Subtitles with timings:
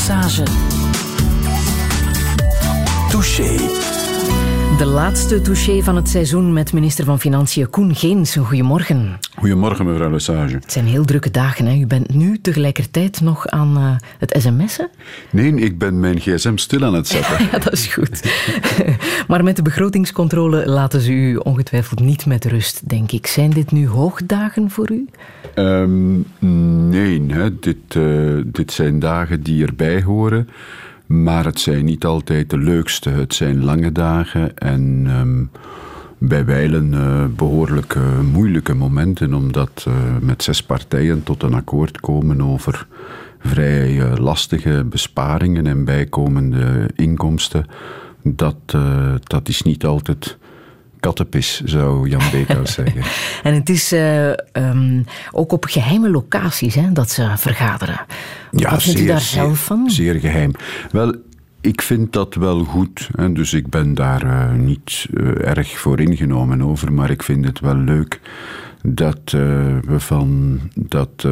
[0.00, 0.44] Massage.
[3.10, 3.99] Touché.
[4.80, 8.36] De laatste touché van het seizoen met minister van Financiën Koen Geens.
[8.36, 9.18] Goedemorgen.
[9.38, 10.54] Goedemorgen, mevrouw Lesage.
[10.54, 11.66] Het zijn heel drukke dagen.
[11.66, 11.78] Hè?
[11.78, 14.88] U bent nu tegelijkertijd nog aan uh, het sms'en?
[15.30, 17.44] Nee, ik ben mijn gsm stil aan het zetten.
[17.52, 18.22] ja, dat is goed.
[19.28, 23.26] maar met de begrotingscontrole laten ze u ongetwijfeld niet met rust, denk ik.
[23.26, 25.06] Zijn dit nu hoogdagen voor u?
[25.54, 26.26] Um,
[26.88, 27.58] nee, hè.
[27.58, 30.48] Dit, uh, dit zijn dagen die erbij horen.
[31.12, 33.10] Maar het zijn niet altijd de leukste.
[33.10, 35.50] Het zijn lange dagen en um,
[36.18, 42.00] bij wijlen uh, behoorlijk uh, moeilijke momenten, omdat uh, met zes partijen tot een akkoord
[42.00, 42.86] komen over
[43.38, 47.66] vrij lastige besparingen en bijkomende inkomsten.
[48.22, 48.76] Dat,
[49.22, 50.38] dat is niet altijd
[51.00, 53.02] kattenpis, zou Jan Beekhuis zeggen.
[53.42, 58.00] en het is uh, um, ook op geheime locaties hè, dat ze vergaderen.
[58.50, 59.90] Ja, Wat vindt zeer, u daar zelf van?
[59.90, 60.52] Zeer geheim.
[60.90, 61.14] Wel,
[61.60, 63.08] ik vind dat wel goed.
[63.16, 66.92] Hè, dus ik ben daar uh, niet uh, erg voor ingenomen over.
[66.92, 68.20] Maar ik vind het wel leuk
[68.82, 71.26] dat we van dat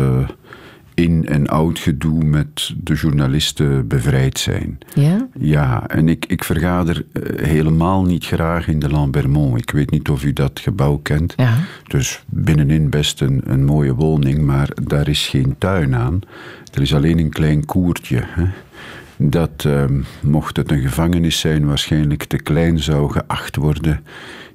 [0.99, 4.79] in- en oud gedoe met de journalisten bevrijd zijn.
[4.95, 5.29] Ja?
[5.39, 7.05] Ja, en ik, ik vergader
[7.37, 9.61] helemaal niet graag in de Lambermont.
[9.61, 11.35] Ik weet niet of u dat gebouw kent.
[11.37, 11.55] Ja.
[11.87, 16.21] Dus binnenin best een, een mooie woning, maar daar is geen tuin aan.
[16.75, 18.23] Er is alleen een klein koertje.
[18.27, 18.45] Hè?
[19.17, 19.85] Dat, uh,
[20.23, 24.01] mocht het een gevangenis zijn, waarschijnlijk te klein zou geacht worden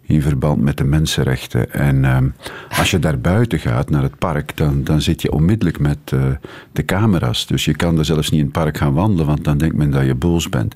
[0.06, 1.74] in verband met de mensenrechten.
[1.74, 2.18] En uh,
[2.78, 6.22] als je daar buiten gaat, naar het park, dan, dan zit je onmiddellijk met uh,
[6.72, 7.48] de camera's.
[7.48, 9.92] Dus je kan er zelfs niet in het park gaan wandelen, want dan denkt men
[9.92, 10.76] dat je boos bent.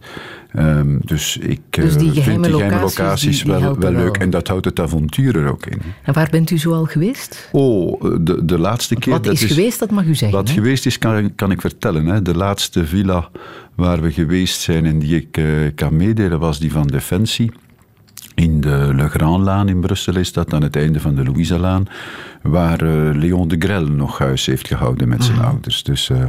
[0.57, 4.17] Um, dus ik dus die vind die locaties, locaties die, die wel, wel leuk.
[4.17, 5.81] En dat houdt het avontuur er ook in.
[6.03, 7.49] En waar bent u zo al geweest?
[7.51, 9.13] Oh, de, de laatste keer...
[9.13, 10.37] Wat dat is geweest, dat mag u zeggen.
[10.37, 10.53] Wat hè?
[10.53, 12.05] geweest is, kan, kan ik vertellen.
[12.05, 12.21] Hè.
[12.21, 13.29] De laatste villa
[13.75, 17.51] waar we geweest zijn en die ik uh, kan meedelen, was die van Defensie.
[18.37, 21.85] In de Le Grand-laan in Brussel is dat, aan het einde van de Louisa-laan,
[22.41, 25.45] waar uh, Leon de Grelle nog huis heeft gehouden met zijn Mhm.
[25.47, 25.83] ouders.
[25.83, 26.23] Dus uh,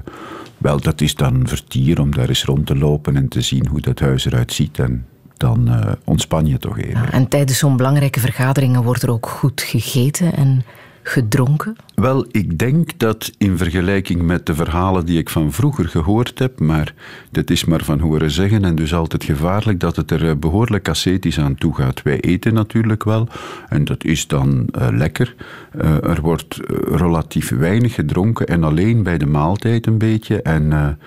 [0.59, 3.81] wel, dat is dan vertier om daar eens rond te lopen en te zien hoe
[3.81, 4.79] dat huis eruit ziet.
[4.79, 6.91] En dan uh, ontspan je toch even.
[7.03, 10.63] Ja, en tijdens zo'n belangrijke vergaderingen wordt er ook goed gegeten en
[11.09, 11.77] gedronken?
[11.95, 16.61] Wel, ik denk dat in vergelijking met de verhalen die ik van vroeger gehoord heb,
[16.61, 16.95] maar
[17.31, 21.39] dit is maar van horen zeggen en dus altijd gevaarlijk, dat het er behoorlijk ascetisch
[21.39, 22.03] aan toe gaat.
[22.03, 23.29] Wij eten natuurlijk wel
[23.69, 25.35] en dat is dan uh, lekker.
[25.75, 26.61] Uh, er wordt
[26.91, 30.99] relatief weinig gedronken en alleen bij de maaltijd een beetje en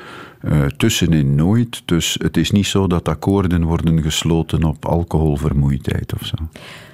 [0.77, 1.81] tussenin nooit.
[1.85, 6.35] Dus het is niet zo dat akkoorden worden gesloten op alcoholvermoeidheid of zo.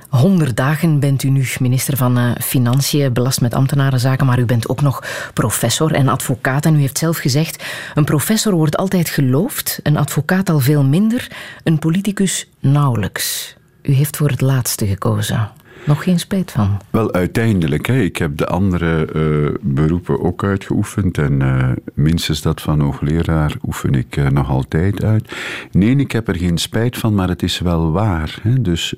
[0.09, 4.69] 100 dagen bent u nu minister van uh, Financiën, belast met ambtenarenzaken, maar u bent
[4.69, 5.03] ook nog
[5.33, 6.65] professor en advocaat.
[6.65, 7.63] En u heeft zelf gezegd,
[7.95, 11.31] een professor wordt altijd geloofd, een advocaat al veel minder,
[11.63, 13.55] een politicus nauwelijks.
[13.81, 15.51] U heeft voor het laatste gekozen.
[15.87, 16.77] Nog geen spijt van?
[16.89, 17.85] Wel, uiteindelijk.
[17.85, 17.99] Hè.
[18.01, 21.17] Ik heb de andere uh, beroepen ook uitgeoefend.
[21.17, 25.35] En uh, minstens dat van hoogleraar oefen ik uh, nog altijd uit.
[25.71, 28.39] Nee, ik heb er geen spijt van, maar het is wel waar.
[28.41, 28.61] Hè.
[28.61, 28.95] Dus,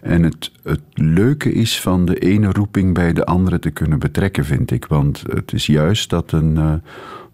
[0.00, 4.44] en het, het leuke is van de ene roeping bij de andere te kunnen betrekken,
[4.44, 4.86] vind ik.
[4.86, 6.82] Want het is juist dat een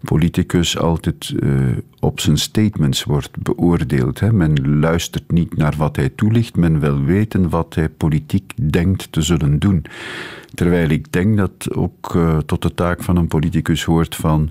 [0.01, 4.19] politicus altijd uh, op zijn statements wordt beoordeeld.
[4.19, 4.33] Hè.
[4.33, 9.21] Men luistert niet naar wat hij toelicht, men wil weten wat hij politiek denkt te
[9.21, 9.85] zullen doen.
[10.53, 14.49] Terwijl ik denk dat ook uh, tot de taak van een politicus hoort van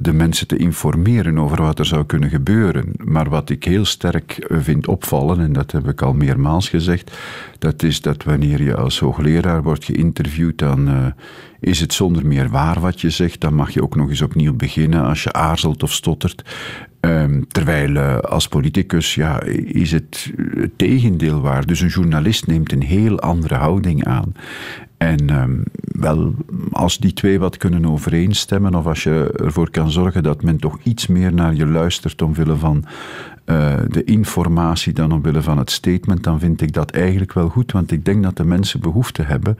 [0.00, 2.92] de mensen te informeren over wat er zou kunnen gebeuren.
[3.04, 7.16] Maar wat ik heel sterk vind opvallen, en dat heb ik al meermaals gezegd,
[7.58, 11.06] dat is dat wanneer je als hoogleraar wordt geïnterviewd, dan uh,
[11.60, 13.40] is het zonder meer waar wat je zegt.
[13.40, 16.44] Dan mag je ook nog eens opnieuw beginnen als je aarzelt of stottert.
[17.00, 20.32] Um, terwijl uh, als politicus ja, is het
[20.76, 21.66] tegendeel waar.
[21.66, 24.34] Dus een journalist neemt een heel andere houding aan.
[24.96, 26.34] En um, wel,
[26.70, 30.78] als die twee wat kunnen overeenstemmen, of als je ervoor kan zorgen dat men toch
[30.82, 32.84] iets meer naar je luistert omwille van
[33.46, 37.72] uh, de informatie dan omwille van het statement, dan vind ik dat eigenlijk wel goed.
[37.72, 39.56] Want ik denk dat de mensen behoefte hebben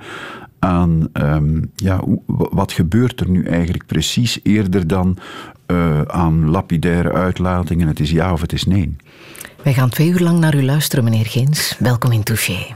[0.60, 5.18] aan um, ja, wat gebeurt er nu eigenlijk precies, eerder dan
[5.66, 7.88] uh, aan lapidaire uitlatingen.
[7.88, 8.96] Het is ja of het is nee.
[9.62, 11.76] Wij gaan twee uur lang naar u luisteren, meneer Geens.
[11.78, 12.66] Welkom in Touché.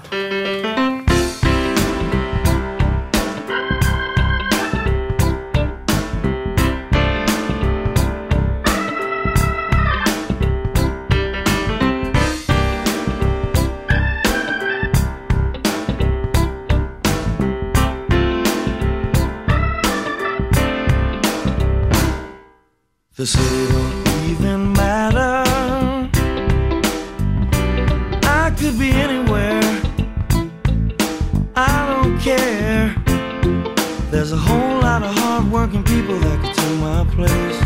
[23.17, 25.45] The city don't even matter.
[28.25, 29.63] I could be anywhere.
[31.55, 32.93] I don't care.
[34.11, 37.59] There's a whole lot of hardworking people that could take my place.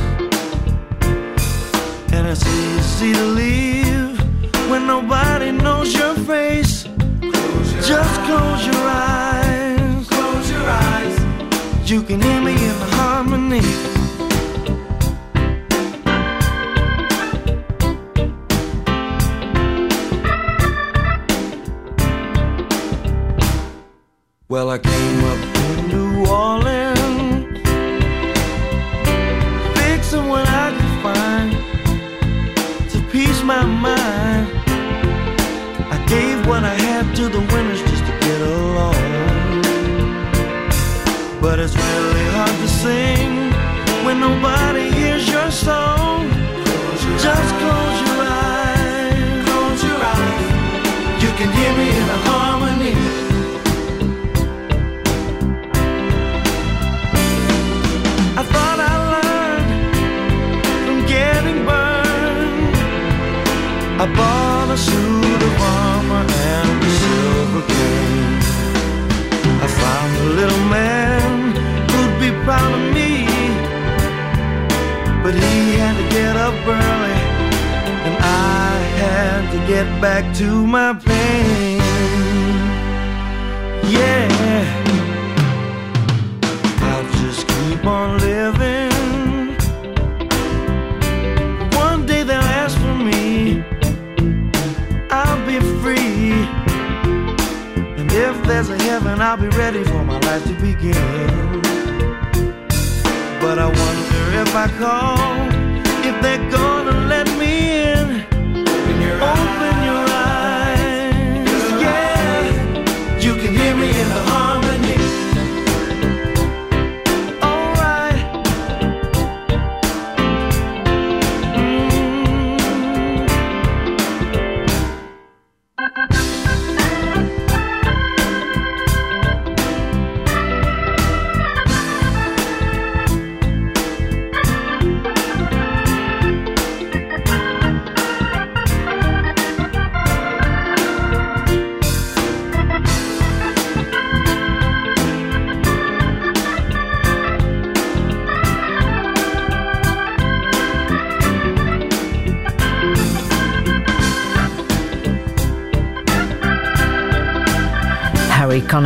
[2.13, 4.21] And it's easy to leave
[4.69, 6.83] when nobody knows your face.
[7.87, 10.09] Just close your eyes.
[10.09, 11.91] Close your eyes.
[11.91, 14.08] You can hear me in the harmony.
[24.51, 27.59] Well, I came up to New Orleans,
[29.77, 31.53] fixing what I could find
[32.91, 34.49] to peace my mind.
[35.93, 38.95] I gave what I had to the winners just to get along.
[41.43, 43.53] But it's really hard to sing
[44.07, 45.98] when nobody hears your song.
[64.01, 66.25] I bought a suit of armor
[66.55, 68.39] and a silver cane.
[69.61, 71.51] I found a little man
[71.91, 73.27] who'd be proud of me.
[75.21, 77.19] But he had to get up early,
[78.07, 78.71] and I
[79.03, 81.81] had to get back to my pain.
[83.97, 84.29] Yeah.
[86.83, 88.98] I'll just keep on living.
[98.59, 101.61] There's a heaven, I'll be ready for my life to begin.
[103.41, 105.47] But I wonder if I call,
[106.05, 106.51] if they're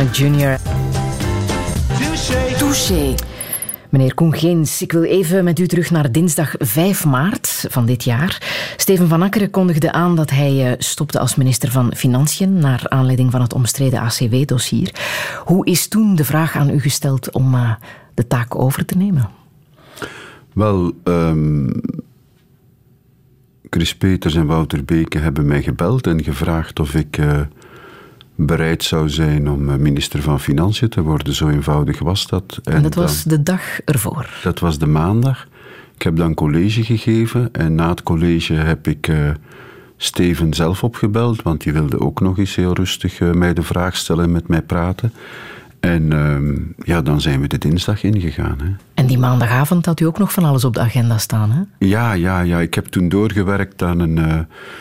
[0.01, 0.57] Jr.
[1.99, 2.57] Touché.
[2.57, 3.15] Touché.
[3.89, 8.03] Meneer Koen Geens, ik wil even met u terug naar dinsdag 5 maart van dit
[8.03, 8.41] jaar.
[8.77, 13.31] Steven van Akkeren kondigde aan dat hij eh, stopte als minister van Financiën naar aanleiding
[13.31, 14.91] van het omstreden ACW-dossier.
[15.45, 17.71] Hoe is toen de vraag aan u gesteld om eh,
[18.13, 19.29] de taak over te nemen?
[20.53, 21.69] Wel, ehm,
[23.69, 27.39] Chris Peters en Wouter Beke hebben mij gebeld en gevraagd of ik eh,
[28.35, 31.33] bereid zou zijn om eh, minister van Financiën te worden.
[31.33, 32.59] Zo eenvoudig was dat.
[32.63, 34.29] En dat dan- was de dag ervoor.
[34.43, 35.47] dat was de maandag.
[35.95, 39.29] Ik heb dan college gegeven en na het college heb ik eh,
[39.97, 43.95] Steven zelf opgebeld, want die wilde ook nog eens heel rustig eh, mij de vraag
[43.97, 45.13] stellen en met mij praten.
[45.83, 46.53] En ehm,
[46.89, 48.57] ja, dan zijn we de dinsdag ingegaan.
[48.63, 48.69] Hè.
[48.93, 51.61] En die maandagavond had u ook nog van alles op de agenda staan, hè?
[51.87, 52.59] Ja, ja, ja.
[52.59, 54.39] Ik heb toen doorgewerkt aan een eh,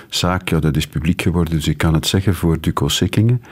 [0.09, 3.43] zaak, ja, dat is publiek geworden, dus ik kan het zeggen, voor Duco Sikkingen.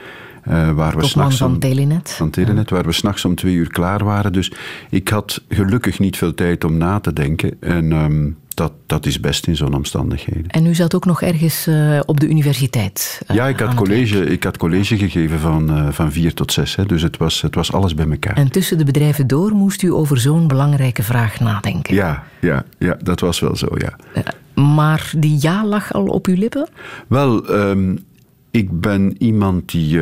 [0.43, 2.11] eh, waar we s'nachts van Telenet.
[2.11, 4.33] van Telenet, waar we s'nachts om twee uur klaar waren.
[4.33, 4.51] Dus
[4.89, 7.57] ik had gelukkig niet veel tijd om na te denken.
[7.59, 8.29] En ehm,
[8.61, 10.47] dat, dat is best in zo'n omstandigheden.
[10.47, 13.21] En u zat ook nog ergens eh, op de universiteit.
[13.27, 16.75] eh, Ja, ik had, college, ik had college gegeven van, eh, van vier tot zes.
[16.75, 18.35] Hè, dus het was, het was alles bij elkaar.
[18.35, 21.95] En tussen de bedrijven door moest u over zo'n belangrijke vraag nadenken.
[21.95, 23.95] Ja, ja, ja, dat was wel zo, ja.
[24.63, 26.67] Maar die ja lag al op uw lippen?
[27.07, 27.95] Wel, ehm,
[28.51, 29.99] ik ben iemand die,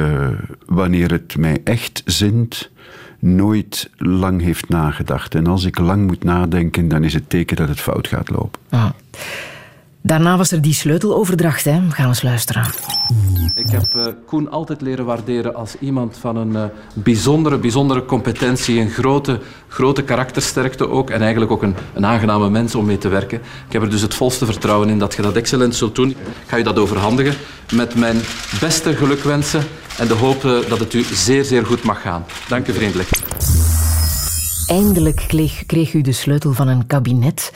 [0.65, 2.69] wanneer het mij echt zint,
[3.19, 5.35] nooit lang heeft nagedacht.
[5.35, 8.59] En als ik lang moet nadenken, dan is het teken dat het fout gaat lopen.
[8.69, 8.89] Ah.
[10.01, 11.63] Daarna was er die sleuteloverdracht.
[11.63, 11.81] Hè.
[11.87, 12.63] We gaan eens luisteren.
[13.55, 18.79] Ik heb eh, Koen altijd leren waarderen als iemand van een eh, bijzondere, bijzondere competentie,
[18.79, 23.07] een grote, grote karaktersterkte ook en eigenlijk ook een, een aangename mens om mee te
[23.07, 23.37] werken.
[23.67, 26.09] Ik heb er dus het volste vertrouwen in dat je dat excellent zult doen.
[26.09, 27.35] Ik ga je dat overhandigen
[27.73, 28.17] met mijn
[28.59, 29.63] beste gelukwensen
[29.99, 32.25] en de hoop eh, dat het u zeer, zeer goed mag gaan.
[32.47, 33.09] Dank u vriendelijk.
[34.67, 37.51] Eindelijk kreeg, kreeg u de sleutel van een kabinet.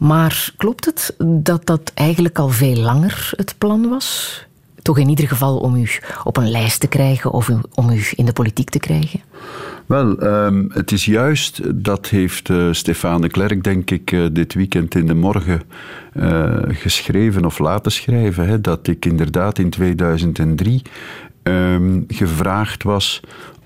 [0.00, 4.40] Maar klopt het dat dat eigenlijk al veel langer het plan was?
[4.82, 5.88] Toch in ieder geval om u
[6.24, 9.20] op een lijst te krijgen of om u in de politiek te krijgen?
[9.86, 14.94] Wel, ehm, het is juist, dat heeft uh, Stefane Klerk, denk ik, uh, dit weekend
[14.94, 15.62] in de morgen
[16.14, 20.82] uh, geschreven of laten schrijven, hè, dat ik inderdaad in 2003
[21.48, 23.20] um, gevraagd was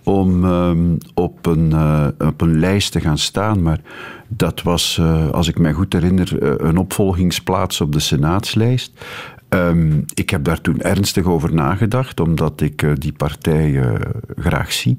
[0.05, 1.75] om um, op, een,
[2.19, 3.63] op een lijst te gaan staan.
[3.63, 3.81] Maar
[4.29, 5.01] dat was,
[5.33, 8.93] als ik mij goed herinner, een opvolgingsplaats op de senaatslijst.
[9.49, 13.83] Um, ik heb daar toen ernstig over nagedacht, omdat ik die partij
[14.37, 14.99] graag zie.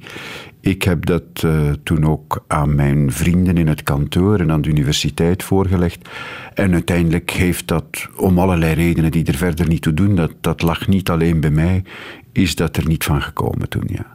[0.59, 1.45] Ik heb dat
[1.83, 6.09] toen ook aan mijn vrienden in het kantoor en aan de universiteit voorgelegd.
[6.53, 10.61] En uiteindelijk heeft dat, om allerlei redenen die er verder niet toe doen, dat, dat
[10.61, 11.83] lag niet alleen bij mij,
[12.31, 14.05] is dat er niet van gekomen toen, ja.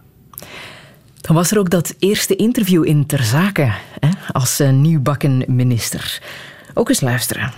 [1.20, 6.22] Dan was er ook dat eerste interview in Ter Zaken, hè, als nieuwbakken minister.
[6.74, 7.52] Ook eens luisteren.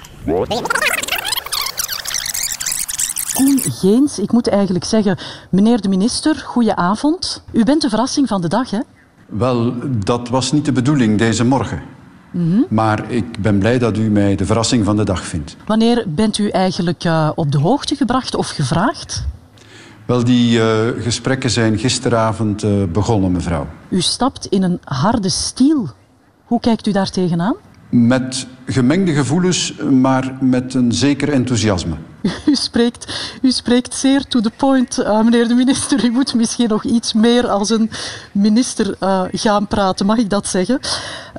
[3.35, 4.19] Koen Geens.
[4.19, 5.19] Ik moet eigenlijk zeggen,
[5.50, 7.43] meneer de minister, goeie avond.
[7.53, 8.81] U bent de verrassing van de dag, hè?
[9.27, 9.75] Wel,
[10.05, 11.83] dat was niet de bedoeling deze morgen.
[12.31, 12.67] Mm -hmm.
[12.69, 15.57] Maar ik ben blij dat u mij de verrassing van de dag vindt.
[15.67, 19.27] Wanneer bent u eigenlijk uh, op de hoogte gebracht of gevraagd?
[20.09, 20.65] Wel, die uh,
[20.99, 23.67] gesprekken zijn gisteravond uh, begonnen, mevrouw.
[23.88, 25.88] U stapt in een harde stiel.
[26.45, 27.57] Hoe kijkt u daar tegenaan?
[27.91, 31.95] Met gemengde gevoelens, maar met een zeker enthousiasme.
[32.47, 36.05] U spreekt, u spreekt zeer to the point, uh, meneer de minister.
[36.05, 37.91] U moet misschien nog iets meer als een
[38.33, 40.81] minister uh, gaan praten, mag ik dat zeggen?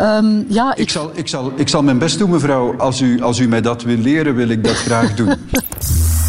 [0.01, 0.77] Um, ja, ik...
[0.77, 2.77] Ik, zal, ik, zal, ik zal mijn best doen, mevrouw.
[2.77, 5.33] Als u, als u mij dat wil leren, wil ik dat graag doen.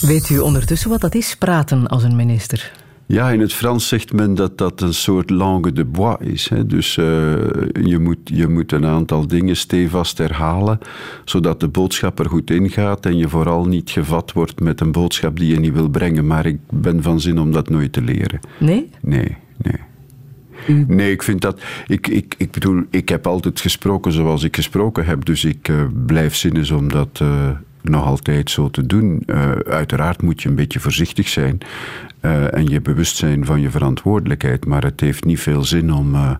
[0.00, 2.72] Weet u ondertussen wat dat is, praten als een minister?
[3.06, 6.48] Ja, in het Frans zegt men dat dat een soort langue de bois is.
[6.48, 6.66] Hè.
[6.66, 7.04] Dus uh,
[7.82, 10.78] je, moet, je moet een aantal dingen stevast herhalen,
[11.24, 15.38] zodat de boodschap er goed ingaat en je vooral niet gevat wordt met een boodschap
[15.38, 16.26] die je niet wil brengen.
[16.26, 18.40] Maar ik ben van zin om dat nooit te leren.
[18.58, 18.90] Nee?
[19.00, 19.86] Nee, nee.
[20.86, 21.60] Nee, ik vind dat.
[21.86, 25.24] Ik, ik, ik bedoel, ik heb altijd gesproken zoals ik gesproken heb.
[25.24, 27.50] Dus ik uh, blijf zinnes om dat uh,
[27.88, 29.22] nog altijd zo te doen.
[29.26, 31.58] Uh, uiteraard moet je een beetje voorzichtig zijn
[32.22, 34.66] uh, en je bewust zijn van je verantwoordelijkheid.
[34.66, 36.30] Maar het heeft niet veel zin om uh,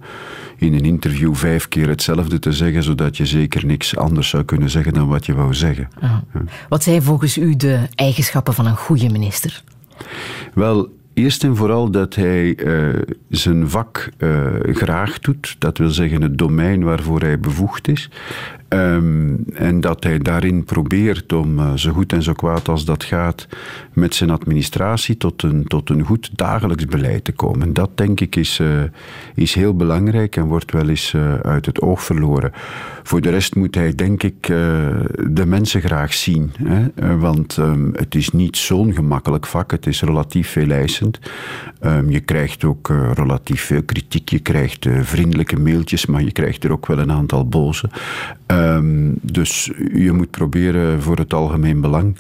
[0.57, 4.71] in een interview vijf keer hetzelfde te zeggen, zodat je zeker niks anders zou kunnen
[4.71, 5.89] zeggen dan wat je wou zeggen.
[6.69, 9.63] Wat zijn volgens u de eigenschappen van een goede minister?
[10.55, 16.23] Wel, Eerst en vooral dat hij uh, zijn vak uh, graag doet, dat wil zeggen
[16.23, 18.11] het domein waarvoor hij bevoegd is.
[18.69, 23.05] Um, en dat hij daarin probeert om uh, zo goed en zo kwaad als dat
[23.05, 23.47] gaat
[23.93, 27.73] met zijn administratie tot een, tot een goed dagelijks beleid te komen.
[27.73, 28.69] Dat denk ik is, uh,
[29.35, 32.53] is heel belangrijk en wordt wel eens uh, uit het oog verloren.
[33.03, 36.53] Voor de rest moet hij denk ik de mensen graag zien.
[36.63, 37.17] Hè?
[37.19, 41.19] want um, het is niet zo'n gemakkelijk vak, het is relatief veel eisend.
[41.81, 46.73] Um, je krijgt ook relatief veel kritiek, je krijgt vriendelijke mailtjes, maar je krijgt er
[46.73, 47.91] ook wel een aantal boze.
[48.59, 52.17] Um, dus je moet proberen voor het algemeen belang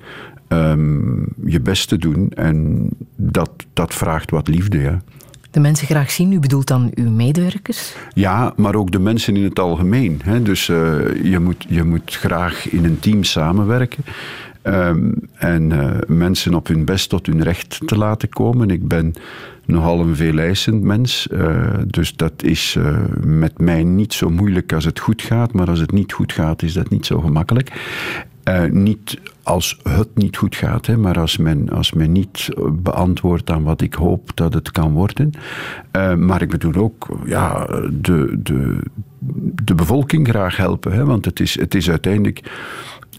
[0.49, 2.31] um, je best te doen.
[2.35, 5.03] En dat, dat vraagt wat liefde, ja.
[5.51, 7.95] De mensen graag zien, u bedoelt dan uw medewerkers?
[8.15, 10.21] Ja, maar ook de mensen in het algemeen.
[10.25, 10.43] Hè.
[10.43, 10.79] Dus uh,
[11.23, 14.05] je, moet, je moet graag in een team samenwerken.
[14.63, 18.71] Um, en uh, mensen op hun best tot hun recht te laten komen.
[18.71, 19.15] Ik ben
[19.65, 21.29] nogal een veeleisend mens.
[21.33, 25.53] Uh, dus dat is uh, met mij niet zo moeilijk als het goed gaat.
[25.53, 27.73] Maar als het niet goed gaat, is dat niet zo gemakkelijk.
[28.71, 33.63] Niet als het niet goed gaat, hè, maar als men, als men niet beantwoordt aan
[33.63, 35.33] wat ik hoop dat het kan worden.
[36.19, 38.81] Maar ik bedoel ook ja, de, de,
[39.65, 40.93] de bevolking graag helpen.
[40.93, 42.51] Hè, want het is, het is uiteindelijk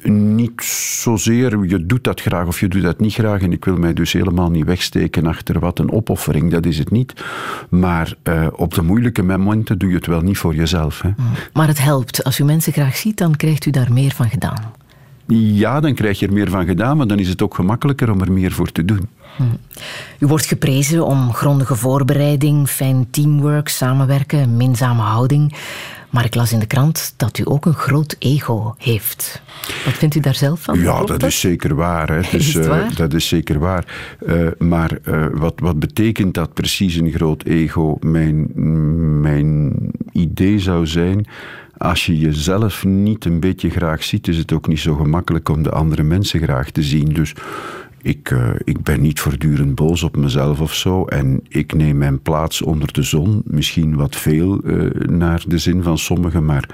[0.04, 0.62] niet
[1.02, 3.42] zozeer je doet dat graag of je doet dat niet graag.
[3.42, 6.92] En ik wil mij dus helemaal niet wegsteken achter wat een opoffering, dat is het
[6.92, 7.14] niet.
[7.70, 11.02] Maar uh, op de moeilijke momenten doe je het wel niet voor jezelf.
[11.02, 11.10] Hè.
[11.54, 12.24] Maar het helpt.
[12.24, 14.74] Als u mensen graag ziet, dan krijgt u daar meer van gedaan.
[15.36, 18.22] Ja, dan krijg je er meer van gedaan, maar dan is het ook gemakkelijker om
[18.22, 19.10] er meer voor te doen.
[20.20, 25.54] U wordt geprezen om grondige voorbereiding, fijn teamwork, samenwerken, minzame houding.
[26.10, 29.42] Maar ik las in de krant dat u ook een groot ego heeft.
[29.86, 30.80] Wat vindt u daar zelf van?
[30.80, 32.10] Ja, dat, is zeker waar.
[32.10, 32.22] Hè.
[32.32, 32.90] Dus, is waar?
[32.90, 33.86] Uh, dat is zeker waar.
[34.28, 37.98] Uh, maar uh, wat, wat betekent dat precies een groot ego?
[38.00, 38.52] Mijn,
[39.22, 39.74] mijn
[40.12, 41.28] idee zou zijn
[41.80, 45.64] als je jezelf niet een beetje graag ziet, is het ook niet zo gemakkelijk om
[45.64, 47.14] de andere mensen graag te zien.
[47.14, 47.34] Dus
[48.02, 51.06] ik, uh, ik ben niet voortdurend boos op mezelf of zo.
[51.06, 53.42] En ik neem mijn plaats onder de zon.
[53.46, 56.70] Misschien wat veel uh, naar de zin van sommigen, maar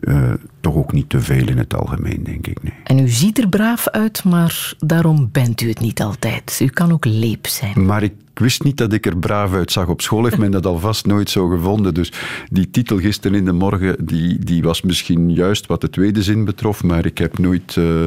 [0.00, 2.62] eh, toch ook niet te veel in het algemeen, denk ik.
[2.62, 2.72] Nee.
[2.84, 6.58] En u ziet er braaf uit, maar daarom bent u het niet altijd.
[6.62, 7.86] U kan ook leep zijn.
[7.86, 9.86] Maar ik ik wist niet dat ik er braaf uitzag.
[9.86, 11.94] Op school heeft men dat alvast nooit zo gevonden.
[11.94, 12.12] Dus
[12.50, 16.44] die titel gisteren in de morgen, die, die was misschien juist wat de tweede zin
[16.44, 16.82] betrof.
[16.82, 18.04] Maar ik heb nooit uh,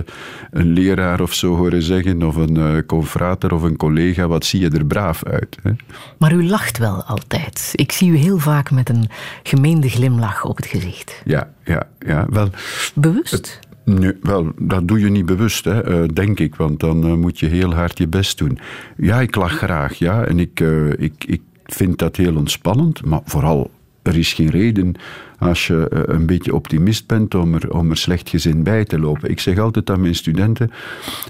[0.52, 4.60] een leraar of zo horen zeggen, of een uh, confrater of een collega, wat zie
[4.60, 5.58] je er braaf uit.
[5.62, 5.72] Hè?
[6.18, 7.72] Maar u lacht wel altijd.
[7.76, 9.10] Ik zie u heel vaak met een
[9.44, 11.22] gemeende glimlach op het gezicht.
[11.26, 12.26] Ja, ja, ja.
[12.30, 12.50] Wel,
[12.94, 13.32] Bewust?
[13.32, 17.14] Het, Nee, wel, dat doe je niet bewust, hè, uh, denk ik, want dan uh,
[17.14, 18.60] moet je heel hard je best doen.
[18.98, 23.22] Ja, ik lach graag, ja, en ik, uh, ik, ik vind dat heel ontspannend, maar
[23.26, 23.72] vooral,
[24.02, 24.96] er is geen reden
[25.38, 29.30] als je een beetje optimist bent om er, om er slecht gezin bij te lopen.
[29.30, 30.72] Ik zeg altijd aan mijn studenten,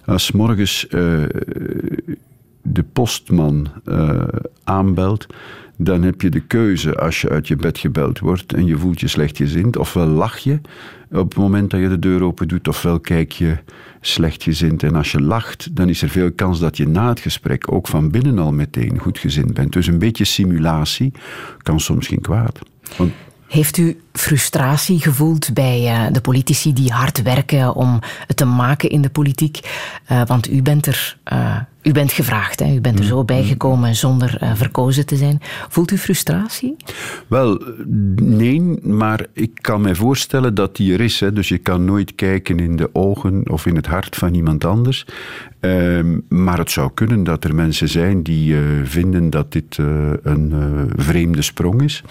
[0.05, 0.87] als morgens
[2.61, 3.67] de postman
[4.63, 5.27] aanbelt,
[5.83, 8.99] dan heb je de keuze als je uit je bed gebeld wordt en je voelt
[8.99, 10.59] je slechtgezind, ofwel lach je
[11.11, 13.57] op het moment dat je de deur open doet, ofwel kijk je
[14.01, 14.83] slechtgezind.
[14.83, 17.87] En als je lacht, dan is er veel kans dat je na het gesprek ook
[17.87, 19.73] van binnen al meteen goedgezind bent.
[19.73, 21.11] Dus een beetje simulatie
[21.57, 22.59] kan soms geen kwaad.
[22.97, 23.11] Want
[23.51, 28.89] heeft u frustratie gevoeld bij uh, de politici die hard werken om het te maken
[28.89, 29.59] in de politiek?
[30.11, 31.17] Uh, want u bent er.
[31.33, 32.73] Uh, u bent gevraagd, hè?
[32.73, 35.39] u bent er zo bijgekomen zonder verkozen te zijn.
[35.69, 36.75] Voelt u frustratie?
[37.27, 37.61] Wel,
[38.15, 41.19] nee, maar ik kan me voorstellen dat die er is.
[41.19, 41.33] Hè?
[41.33, 45.05] Dus je kan nooit kijken in de ogen of in het hart van iemand anders.
[45.59, 49.77] Ehm, maar het zou kunnen dat er mensen zijn die vinden dat dit
[50.23, 50.53] een
[50.95, 52.03] vreemde sprong is.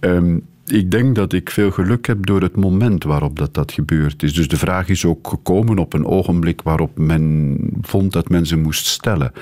[0.00, 4.22] Um, ik denk dat ik veel geluk heb door het moment waarop dat, dat gebeurd
[4.22, 4.34] is.
[4.34, 8.56] Dus de vraag is ook gekomen op een ogenblik waarop men vond dat men ze
[8.56, 9.32] moest stellen.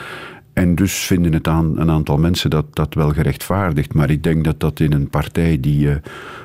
[0.53, 3.95] En dus vinden het aan, een aantal mensen dat, dat wel gerechtvaardigd.
[3.95, 5.95] Maar ik denk dat dat in een partij die uh,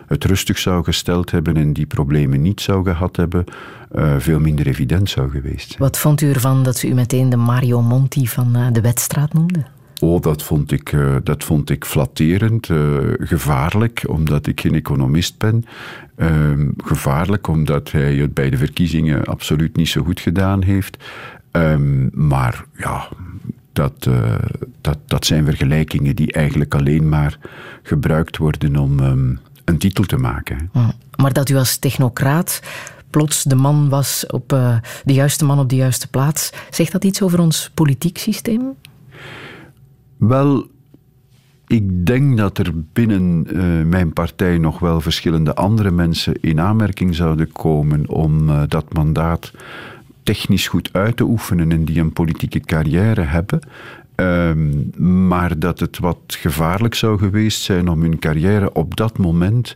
[0.07, 3.43] het rustig zou gesteld hebben en die problemen niet zou gehad hebben,
[3.95, 5.79] uh, veel minder evident zou geweest zijn.
[5.79, 9.33] Wat vond u ervan dat ze u meteen de Mario Monti van uh, de Wetstraat
[9.33, 9.63] noemde?
[10.03, 15.37] Oh, dat vond ik, uh, dat vond ik flatterend, uh, gevaarlijk, omdat ik geen economist
[15.37, 15.65] ben.
[16.17, 20.97] Uh, gevaarlijk, omdat hij het bij de verkiezingen absoluut niet zo goed gedaan heeft.
[21.51, 23.09] Um, maar ja,
[23.73, 24.35] dat, uh,
[24.81, 27.37] dat, dat zijn vergelijkingen die eigenlijk alleen maar
[27.83, 30.69] gebruikt worden om um, een titel te maken.
[30.73, 30.91] Mm.
[31.15, 32.61] Maar dat u als technocraat
[33.09, 34.49] plots de man was op
[35.03, 38.75] de juiste man op de juiste plaats, zegt dat iets over ons politiek systeem?
[40.17, 40.67] Wel,
[41.67, 47.15] ik denk dat er binnen uh, mijn partij nog wel verschillende andere mensen in aanmerking
[47.15, 49.51] zouden komen om uh, dat mandaat
[50.23, 53.59] technisch goed uit te oefenen en die een politieke carrière hebben.
[54.15, 54.91] Um,
[55.27, 59.75] maar dat het wat gevaarlijk zou geweest zijn om hun carrière op dat moment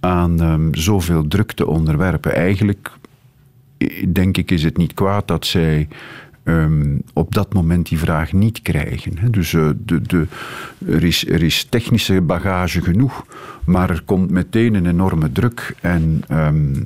[0.00, 2.34] aan um, zoveel druk te onderwerpen.
[2.34, 2.90] Eigenlijk,
[4.08, 5.88] denk ik, is het niet kwaad dat zij
[6.46, 9.18] um, op dat moment die vraag niet krijgen.
[9.18, 9.30] Hè.
[9.30, 10.26] Dus uh, de, de,
[10.86, 13.26] er, is, er is technische bagage genoeg,
[13.64, 15.74] maar er komt meteen een enorme druk.
[15.80, 16.84] En um,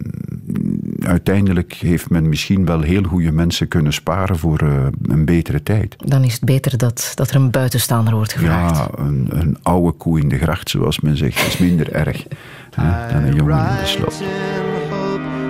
[1.00, 5.96] uiteindelijk heeft men misschien wel heel goede mensen kunnen sparen voor uh, een betere tijd.
[5.98, 8.76] Dan is het beter dat, dat er een buitenstaander wordt gevraagd.
[8.76, 12.24] Ja, een, een oude koe in de gracht, zoals men zegt, is minder erg
[12.70, 14.22] hè, dan een jongen in de sloot.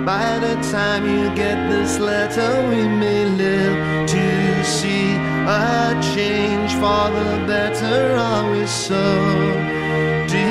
[0.05, 5.13] By the time you get this letter, we may live to see
[5.45, 8.15] a change for the better.
[8.15, 9.13] Are we so
[10.25, 10.41] devoted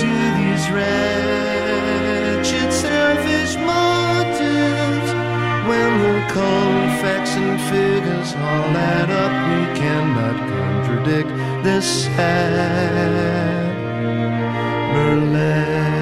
[0.00, 5.12] to these wretched, selfish motives?
[5.68, 11.28] When the cold facts and figures all add up, we cannot contradict
[11.62, 13.74] this sad
[14.94, 15.95] burlesque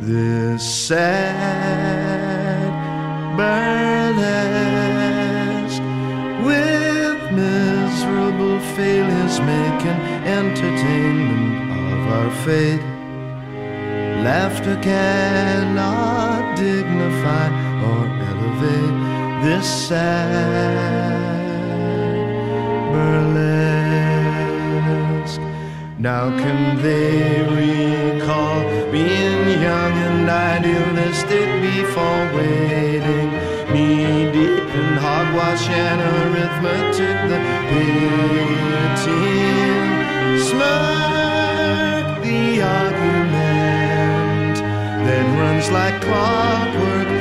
[0.00, 2.72] this sad
[3.36, 4.22] burlesque
[6.42, 12.80] with miserable failures make an entertainment of our fate.
[14.24, 17.48] Laughter cannot dignify
[17.84, 18.96] or elevate
[19.44, 21.20] this sad
[22.92, 23.89] burlesque.
[26.00, 33.28] Now can they recall being young and idealistic before waiting
[33.70, 37.16] knee deep in hogwash and arithmetic?
[37.28, 39.10] The pitying
[40.40, 44.56] smirk, the argument
[45.04, 47.19] that runs like clockwork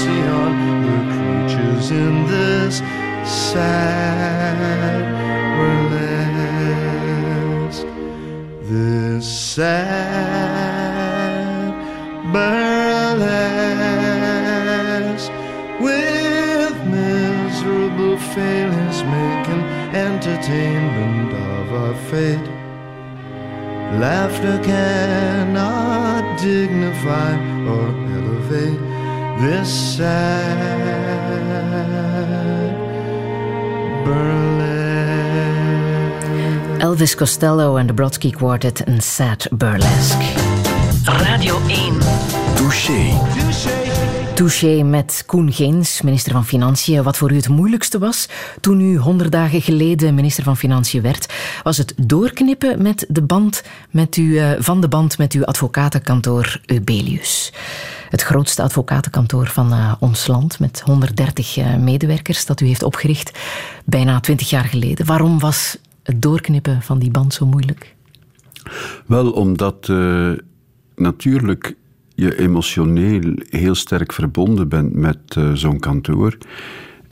[0.00, 0.52] mercy on
[0.86, 2.74] the creatures in this
[3.24, 5.04] sad
[5.90, 6.96] burlesque.
[8.62, 10.00] This sad
[12.32, 12.60] burlesque
[15.80, 19.62] with miserable failures making
[19.94, 22.48] entertainment of our fate.
[24.00, 27.32] Laughter cannot dignify
[27.66, 28.89] or elevate
[29.40, 30.56] this sad
[34.04, 35.60] burlesque.
[36.78, 40.24] Elvis Costello en de Brodsky Quartet, een sad burlesque.
[41.04, 41.98] Radio 1.
[42.54, 43.18] Touché.
[43.38, 43.79] Touché
[44.84, 47.02] met Koen Geens, minister van Financiën.
[47.02, 48.28] Wat voor u het moeilijkste was
[48.60, 53.62] toen u honderd dagen geleden minister van Financiën werd, was het doorknippen met de band
[53.90, 57.52] met uw, eh, van de band met uw advocatenkantoor Eubelius.
[58.08, 63.38] Het grootste advocatenkantoor van uh, ons land, met 130 uh, medewerkers, dat u heeft opgericht
[63.84, 65.06] bijna 20 jaar geleden.
[65.06, 67.94] Waarom was het doorknippen van die band zo moeilijk?
[69.06, 69.88] Wel, omdat
[70.96, 71.74] natuurlijk
[72.20, 76.36] je emotioneel heel sterk verbonden bent met uh, zo'n kantoor.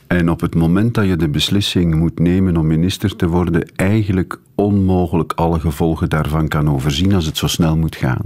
[0.07, 4.39] En op het moment dat je de beslissing moet nemen om minister te worden, eigenlijk
[4.55, 8.21] onmogelijk alle gevolgen daarvan kan overzien als het zo snel moet gaan.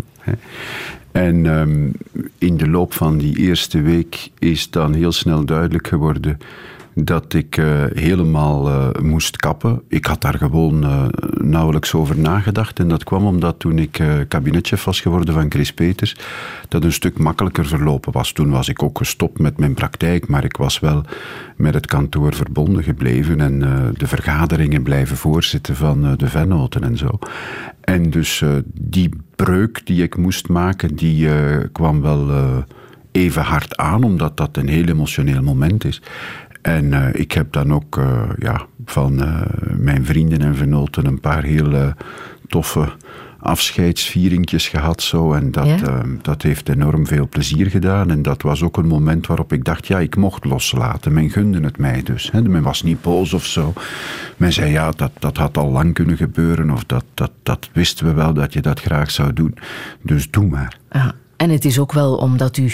[1.11, 1.91] En um,
[2.37, 6.37] in de loop van die eerste week is dan heel snel duidelijk geworden
[6.95, 9.81] dat ik uh, helemaal uh, moest kappen.
[9.87, 11.05] Ik had daar gewoon uh,
[11.37, 12.79] nauwelijks over nagedacht.
[12.79, 16.15] En dat kwam omdat toen ik kabinetchef was geworden van Chris Peters,
[16.67, 18.31] dat een stuk makkelijker verlopen was.
[18.31, 21.03] Toen was ik ook gestopt met mijn praktijk, maar ik was wel
[21.55, 23.59] met het kantoor verbonden gebleven en
[23.97, 27.19] de vergaderingen blijven voorzitten van de vennoten en zo.
[27.81, 31.29] En dus die breuk die ik moest maken, die
[31.71, 32.31] kwam wel
[33.13, 36.01] even hard aan, omdat dat een heel emotioneel moment is.
[36.63, 39.41] En uh, ik heb dan ook uh, ja, van uh,
[39.77, 41.93] mijn vrienden en vernoten een paar heel
[42.47, 42.91] toffe
[43.43, 45.01] afscheidsvieringjes gehad.
[45.01, 46.01] Zo, en dat, ja?
[46.21, 48.09] dat heeft enorm veel plezier gedaan.
[48.09, 51.13] En dat was ook een moment waarop ik dacht, ja, ik mocht loslaten.
[51.13, 52.31] Men gunde het mij dus.
[52.31, 52.41] Hè.
[52.41, 53.73] Men was niet boos of zo.
[54.37, 56.69] Men zei, ja, dat, dat had al lang kunnen gebeuren.
[56.69, 59.55] Of dat, dat, dat wisten we wel dat je dat graag zou doen.
[60.01, 60.77] Dus doe maar.
[60.89, 61.09] Ah.
[61.43, 62.71] En het is ook wel omdat u,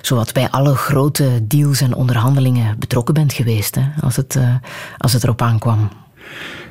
[0.00, 4.54] zowat bij alle grote deals en onderhandelingen, betrokken bent geweest, hè, als, het, uh,
[4.98, 5.88] als het erop aankwam.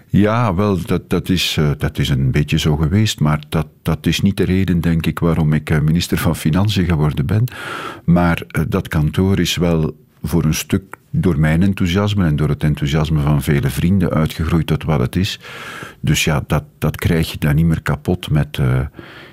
[0.07, 4.05] Ja, wel, dat, dat, is, uh, dat is een beetje zo geweest, maar dat, dat
[4.05, 7.43] is niet de reden, denk ik, waarom ik uh, minister van Financiën geworden ben.
[8.05, 13.21] Maar dat kantoor is wel voor een stuk door mijn enthousiasme en door het enthousiasme
[13.21, 15.39] van vele vrienden uitgegroeid tot wat het is.
[15.99, 18.59] Dus ja, dat, dat krijg je dan niet meer kapot met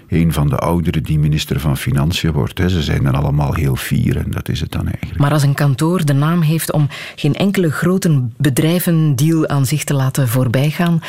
[0.08, 2.60] een van de ouderen die minister van Financiën wordt.
[2.66, 5.18] Ze zijn dan allemaal heel fier en dat is het dan eigenlijk.
[5.18, 9.94] Maar als een kantoor de naam heeft om geen enkele grote bedrijvendeal aan zich te
[9.94, 11.00] laten voorbijgaan,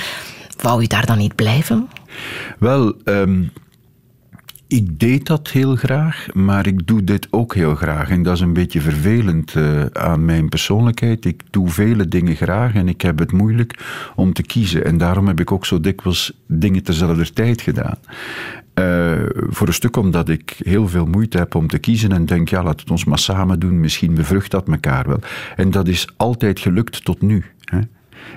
[0.61, 1.87] wou u daar dan niet blijven?
[2.59, 3.51] Wel, um,
[4.69, 8.09] ik deed dat heel graag, maar ik doe dit ook heel graag.
[8.09, 11.25] En dat is een beetje vervelend uh, aan mijn persoonlijkheid.
[11.25, 13.79] Ik doe vele dingen graag en ik heb het moeilijk
[14.15, 14.85] om te kiezen.
[14.85, 17.97] En daarom heb ik ook zo dikwijls dingen tezelfde tijd gedaan.
[18.79, 19.17] Uh,
[19.49, 22.63] voor een stuk omdat ik heel veel moeite heb om te kiezen en denk, ja,
[22.63, 25.19] laat het ons maar samen doen, misschien bevrucht dat elkaar wel.
[25.55, 27.45] En dat is altijd gelukt tot nu.
[27.63, 27.79] Hè.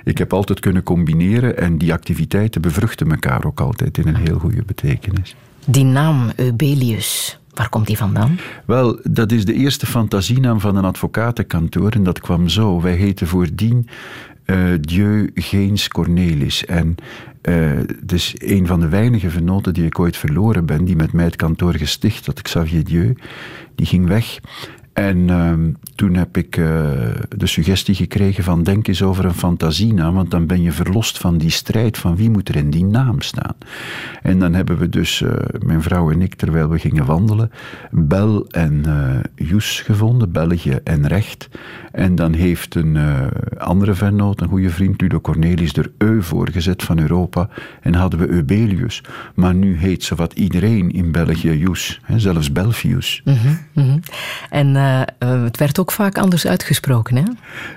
[0.05, 4.39] Ik heb altijd kunnen combineren en die activiteiten bevruchten elkaar ook altijd in een heel
[4.39, 5.37] goede betekenis.
[5.67, 8.39] Die naam Eubelius, waar komt die vandaan?
[8.67, 12.81] Wel, dat is de eerste fantasienaam van een advocatenkantoor en dat kwam zo.
[12.81, 13.89] Wij heten voordien
[14.47, 16.65] uh, Dieu Geens Cornelis.
[16.65, 16.95] En
[17.43, 21.25] uh, dus een van de weinige vernoten die ik ooit verloren ben, die met mij
[21.25, 23.15] het kantoor gesticht had, Xavier Dieu,
[23.75, 24.39] die ging weg.
[24.93, 25.53] En uh,
[26.03, 26.67] toen heb ik uh,
[27.37, 31.39] de suggestie gekregen van denk eens over een fantasienaam, want dan ben je verlost van
[31.39, 33.55] die strijd van wie moet er in die naam staan.
[34.23, 37.51] En dan hebben we dus, uh, mijn vrouw en ik, terwijl we gingen wandelen,
[37.91, 38.85] Bel en
[39.35, 41.49] Joes gevonden, België en Recht.
[41.93, 42.99] En dan heeft een
[43.59, 47.49] andere vennoot, een goede vriend, Ludo Cornelis, er Eu voor gezet van Europa
[47.81, 49.03] en hadden we Eubelius.
[49.35, 53.23] Maar nu heet zowat iedereen in België Joes, hè, zelfs Belfius.
[53.25, 53.37] Mm
[53.75, 54.01] -hmm.
[54.51, 55.07] En uh, eh,
[55.43, 57.23] het werd ook vaak anders uitgesproken, hè?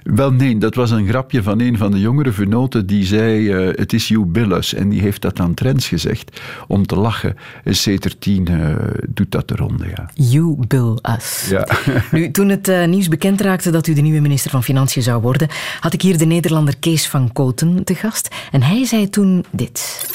[0.04, 3.78] Wel nee, dat was een grapje van een van de jongere vernoten die zei: eh,
[3.78, 4.74] Het is you Billus.
[4.74, 7.36] En die heeft dat aan Trends gezegd om te lachen.
[7.64, 8.76] En C13 uh,
[9.10, 10.10] doet dat de ronde, ja.
[10.14, 11.48] You Bill Us.
[11.50, 11.68] Ja.
[12.12, 15.22] Nu, toen het uh, nieuws bekend raakte dat u de nieuwe minister van Financiën zou
[15.22, 15.48] worden,
[15.80, 18.36] had ik hier de Nederlander Kees van Koten te gast.
[18.52, 20.08] En hij zei toen dit.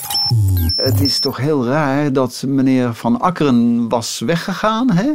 [0.77, 4.91] Het is toch heel raar dat meneer Van Akkeren was weggegaan.
[4.91, 5.11] Hè?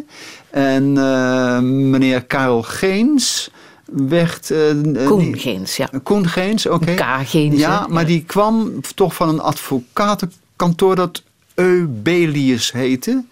[0.55, 3.49] En uh, meneer Karel Geens
[3.85, 4.49] werd...
[4.49, 5.89] Uh, Koen Geens, ja.
[6.03, 6.91] Koen Geens, oké.
[6.91, 7.23] Okay.
[7.23, 7.27] K.
[7.27, 7.59] Geens.
[7.59, 8.07] Ja, maar ja.
[8.07, 11.23] die kwam toch van een advocatenkantoor dat
[11.55, 13.23] Eubelius heette.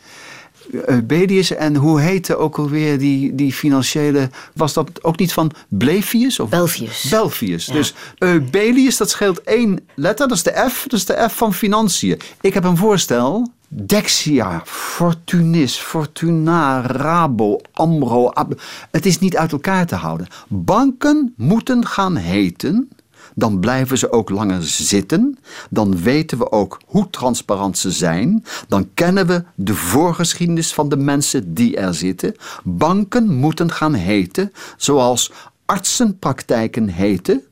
[0.85, 4.29] Eubelius en hoe heette ook alweer die, die financiële...
[4.53, 6.39] Was dat ook niet van Blevius?
[6.39, 6.49] Of?
[6.49, 7.07] Belfius.
[7.09, 7.65] Belfius.
[7.65, 7.73] Ja.
[7.73, 10.83] Dus Eubelius, dat scheelt één letter, dat is de F.
[10.87, 12.19] Dat is de F van financiën.
[12.41, 13.51] Ik heb een voorstel.
[13.75, 18.29] Dexia, Fortunis, Fortuna, Rabo, Amro.
[18.29, 20.27] Ab het is niet uit elkaar te houden.
[20.47, 22.89] Banken moeten gaan heten
[23.35, 25.37] dan blijven ze ook langer zitten.
[25.69, 28.45] Dan weten we ook hoe transparant ze zijn.
[28.67, 32.35] Dan kennen we de voorgeschiedenis van de mensen die er zitten.
[32.63, 35.31] Banken moeten gaan heten zoals
[35.65, 37.43] artsenpraktijken heten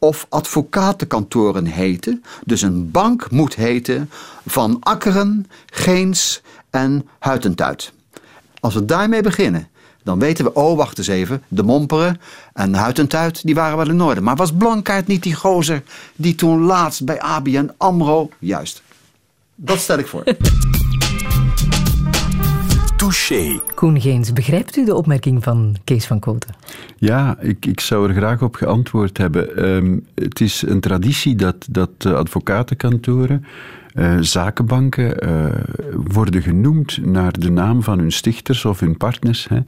[0.00, 2.24] of advocatenkantoren heten.
[2.44, 4.10] Dus een bank moet heten
[4.46, 7.92] van Akkeren, Geens en Huitentuit.
[8.60, 9.68] Als we daarmee beginnen,
[10.02, 12.20] dan weten we, oh wacht eens even, de Momperen
[12.52, 14.20] en Huitentuit, die waren wel in orde.
[14.20, 15.82] Maar was Blankaart niet die gozer
[16.16, 18.30] die toen laatst bij ABN AMRO...
[18.38, 18.82] Juist,
[19.54, 20.24] dat stel ik voor.
[23.10, 23.60] Touché.
[23.74, 26.54] Koen Geens, begrijpt u de opmerking van Kees van Koten?
[26.96, 29.74] Ja, ik, ik zou er graag op geantwoord hebben.
[29.74, 33.44] Um, het is een traditie dat, dat advocatenkantoren
[33.94, 35.46] uh, zakenbanken uh,
[36.12, 39.48] worden genoemd naar de naam van hun stichters of hun partners.
[39.48, 39.60] Hè.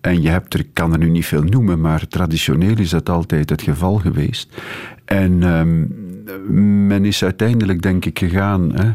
[0.00, 3.08] En je hebt er, ik kan er nu niet veel noemen, maar traditioneel is dat
[3.08, 4.56] altijd het geval geweest.
[5.04, 5.94] En um,
[6.48, 8.72] men is uiteindelijk, denk ik, gegaan.
[8.74, 8.90] Hè.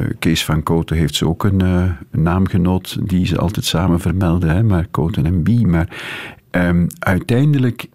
[0.00, 4.50] Uh, Kees van Koten heeft ze ook een, een naamgenoot die ze altijd samen vermelden,
[4.50, 5.66] hè, maar Koten en Bie.
[5.66, 5.88] Maar
[6.50, 7.86] um, uiteindelijk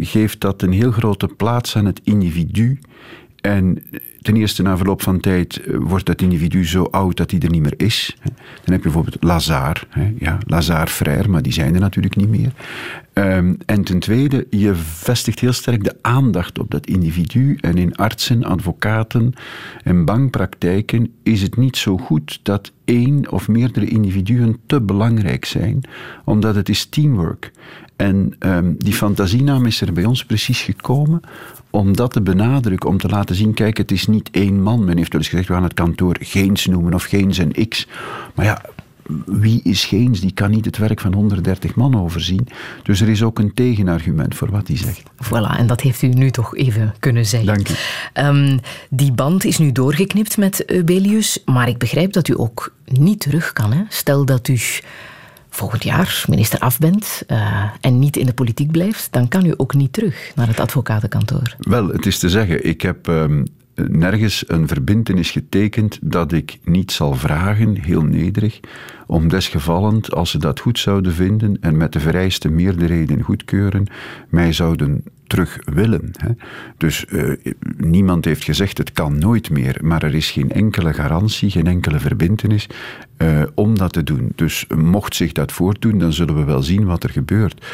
[0.00, 2.78] geeft dat een heel grote plaats aan het individu.
[3.40, 3.82] En
[4.22, 7.62] ten eerste, na verloop van tijd wordt dat individu zo oud dat hij er niet
[7.62, 8.16] meer is.
[8.22, 9.80] Dan heb je bijvoorbeeld Lazare,
[10.18, 12.52] ja, Lazare Frère, maar die zijn er natuurlijk niet meer.
[13.14, 17.58] Um, en ten tweede, je vestigt heel sterk de aandacht op dat individu.
[17.60, 19.32] En in artsen, advocaten
[19.82, 25.80] en bankpraktijken is het niet zo goed dat één of meerdere individuen te belangrijk zijn,
[26.24, 27.50] omdat het is teamwork.
[27.96, 31.20] En um, die fantasienaam is er bij ons precies gekomen
[31.70, 34.84] om dat te benadrukken, om te laten zien, kijk, het is niet één man.
[34.84, 37.88] Men heeft wel eens gezegd, we gaan het kantoor Geens noemen of Geens en X.
[38.34, 38.62] Maar ja,
[39.26, 40.20] wie is Geens?
[40.20, 42.48] Die kan niet het werk van 130 man overzien.
[42.82, 45.02] Dus er is ook een tegenargument voor wat hij zegt.
[45.24, 47.54] Voilà, en dat heeft u nu toch even kunnen zeggen.
[47.54, 47.74] Dank u.
[48.14, 53.20] Um, die band is nu doorgeknipt met Eubelius, maar ik begrijp dat u ook niet
[53.20, 53.72] terug kan.
[53.72, 53.82] Hè?
[53.88, 54.58] Stel dat u
[55.50, 59.54] volgend jaar minister af bent uh, en niet in de politiek blijft, dan kan u
[59.56, 61.56] ook niet terug naar het advocatenkantoor.
[61.58, 66.92] Wel, het is te zeggen, ik heb um, nergens een verbintenis getekend dat ik niet
[66.92, 68.60] zal vragen, heel nederig,
[69.06, 73.86] om desgevallend, als ze dat goed zouden vinden en met de vereiste meerderheden goedkeuren,
[74.28, 76.10] mij zouden terug willen.
[76.12, 76.30] Hè.
[76.76, 77.32] Dus uh,
[77.76, 82.00] niemand heeft gezegd het kan nooit meer, maar er is geen enkele garantie, geen enkele
[82.00, 82.66] verbintenis
[83.18, 84.32] uh, om dat te doen.
[84.34, 87.66] Dus mocht zich dat voordoen, dan zullen we wel zien wat er gebeurt.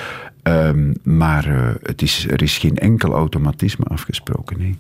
[0.43, 4.59] Um, maar uh, het is, er is geen enkel automatisme afgesproken.
[4.59, 4.77] Nee.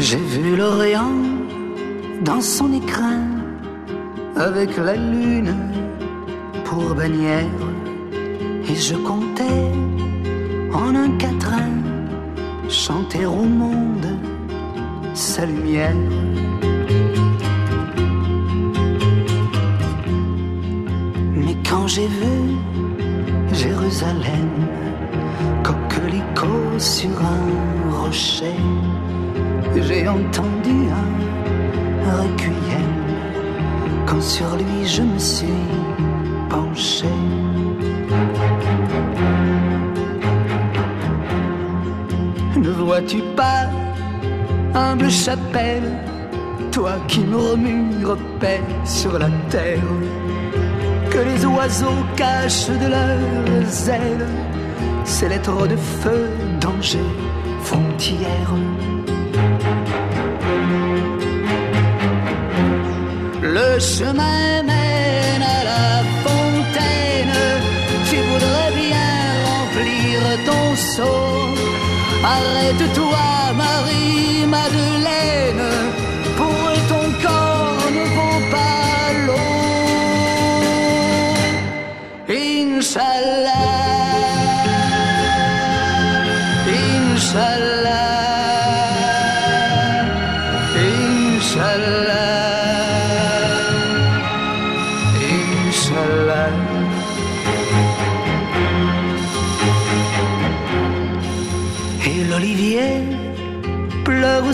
[0.00, 1.12] J'ai vu l'Orient
[2.22, 3.20] dans son écrin
[4.36, 5.54] avec la lune
[6.64, 7.44] pour bannière
[8.68, 9.72] et je comptais
[10.72, 11.72] en un quatrain
[12.68, 14.06] chanter au monde
[15.14, 15.96] sa lumière.
[21.34, 22.36] Mais quand j'ai vu
[23.52, 24.50] Jérusalem,
[25.64, 28.54] coquelicot sur un rocher,
[29.80, 32.94] j'ai entendu un requiem
[34.06, 35.64] quand sur lui je me suis
[36.48, 37.06] penché.
[42.56, 43.68] Ne vois-tu pas,
[44.74, 45.90] humble chapelle,
[46.72, 49.92] toi qui murmures paix sur la terre,
[51.10, 54.26] que les oiseaux cachent de leurs ailes
[55.08, 56.28] ces lettres de feu,
[56.60, 56.98] danger,
[57.62, 58.52] frontière.
[63.42, 67.38] Le chemin mène à la fontaine,
[68.08, 69.10] tu voudrais bien
[69.50, 71.54] remplir ton seau.
[72.24, 75.07] Arrête-toi, Marie-Madeleine.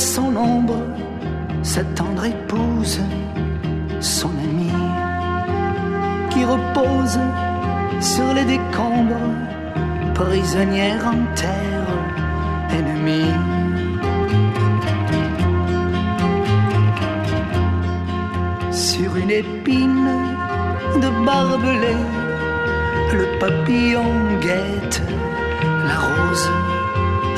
[0.05, 0.81] Son ombre,
[1.62, 3.01] sa tendre épouse,
[4.01, 4.83] son amie,
[6.31, 7.19] qui repose
[8.01, 9.31] sur les décombres,
[10.12, 11.90] prisonnière en terre
[12.77, 13.33] ennemie.
[18.71, 20.11] Sur une épine
[21.03, 21.97] de barbelé,
[23.14, 24.11] le papillon
[24.43, 25.03] guette.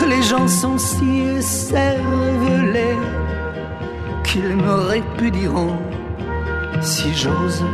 [0.08, 2.98] Les gens sont si cervelés
[4.24, 5.78] qu'ils me répudieront
[6.80, 7.64] si j'ose.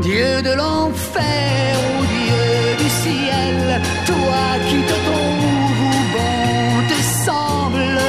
[0.00, 8.00] Dieu de l'enfer ou Dieu du ciel, toi qui te trouves bon te semble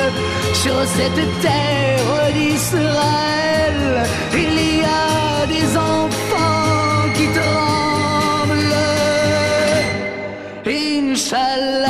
[0.53, 3.79] sur cette terre d'Israël,
[4.33, 6.26] il y a des enfants
[11.17, 11.89] Inch'Allah,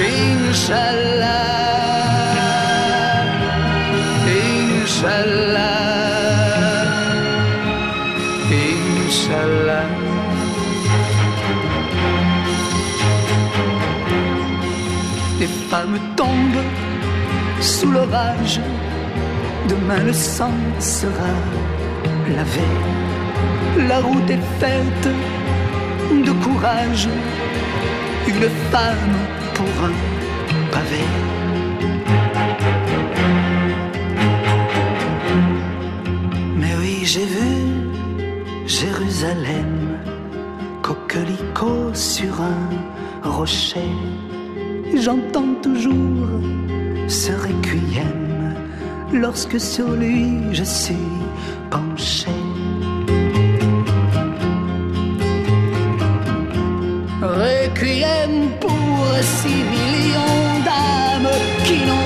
[0.00, 1.44] Inch'Allah,
[4.86, 5.68] Inch'Allah,
[8.50, 9.84] Inch'Allah.
[15.38, 16.64] Les femmes tombent
[17.60, 18.60] sous l'orage,
[19.68, 21.34] demain le sang sera
[22.34, 22.66] lavé.
[23.88, 25.33] La route est faite
[26.24, 27.08] de courage,
[28.26, 29.16] une femme
[29.54, 29.96] pour un
[30.72, 31.04] pavé.
[36.56, 37.54] Mais oui, j'ai vu
[38.66, 39.98] Jérusalem,
[40.82, 43.92] coquelicot sur un rocher.
[44.94, 46.40] J'entends toujours
[47.08, 48.54] ce requiem
[49.12, 51.08] lorsque sur lui je suis
[51.70, 52.43] penché.
[61.64, 62.03] aquí no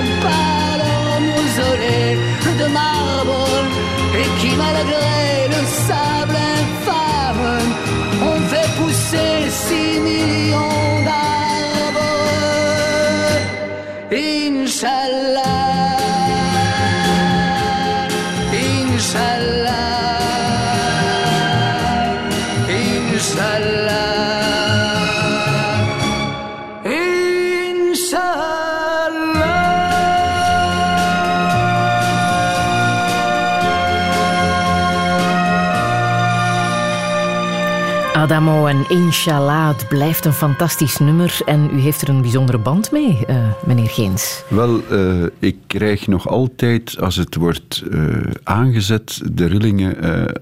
[38.29, 41.39] Adamo en Inshallah, het blijft een fantastisch nummer.
[41.45, 44.43] En u heeft er een bijzondere band mee, eh, meneer Geens.
[44.49, 48.01] Wel, eh, ik krijg nog altijd, als het wordt eh,
[48.43, 49.95] aangezet, de rillingen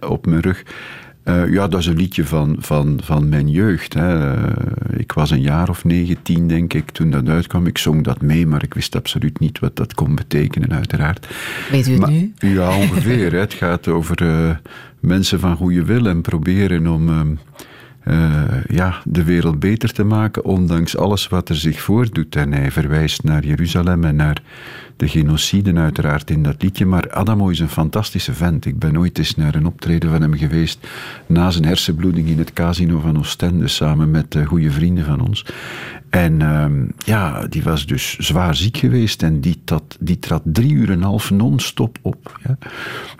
[0.09, 0.63] op mijn rug.
[1.49, 3.93] Ja, dat is een liedje van, van, van mijn jeugd.
[3.93, 4.35] Hè.
[4.97, 7.67] Ik was een jaar of negen, tien, denk ik, toen dat uitkwam.
[7.67, 11.27] Ik zong dat mee, maar ik wist absoluut niet wat dat kon betekenen, uiteraard.
[11.71, 12.33] Weet u het Maar- nu?
[12.37, 13.31] Ja, ongeveer.
[13.31, 13.39] hè.
[13.39, 14.59] Het gaat over
[14.99, 17.37] mensen van goede wil en proberen om
[18.07, 22.35] eh, ja, de wereld beter te maken, ondanks alles wat er zich voordoet.
[22.35, 24.41] En hij verwijst naar Jeruzalem en naar
[24.97, 26.85] de genocide uiteraard in dat liedje.
[26.85, 28.65] Maar Adamo is een fantastische vent.
[28.65, 30.87] Ik ben ooit eens naar een optreden van hem geweest
[31.25, 35.45] na zijn hersenbloeding in het casino van Oostende, samen met eh, goede vrienden van ons.
[36.09, 39.61] En ehm, ja, die was dus zwaar ziek geweest en die,
[39.99, 42.39] die trad drie uur en een half non-stop op.
[42.43, 42.57] Ja.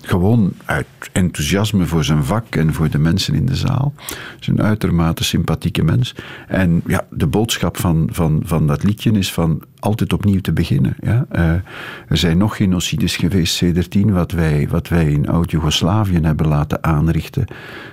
[0.02, 3.94] Gewoon uit enthousiasme voor zijn vak en voor de mensen in de zaal.
[4.40, 6.16] is een uitermate sympathieke mens.
[6.48, 10.96] En ja, de boodschap van, van, van dat liedje is van altijd opnieuw te beginnen.
[11.00, 11.26] Ja?
[11.30, 11.52] Eh,
[12.08, 17.46] er zijn nog genocides geweest C13, wat wij, wat wij in Oud-Jugoslavië hebben laten aanrichten.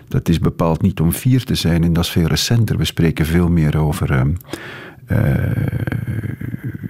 [0.09, 2.77] Dat is bepaald niet om vier te zijn en dat is veel recenter.
[2.77, 4.33] We spreken veel meer over ehm,
[5.07, 5.19] eh,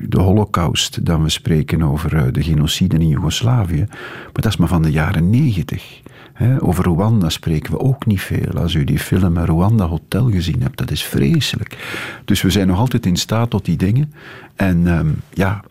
[0.00, 3.84] de holocaust dan we spreken over eh, de genocide in Joegoslavië.
[3.88, 6.02] Maar dat is maar van de jaren 90.
[6.58, 8.52] Over Rwanda spreken we ook niet veel.
[8.52, 11.76] Als u die film Rwanda Hotel gezien hebt, dat is vreselijk.
[12.24, 14.12] Dus we zijn nog altijd in staat tot die dingen.
[14.56, 15.64] En ehm, ja,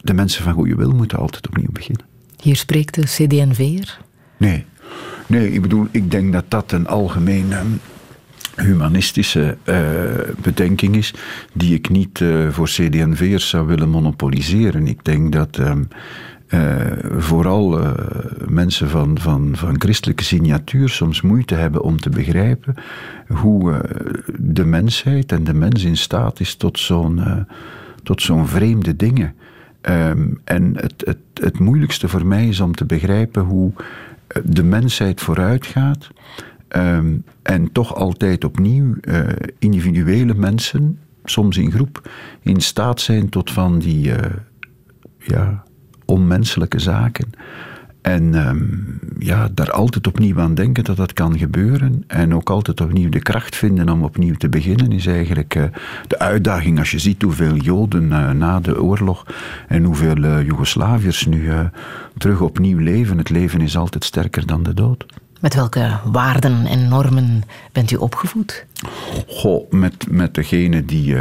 [0.00, 2.04] de mensen van goede wil moeten altijd opnieuw beginnen.
[2.42, 3.98] Hier spreekt de CDNV'er?
[4.36, 4.64] Nee.
[5.26, 7.66] Nee, ik bedoel, ik denk dat dat een algemene ehm,
[8.56, 9.76] humanistische eh,
[10.42, 11.14] bedenking is,
[11.52, 14.86] die ik niet eh, voor CDNV'ers zou willen monopoliseren.
[14.86, 15.82] Ik denk dat ehm,
[16.48, 16.86] uh,
[17.18, 17.80] vooral
[18.48, 22.74] mensen van, van, van christelijke signatuur soms moeite hebben om te begrijpen
[23.28, 23.80] hoe
[24.38, 27.46] de mensheid en de mens in staat is tot zo'n
[28.04, 29.34] tot zo'n vreemde dingen.
[29.82, 33.72] Um, en het, het, het moeilijkste voor mij is om te begrijpen hoe
[34.44, 36.08] de mensheid vooruit gaat.
[36.76, 38.94] Um, en toch altijd opnieuw
[39.58, 42.10] individuele mensen, soms in groep,
[42.42, 44.12] in staat zijn tot van die
[45.18, 45.64] ja,
[46.04, 47.30] onmenselijke zaken.
[48.04, 52.04] En um, ja, daar altijd opnieuw aan denken dat dat kan gebeuren.
[52.06, 55.64] En ook altijd opnieuw de kracht vinden om opnieuw te beginnen, is eigenlijk uh,
[56.06, 56.78] de uitdaging.
[56.78, 59.26] Als je ziet hoeveel Joden uh, na de oorlog
[59.68, 61.50] en hoeveel uh, Joegoslaviërs nu
[62.18, 63.18] terug opnieuw leven.
[63.18, 65.06] Het leven is altijd sterker dan de dood.
[65.40, 67.42] Met welke waarden en normen
[67.72, 68.66] bent u opgevoed?
[69.26, 71.16] Goh, met, met degene die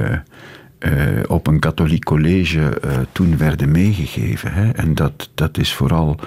[1.28, 2.80] op een katholiek college
[3.12, 4.54] toen werden meegegeven.
[4.54, 4.70] Hè.
[4.70, 6.20] En dat, dat is vooral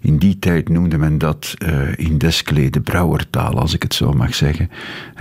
[0.00, 4.34] in die tijd noemde men dat uh, in desklede brouwertaal, als ik het zo mag
[4.34, 4.70] zeggen.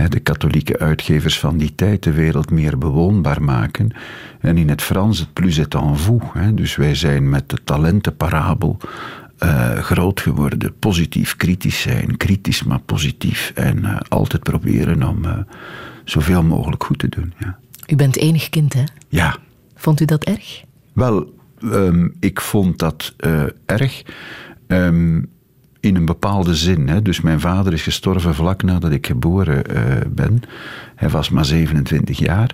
[0.09, 3.91] De katholieke uitgevers van die tijd de wereld meer bewoonbaar maken.
[4.39, 6.21] En in het Frans het plus est en vous.
[6.53, 8.77] Dus wij zijn met de talentenparabel
[9.43, 10.73] uh, groot geworden.
[10.79, 13.51] Positief kritisch zijn, kritisch maar positief.
[13.55, 15.45] En altijd proberen om
[16.03, 17.33] zoveel mogelijk goed te doen.
[17.37, 17.57] Ja.
[17.87, 18.83] U bent enig kind, hè?
[19.07, 19.37] Ja.
[19.75, 20.63] Vond u dat erg?
[20.93, 21.33] Wel,
[21.63, 23.15] um, ik vond dat
[23.65, 24.03] erg.
[24.67, 25.29] Um,
[25.79, 26.87] in een bepaalde zin.
[26.87, 27.01] Hè.
[27.01, 30.41] Dus mijn vader is gestorven vlak nadat ik geboren uh, ben.
[30.95, 32.53] Hij was maar 27 jaar.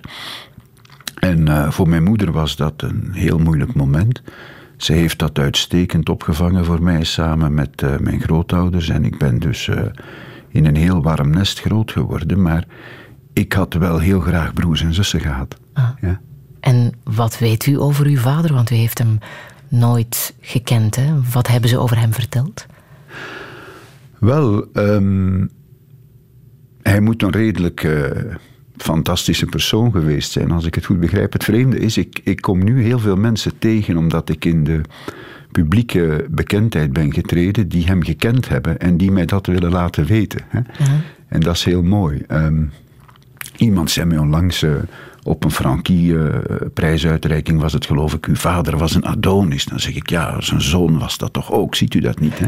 [1.18, 4.22] En uh, voor mijn moeder was dat een heel moeilijk moment.
[4.76, 8.88] Ze heeft dat uitstekend opgevangen voor mij samen met uh, mijn grootouders.
[8.88, 9.70] En ik ben dus
[10.48, 12.42] in een heel warm nest groot geworden.
[12.42, 12.64] Maar
[13.34, 15.56] ik had wel heel graag broers en zussen gehad.
[15.72, 15.88] Ah.
[16.00, 16.20] Ja.
[16.60, 18.52] En wat weet u over uw vader?
[18.52, 19.18] Want u heeft hem
[19.68, 20.96] nooit gekend.
[20.96, 21.12] Hè?
[21.32, 22.66] Wat hebben ze over hem verteld?
[24.18, 25.50] Wel, um,
[26.82, 28.10] hij moet een redelijk uh,
[28.76, 31.32] fantastische persoon geweest zijn, als ik het goed begrijp.
[31.32, 34.80] Het vreemde is, ik, ik kom nu heel veel mensen tegen omdat ik in de
[35.52, 40.40] publieke bekendheid ben getreden die hem gekend hebben en die mij dat willen laten weten.
[40.48, 40.58] Hè?
[40.58, 40.88] Uh -huh.
[41.28, 42.22] En dat is heel mooi.
[42.28, 42.70] Um,
[43.56, 44.62] iemand zei mij onlangs.
[44.62, 44.74] Uh,
[45.24, 49.64] op een Frankie-prijsuitreiking was het geloof ik, uw vader was een Adonis.
[49.64, 52.38] Dan zeg ik, ja, zijn zoon was dat toch ook, ziet u dat niet?
[52.38, 52.46] Hè?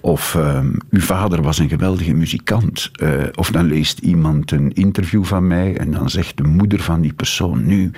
[0.00, 2.90] Of um, uw vader was een geweldige muzikant.
[3.02, 7.00] Uh, of dan leest iemand een interview van mij en dan zegt de moeder van
[7.00, 7.90] die persoon nu,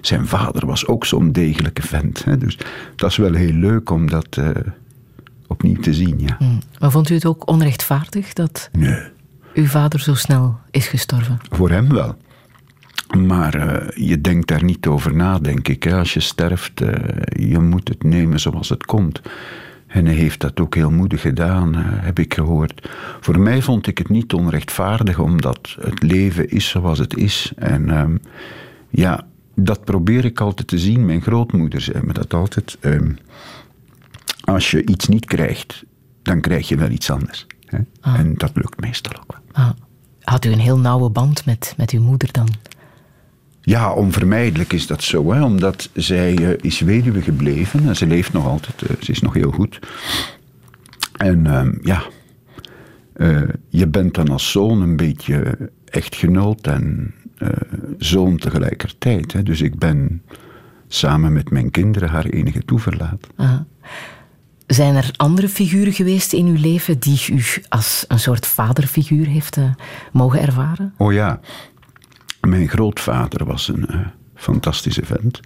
[0.00, 2.24] zijn vader was ook zo'n degelijke vent.
[2.24, 2.38] Hè?
[2.38, 2.58] Dus
[2.96, 4.48] dat is wel heel leuk om dat uh,
[5.46, 6.36] opnieuw te zien, ja.
[6.38, 6.58] Hmm.
[6.78, 9.14] Maar vond u het ook onrechtvaardig dat nee.
[9.56, 11.38] Uw vader zo snel is gestorven?
[11.50, 12.16] Voor hem wel.
[13.26, 15.82] Maar uh, je denkt daar niet over na, denk ik.
[15.82, 15.98] Hè.
[15.98, 16.92] Als je sterft, uh,
[17.48, 19.20] je moet het nemen zoals het komt.
[19.86, 22.88] En hij heeft dat ook heel moedig gedaan, uh, heb ik gehoord.
[23.20, 27.52] Voor mij vond ik het niet onrechtvaardig, omdat het leven is zoals het is.
[27.56, 28.20] En um,
[28.90, 31.06] ja, dat probeer ik altijd te zien.
[31.06, 32.78] Mijn grootmoeder zei me dat altijd.
[32.80, 33.18] Um,
[34.44, 35.84] als je iets niet krijgt,
[36.22, 37.46] dan krijg je wel iets anders.
[37.66, 37.78] Hè?
[38.00, 38.18] Ah.
[38.18, 39.45] En dat lukt meestal ook wel.
[39.56, 39.70] Ah.
[40.22, 42.48] Had u een heel nauwe band met, met uw moeder dan?
[43.60, 48.32] Ja, onvermijdelijk is dat zo, hè, omdat zij uh, is weduwe gebleven en ze leeft
[48.32, 49.78] nog altijd, uh, ze is nog heel goed.
[51.16, 52.02] En uh, ja,
[53.16, 57.14] uh, je bent dan als zoon een beetje echtgenoot en
[57.98, 59.32] zoon tegelijkertijd.
[59.32, 59.42] Hè.
[59.42, 60.22] Dus ik ben
[60.88, 63.26] samen met mijn kinderen haar enige toeverlaat.
[63.36, 63.66] Aha.
[64.66, 69.58] Zijn er andere figuren geweest in uw leven die u als een soort vaderfiguur heeft
[70.12, 70.94] mogen ervaren?
[70.96, 71.40] Oh ja,
[72.40, 75.40] mijn grootvader was een uh, fantastische vent.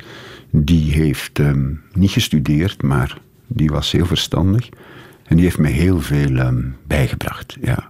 [0.51, 4.69] Die heeft um, niet gestudeerd, maar die was heel verstandig.
[5.25, 7.57] En die heeft mij heel veel um, bijgebracht.
[7.61, 7.89] Ja.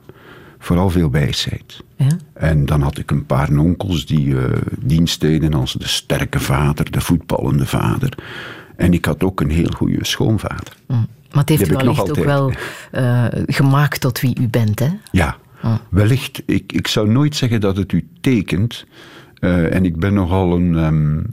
[0.58, 1.84] Vooral veel wijsheid.
[1.96, 2.16] Ja?
[2.32, 4.44] En dan had ik een paar onkels die uh,
[4.78, 8.18] dienst deden als de sterke vader, de voetballende vader.
[8.76, 10.76] En ik had ook een heel goede schoonvader.
[10.86, 11.06] Mm.
[11.30, 12.52] Maar het heeft u wellicht ook wel
[12.92, 14.88] uh, gemaakt tot wie u bent, hè?
[15.10, 15.74] Ja, Oh.
[15.88, 18.86] Wellicht, ik, ik zou nooit zeggen dat het u tekent.
[19.40, 21.26] Uh, en ik ben nogal een um,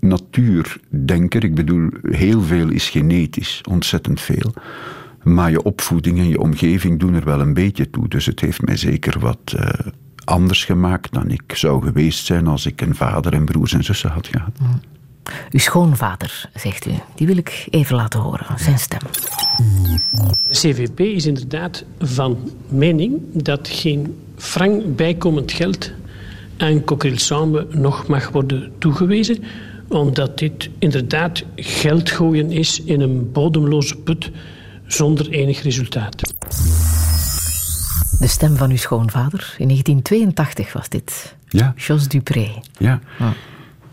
[0.00, 1.44] natuurdenker.
[1.44, 4.54] Ik bedoel, heel veel is genetisch, ontzettend veel.
[5.22, 8.08] Maar je opvoeding en je omgeving doen er wel een beetje toe.
[8.08, 9.68] Dus het heeft mij zeker wat uh,
[10.24, 14.10] anders gemaakt dan ik zou geweest zijn als ik een vader en broers en zussen
[14.10, 14.58] had gehad.
[14.60, 14.80] Mm.
[15.50, 16.90] Uw schoonvader, zegt u.
[17.14, 19.00] Die wil ik even laten horen, zijn stem.
[20.48, 25.90] De CVP is inderdaad van mening dat geen frank bijkomend geld
[26.56, 29.44] aan Coquille nog mag worden toegewezen,
[29.88, 34.30] omdat dit inderdaad geld gooien is in een bodemloze put
[34.86, 36.34] zonder enig resultaat.
[38.18, 39.54] De stem van uw schoonvader.
[39.58, 41.34] In 1982 was dit.
[41.48, 41.74] Ja.
[41.76, 42.48] Jos Dupré.
[42.78, 43.00] Ja.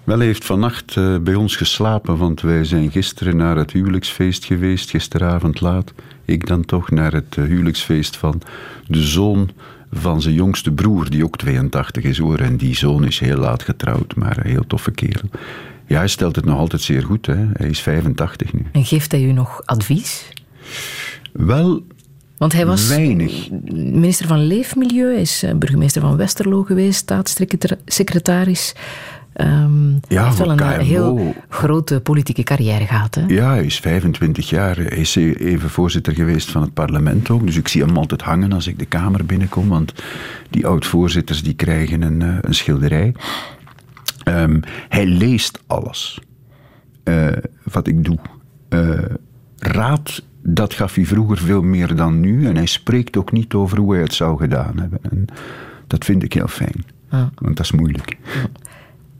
[0.05, 4.45] Wel, hij heeft vannacht uh, bij ons geslapen, want wij zijn gisteren naar het huwelijksfeest
[4.45, 5.93] geweest, gisteravond laat.
[6.25, 8.41] Ik dan toch naar het uh, huwelijksfeest van
[8.87, 9.49] de zoon
[9.91, 12.39] van zijn jongste broer, die ook 82 is hoor.
[12.39, 15.29] En die zoon is heel laat getrouwd, maar een heel toffe kerel.
[15.87, 17.25] Ja, hij stelt het nog altijd zeer goed.
[17.25, 17.45] Hè.
[17.53, 18.65] Hij is 85 nu.
[18.71, 20.29] En geeft hij u nog advies?
[21.31, 21.83] Wel,
[22.37, 23.49] Want hij was weinig.
[23.73, 28.73] minister van Leefmilieu, hij is eh, burgemeester van Westerlo geweest, staatssecretaris.
[29.41, 30.67] Um, Ja, heeft wel een KMO.
[30.83, 33.15] heel grote politieke carrière gehad.
[33.15, 33.23] Hè?
[33.27, 34.75] Ja, hij is 25 jaar.
[34.75, 37.45] Hij is even voorzitter geweest van het parlement ook.
[37.45, 39.67] Dus ik zie hem altijd hangen als ik de Kamer binnenkom.
[39.69, 39.93] Want
[40.49, 43.13] die oud-voorzitters die krijgen een, eh, een schilderij.
[44.23, 44.59] Ehm,
[44.89, 46.19] hij leest alles.
[47.03, 47.27] eh,
[47.63, 48.17] wat ik doe.
[48.69, 48.99] Eh,
[49.57, 52.45] raad, dat gaf hij vroeger veel meer dan nu.
[52.47, 54.99] En hij spreekt ook niet over hoe hij het zou gedaan hebben.
[55.11, 55.25] En
[55.87, 56.85] dat vind ik heel fijn.
[57.11, 57.29] Ja.
[57.35, 58.17] Want dat is moeilijk.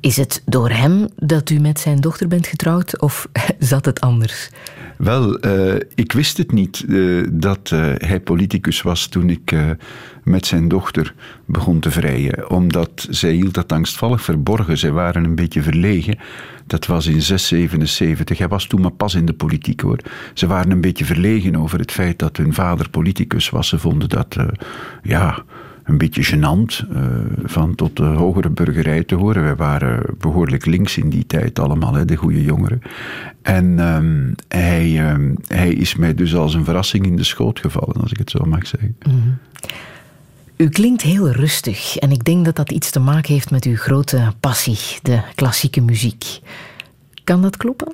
[0.05, 3.27] Is het door hem dat u met zijn dochter bent getrouwd of
[3.59, 4.49] zat het anders?
[4.97, 9.55] Wel, eh, ik wist het niet eh, dat eh, hij politicus was toen ik
[10.23, 11.13] met zijn dochter
[11.45, 12.49] begon te vrijen.
[12.49, 14.77] Omdat zij hield dat angstvallig verborgen.
[14.77, 16.17] Zij waren een beetje verlegen.
[16.67, 18.37] Dat was in 677.
[18.37, 19.99] Hij was toen maar pas in de politiek hoor.
[20.33, 23.67] Ze waren een beetje verlegen over het feit dat hun vader politicus was.
[23.67, 24.35] Ze vonden dat,
[25.03, 25.43] ja
[25.85, 27.03] een beetje gênant eh,
[27.43, 29.43] van tot de hogere burgerij te horen.
[29.43, 32.81] Wij waren behoorlijk links in die tijd allemaal, hè, de goede jongeren.
[33.41, 38.01] En ehm, hij, ehm, hij is mij dus als een verrassing in de schoot gevallen,
[38.01, 38.95] als ik het zo mag zeggen.
[40.57, 43.75] U klinkt heel rustig en ik denk dat dat iets te maken heeft met uw
[43.75, 46.39] grote passie, de klassieke muziek.
[47.23, 47.93] Kan dat kloppen?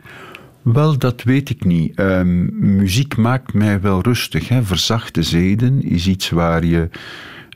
[0.62, 1.96] Wel, dat weet ik niet.
[1.96, 4.48] Ehm, muziek maakt mij wel rustig.
[4.48, 4.64] Hè.
[4.64, 6.89] Verzachte zeden is iets waar je.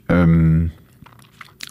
[0.05, 0.65] Ehm,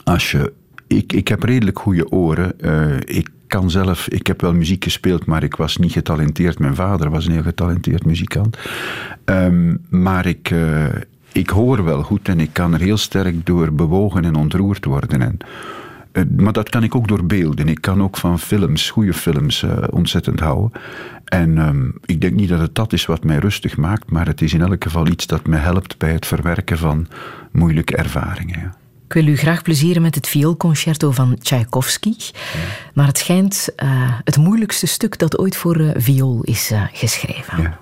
[0.05, 0.53] als je.
[0.87, 2.61] Ik, ik heb redelijk goede oren.
[2.61, 4.09] Eh, ik kan zelf.
[4.09, 6.59] Ik heb wel muziek gespeeld, maar ik was niet getalenteerd.
[6.59, 8.59] Mijn vader was een heel getalenteerd muzikant.
[9.24, 10.51] Ehm, maar ik.
[10.51, 10.85] eh,
[11.32, 15.20] ik hoor wel goed en ik kan er heel sterk door bewogen en ontroerd worden.
[15.22, 15.37] En,
[16.12, 17.68] eh, maar dat kan ik ook door beelden.
[17.68, 20.80] Ik kan ook van films, goede films, ontzettend houden.
[21.25, 24.43] En ehm, ik denk niet dat het dat is wat mij rustig maakt, maar het
[24.43, 27.07] is in elk geval iets dat me helpt bij het verwerken van
[27.53, 28.61] moeilijke ervaringen.
[28.61, 28.75] ja.
[29.07, 32.14] Ik wil u graag plezieren met het vioolconcerto van Tchaikovsky.
[32.95, 33.89] Maar het schijnt eh,
[34.25, 37.62] het moeilijkste stuk dat ooit voor eh, viool is eh, geschreven.
[37.62, 37.79] Ja.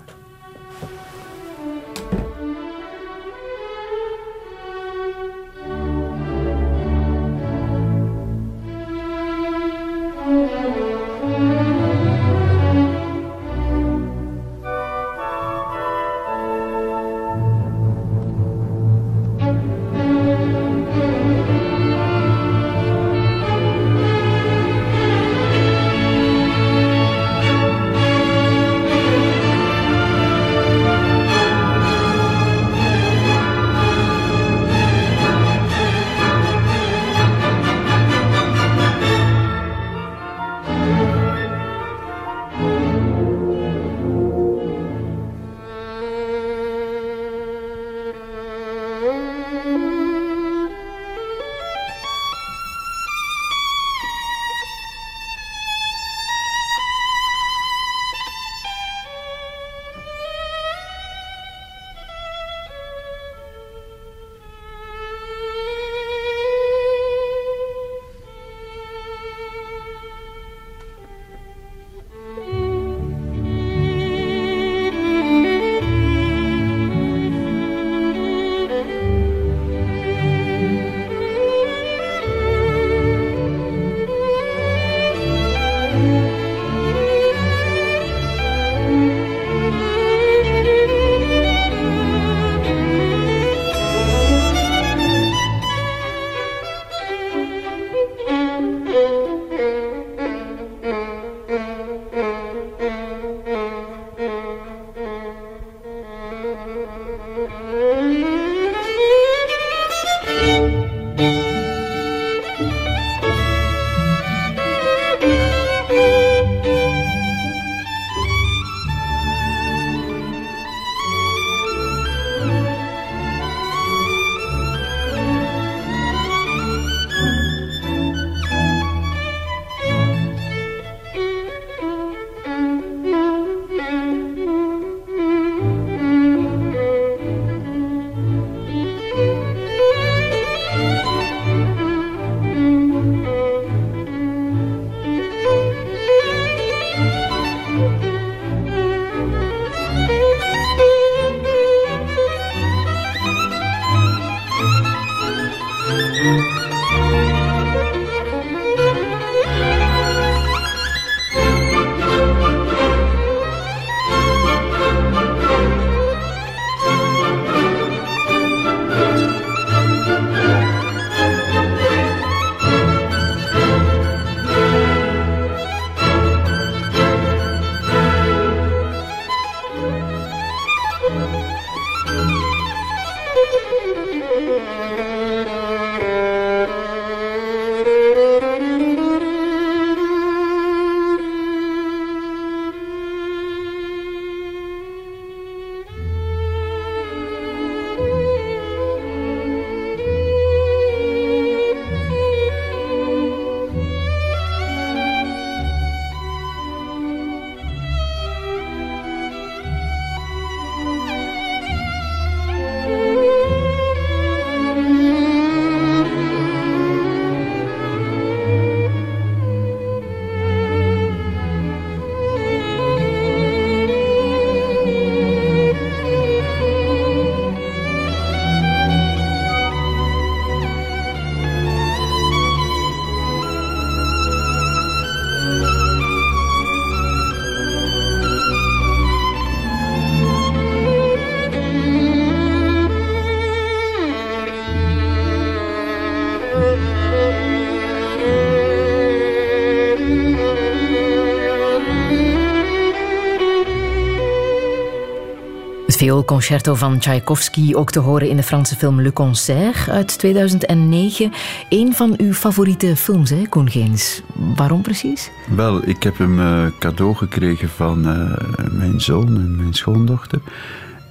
[256.03, 261.33] Vioolconcerto van Tchaikovsky, ook te horen in de Franse film Le Concert uit 2009.
[261.69, 264.23] Een van uw favoriete films, hè, Koen Geens.
[264.57, 265.31] Waarom precies?
[265.57, 268.33] Wel, ik heb hem uh, cadeau gekregen van uh,
[268.71, 270.41] mijn zoon en mijn schoondochter.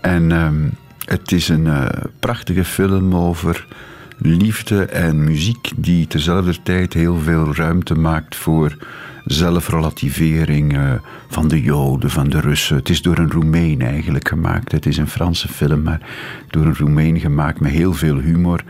[0.01, 0.49] En uh,
[1.05, 1.85] het is een uh,
[2.19, 3.67] prachtige film over
[4.17, 8.77] liefde en muziek die terzelfde tijd heel veel ruimte maakt voor
[9.31, 10.93] zelfrelativering uh,
[11.27, 12.75] van de Joden, van de Russen.
[12.75, 14.71] Het is door een Roemeen eigenlijk gemaakt.
[14.71, 16.01] Het is een Franse film, maar
[16.49, 18.63] door een Roemeen gemaakt met heel veel humor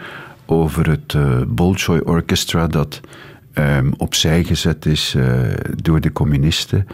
[0.45, 3.01] over het uh, Bolshoi Orchestra dat
[3.53, 5.41] um, opzij gezet is uh,
[5.75, 6.87] door de communisten.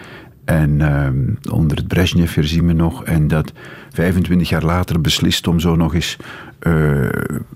[0.46, 3.04] En um, onder het Brezhnev-regime nog.
[3.04, 3.54] En dat
[3.92, 6.18] 25 jaar later beslist om zo nog eens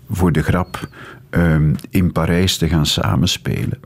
[0.09, 0.89] voor de grap
[1.31, 3.79] um, in Parijs te gaan samenspelen.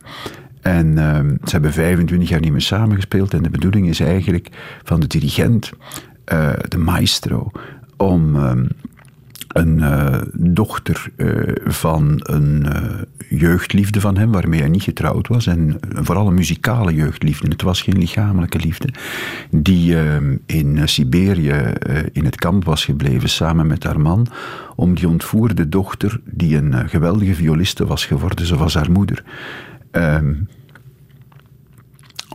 [0.65, 3.33] En um, ze hebben 25 jaar niet meer samengespeeld.
[3.33, 4.49] En de bedoeling is eigenlijk
[4.83, 5.71] van de dirigent,
[6.33, 7.51] uh, de maestro,
[7.97, 8.67] om um,
[9.47, 12.65] een uh, dochter uh, van een
[13.29, 17.81] jeugdliefde van hem, waarmee hij niet getrouwd was, en vooral een muzikale jeugdliefde, het was
[17.81, 18.89] geen lichamelijke liefde,
[19.51, 21.73] die ehm, in Siberië
[22.11, 24.27] in het kamp was gebleven samen met haar man,
[24.75, 29.23] om die ontvoerde dochter, die een geweldige violiste was geworden, zoals haar moeder.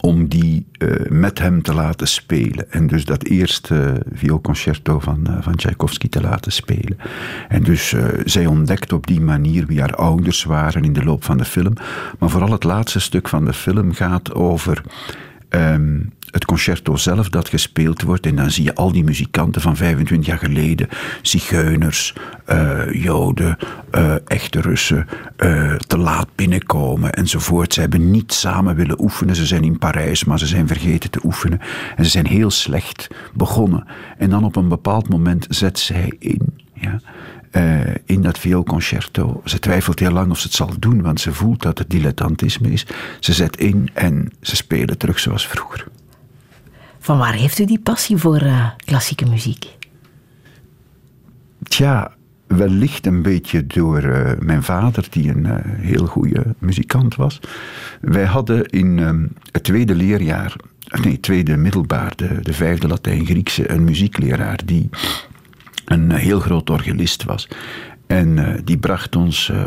[0.00, 2.72] Om die uh, met hem te laten spelen.
[2.72, 6.98] En dus dat eerste vioolconcerto van, uh, van Tchaikovsky te laten spelen.
[7.48, 7.94] En dus
[8.24, 11.72] zij ontdekt op die manier wie haar ouders waren in de loop van de film.
[12.18, 14.82] Maar vooral het laatste stuk van de film gaat over.
[15.48, 18.26] Um, het concerto zelf dat gespeeld wordt.
[18.26, 20.88] En dan zie je al die muzikanten van 25 jaar geleden.
[21.22, 22.14] Zigeuners,
[22.48, 23.56] uh, Joden,
[23.94, 25.06] uh, echte Russen.
[25.38, 27.74] Uh, te laat binnenkomen enzovoort.
[27.74, 29.36] Ze hebben niet samen willen oefenen.
[29.36, 31.60] Ze zijn in Parijs, maar ze zijn vergeten te oefenen.
[31.96, 33.86] En ze zijn heel slecht begonnen.
[34.18, 36.58] En dan op een bepaald moment zet zij in.
[36.74, 37.00] Ja,
[38.04, 39.40] in dat vioolconcerto.
[39.44, 42.70] Ze twijfelt heel lang of ze het zal doen, want ze voelt dat het dilettantisme
[42.70, 42.86] is.
[43.20, 45.86] Ze zet in en ze spelen terug zoals vroeger.
[47.10, 49.66] Van waar heeft u die passie voor uh, klassieke muziek?
[51.62, 52.14] Tja,
[52.46, 57.40] wellicht een beetje door uh, mijn vader, die een uh, heel goede muzikant was.
[58.00, 60.56] Wij hadden in um, het tweede leerjaar,
[61.02, 64.88] nee, tweede middelbaar, de, de vijfde Latijn-Griekse, een muziekleraar die
[65.84, 67.48] een heel groot orgelist was.
[68.10, 69.64] En uh, die bracht ons uh,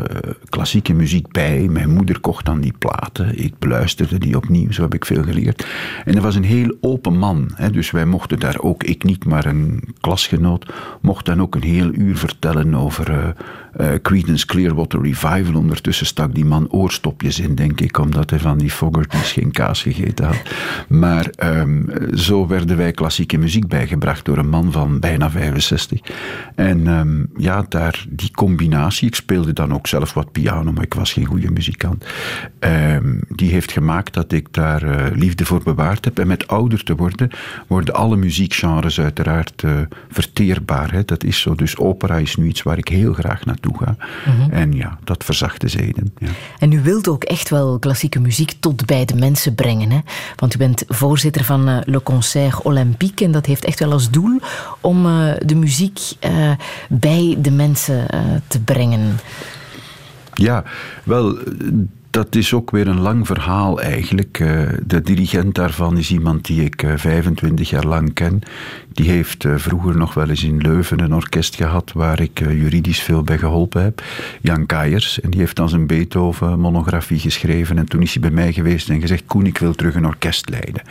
[0.48, 1.68] klassieke muziek bij.
[1.70, 3.38] Mijn moeder kocht dan die platen.
[3.38, 5.66] Ik beluisterde die opnieuw, zo heb ik veel geleerd.
[6.04, 7.50] En dat was een heel open man.
[7.54, 11.62] Hè, dus wij mochten daar ook, ik niet, maar een klasgenoot, mocht dan ook een
[11.62, 13.34] heel uur vertellen over
[13.80, 15.54] uh, Clearwater Revival.
[15.54, 19.82] Ondertussen stak die man oorstopjes in, denk ik, omdat hij van die Fogerty's geen kaas
[19.82, 20.42] gegeten had.
[20.88, 26.00] Maar um, zo werden wij klassieke muziek bijgebracht door een man van bijna 65.
[26.54, 30.94] En um, ja, daar die combinatie, ik speelde dan ook zelf wat piano, maar ik
[30.94, 32.06] was geen goede muzikant,
[32.60, 36.18] um, die heeft gemaakt dat ik daar uh, liefde voor bewaard heb.
[36.18, 37.30] En met ouder te worden,
[37.66, 39.72] worden alle muziekgenres uiteraard uh,
[40.10, 40.92] verteerbaar.
[40.92, 41.04] Hè.
[41.04, 41.54] Dat is zo.
[41.54, 43.96] Dus opera is nu iets waar ik heel graag naartoe ga.
[44.26, 44.50] Mm -hmm.
[44.50, 46.14] En ja, dat verzacht de zeden.
[46.18, 46.28] Ja.
[46.58, 49.90] En u wilt ook echt wel klassieke muziek tot bij de mensen brengen.
[49.90, 49.98] Hè?
[50.36, 53.24] Want u bent voorzitter van uh, Le Concert Olympique.
[53.24, 54.40] En dat heeft echt wel als doel
[54.80, 55.02] om
[55.46, 56.00] de muziek
[56.88, 58.06] bij de mensen
[58.46, 59.18] te brengen?
[60.34, 60.64] Ja,
[61.04, 61.38] wel,
[62.14, 64.36] dat is ook weer een lang verhaal eigenlijk.
[64.86, 68.40] De dirigent daarvan is iemand die ik 25 jaar lang ken.
[68.92, 73.22] Die heeft vroeger nog wel eens in Leuven een orkest gehad waar ik juridisch veel
[73.22, 74.02] bij geholpen heb.
[74.40, 75.20] Jan Kaiers.
[75.20, 77.78] En die heeft dan zijn Beethoven-monografie geschreven.
[77.78, 80.48] En toen is hij bij mij geweest en gezegd: Koen, ik wil terug een orkest
[80.48, 80.82] leiden.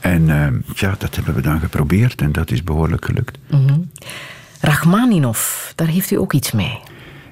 [0.00, 0.26] En
[0.74, 3.38] ja, dat hebben we dan geprobeerd en dat is behoorlijk gelukt.
[3.50, 3.90] Mm -hmm.
[4.60, 6.78] Rachmaninov, daar heeft u ook iets mee.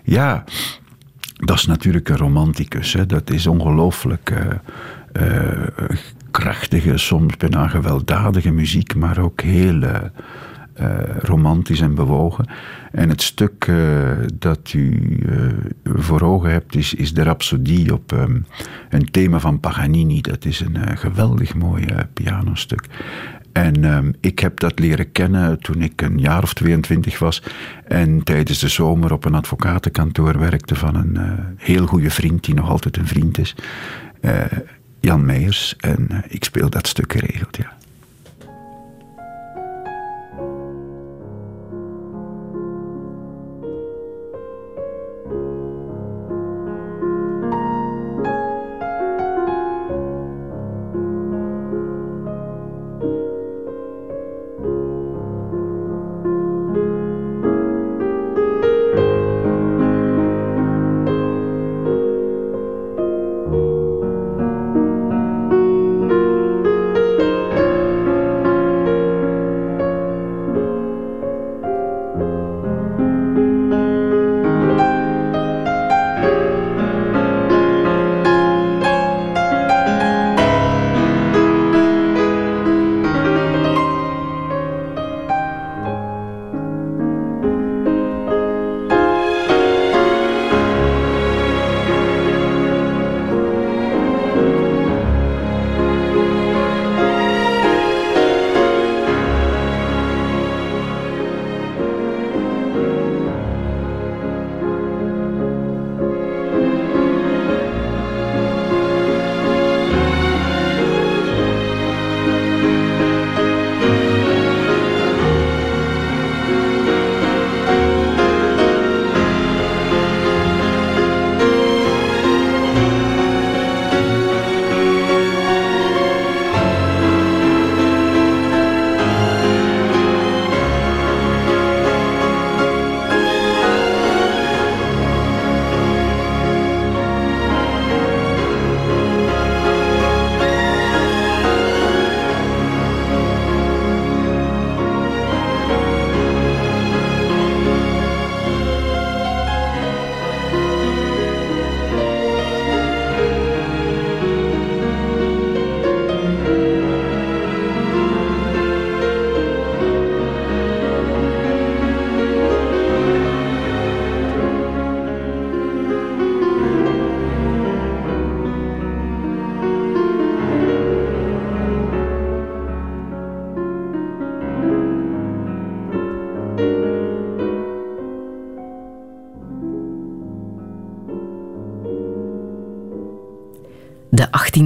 [0.05, 0.45] Ja,
[1.45, 2.93] dat is natuurlijk een romanticus.
[2.93, 3.07] Hè.
[3.07, 5.66] Dat is ongelooflijk uh, uh,
[6.30, 9.97] krachtige, soms bijna gewelddadige muziek, maar ook heel uh,
[11.18, 12.47] romantisch en bewogen.
[12.93, 13.70] En het stuk
[14.38, 15.18] dat u
[15.84, 18.47] voor ogen hebt, is, is de Rhapsodie op um,
[18.90, 20.20] een thema van Paganini.
[20.20, 22.86] Dat is een geweldig mooi pianostuk.
[23.53, 27.42] En um, ik heb dat leren kennen toen ik een jaar of 22 was.
[27.88, 32.55] En tijdens de zomer op een advocatenkantoor werkte van een uh, heel goede vriend, die
[32.55, 33.55] nog altijd een vriend is.
[34.20, 34.40] Uh,
[35.00, 35.76] Jan Meijers.
[35.76, 37.72] En uh, ik speel dat stuk geregeld, ja.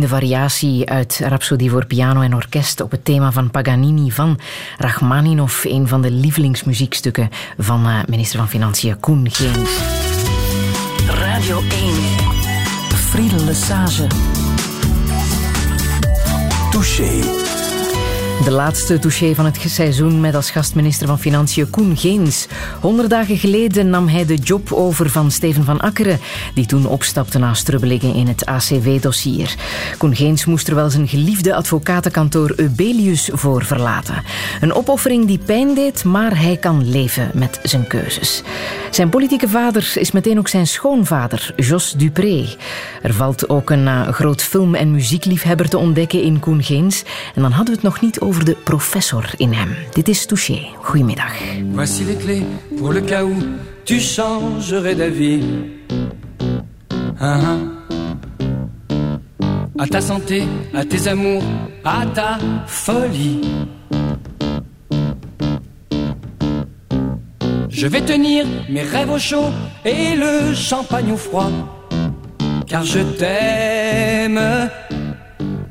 [0.00, 4.38] De variatie uit Rhapsodie voor piano en orkest op het thema van Paganini van
[4.78, 7.28] Rachmaninov, een van de lievelingsmuziekstukken
[7.58, 9.70] van uh, minister van Financiën Koen Geens.
[11.08, 11.94] Radio 1.
[12.94, 14.06] Friedel Lesage.
[16.70, 17.45] Touché.
[18.44, 22.46] De laatste touché van het seizoen met als gastminister van Financiën Koen Geens.
[22.80, 26.20] Honderd dagen geleden nam hij de job over van Steven van Akkeren,
[26.54, 29.54] die toen opstapte na strubbelingen in het ACW-dossier.
[29.98, 34.22] Koen Geens moest er wel zijn geliefde advocatenkantoor Eubelius voor verlaten.
[34.60, 38.42] Een opoffering die pijn deed, maar hij kan leven met zijn keuzes.
[38.96, 42.46] Zijn politieke vader is meteen ook zijn schoonvader, Jos Dupré.
[43.02, 47.04] Er valt ook een uh, groot film- en muziekliefhebber te ontdekken in Koen Geens.
[47.34, 49.76] En dan hadden we het nog niet over de professor in hem.
[49.92, 50.66] Dit is Touché.
[50.82, 51.32] Goedemiddag.
[51.72, 52.42] Voici les clés
[52.78, 53.28] pour le cas
[53.84, 55.42] tu changerais d'avis.
[57.20, 57.74] Uh -huh.
[59.76, 60.42] À ta santé,
[60.74, 61.44] à tes amours,
[61.84, 63.40] à ta folie.
[67.76, 69.50] Je vais tenir mes rêves au chaud
[69.84, 71.50] et le champagne au froid.
[72.66, 74.40] Car je t'aime.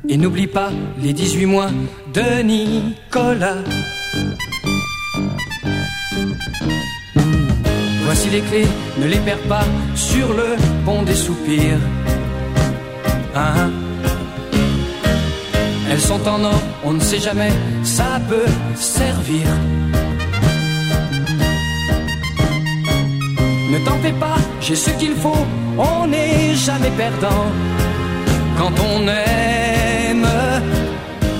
[0.08, 0.70] Et n'oublie pas
[1.02, 1.70] les 18 mois
[2.14, 3.56] de Nicolas.
[8.04, 8.68] Voici les clés,
[9.00, 9.64] ne les perds pas
[9.96, 10.54] sur le
[10.84, 11.80] pont des soupirs.
[13.34, 13.70] Hein?
[15.90, 17.50] Elles sont en or, on ne sait jamais,
[17.82, 19.48] ça peut servir.
[23.70, 25.46] Ne t'en fais pas, j'ai ce qu'il faut,
[25.76, 27.46] on n'est jamais perdant
[28.58, 30.28] quand on aime.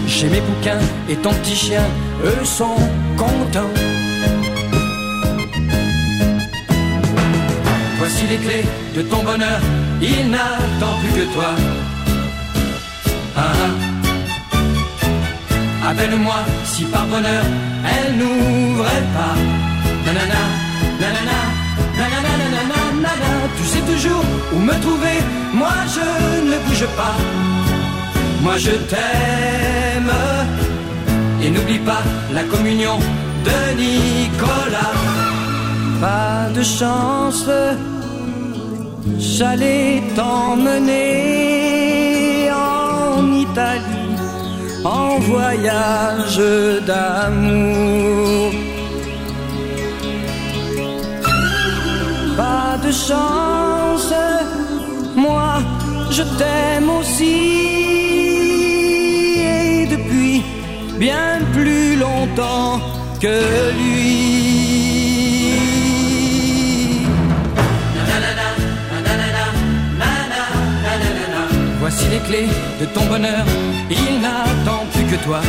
[0.09, 1.85] J'ai mes bouquins et ton petit chien,
[2.25, 2.79] eux sont
[3.17, 3.75] contents.
[7.99, 8.65] Voici les clés
[8.97, 9.61] de ton bonheur,
[10.03, 11.51] il n'attend plus que toi.
[13.37, 13.73] Ah, ah.
[15.91, 17.45] Appelle-moi si par bonheur
[17.93, 19.35] elle n'ouvrait pas.
[20.05, 20.43] Nanana,
[21.01, 21.41] nanana,
[23.57, 25.19] Tu sais toujours où me trouver,
[25.55, 26.07] moi je
[26.51, 27.17] ne bouge pas.
[28.43, 30.13] Moi je t'aime.
[31.43, 32.99] Et n'oublie pas la communion
[33.45, 34.97] de Nicolas.
[36.01, 37.49] Pas de chance,
[39.19, 41.07] j'allais t'emmener
[42.53, 44.17] en Italie
[44.85, 46.41] en voyage
[46.87, 48.66] d'amour.
[52.97, 54.13] Chance,
[55.15, 55.59] moi
[56.11, 57.39] je t'aime aussi.
[59.55, 60.43] Et depuis
[60.99, 62.81] bien plus longtemps
[63.21, 63.37] que
[63.79, 64.37] lui.
[71.79, 72.49] Voici les clés
[72.81, 73.45] de ton bonheur,
[73.91, 75.41] il n'attend plus que toi.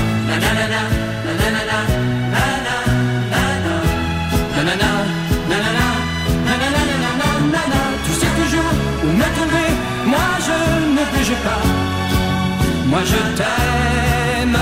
[12.98, 14.58] Moi je t'aime,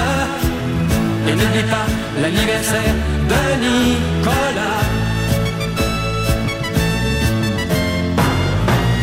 [1.25, 1.88] et n'oublie pas
[2.21, 2.95] l'anniversaire
[3.31, 4.83] de Nicolas.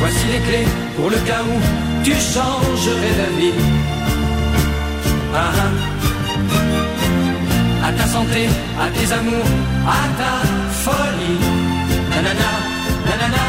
[0.01, 1.57] Voici les clés pour le cas où
[2.05, 3.59] tu changerais d'avis.
[5.35, 5.73] Ah, ah.
[7.89, 8.43] À ta santé,
[8.85, 9.51] à tes amours,
[9.99, 10.33] à ta
[10.85, 11.41] folie.
[12.11, 12.51] Nanana,
[13.07, 13.45] nanana,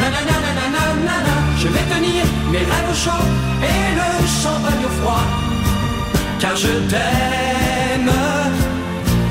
[0.00, 1.34] nanana, nanana, nanana.
[1.60, 3.24] Je vais tenir mes rêves au chaud
[3.62, 4.08] et le
[4.42, 5.24] champagne au froid.
[6.40, 8.12] Car je t'aime.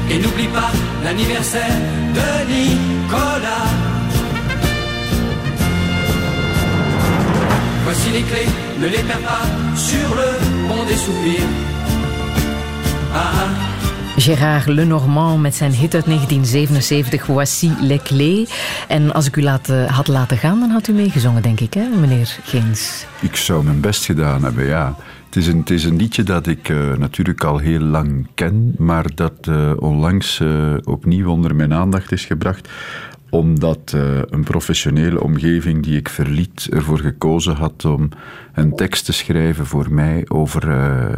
[0.10, 0.72] Et n'oublie pas
[1.04, 1.78] l'anniversaire
[2.18, 3.70] de Nicolas.
[7.84, 8.50] Voici les clés,
[8.80, 9.46] ne les perds pas
[9.76, 10.30] sur le
[10.68, 11.50] pont des soupirs.
[13.14, 13.77] Ah, ah.
[14.20, 18.50] Gérard Lenormand met zijn hit uit 1977, Voici les clés.
[18.88, 21.74] En als ik u laat, uh, had laten gaan, dan had u meegezongen, denk ik,
[21.74, 23.06] hè, meneer Geens?
[23.22, 24.96] Ik zou mijn best gedaan hebben, ja.
[25.26, 28.76] Het is een, het is een liedje dat ik uh, natuurlijk al heel lang ken,
[28.78, 30.42] maar dat uh, onlangs
[30.84, 32.70] opnieuw onder mijn aandacht is gebracht
[33.30, 38.10] omdat uh, een professionele omgeving die ik verliet ervoor gekozen had om
[38.54, 41.16] een tekst te schrijven voor mij, over, uh,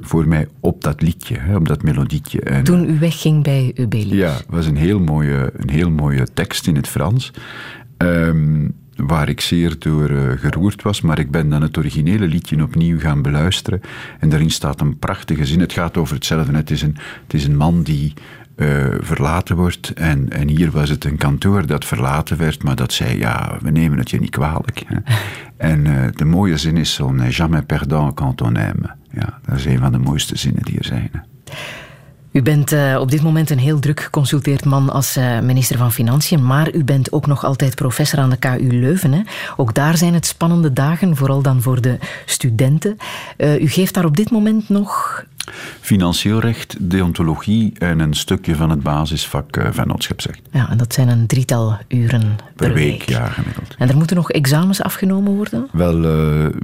[0.00, 2.40] voor mij op dat liedje, hè, op dat melodietje.
[2.40, 4.18] En, Toen u wegging bij Ubelius.
[4.18, 7.32] Ja, het was een heel mooie, een heel mooie tekst in het Frans.
[7.98, 8.74] Um,
[9.06, 12.98] waar ik zeer door uh, geroerd was, maar ik ben dan het originele liedje opnieuw
[12.98, 13.80] gaan beluisteren
[14.18, 15.60] en daarin staat een prachtige zin.
[15.60, 16.56] Het gaat over hetzelfde.
[16.56, 18.12] Het is een, het is een man die
[18.58, 19.92] eh, verlaten wordt.
[19.92, 23.70] En, en hier was het een kantoor dat verlaten werd, maar dat zei, ja, we
[23.70, 24.82] nemen het je niet kwalijk.
[24.86, 24.96] Hè.
[25.56, 28.94] En uh, de mooie zin is, on n'est jamais perdant quand on aime.
[29.10, 31.08] Ja, dat is een van de mooiste zinnen die er zijn.
[31.12, 31.18] Hè.
[32.32, 35.92] U bent uh, op dit moment een heel druk geconsulteerd man als uh, minister van
[35.92, 39.12] Financiën, maar u bent ook nog altijd professor aan de KU Leuven.
[39.12, 39.20] Hè?
[39.56, 42.96] Ook daar zijn het spannende dagen, vooral dan voor de studenten.
[43.36, 45.24] Uh, u geeft daar op dit moment nog
[45.80, 50.40] Financieel recht, deontologie en een stukje van het basisvak uh, vennootschapsrecht.
[50.50, 53.08] Ja, en dat zijn een drietal uren per, per week, week.
[53.08, 53.74] Ja, gemiddeld.
[53.78, 55.68] En er moeten nog examens afgenomen worden?
[55.72, 56.02] Wel, uh,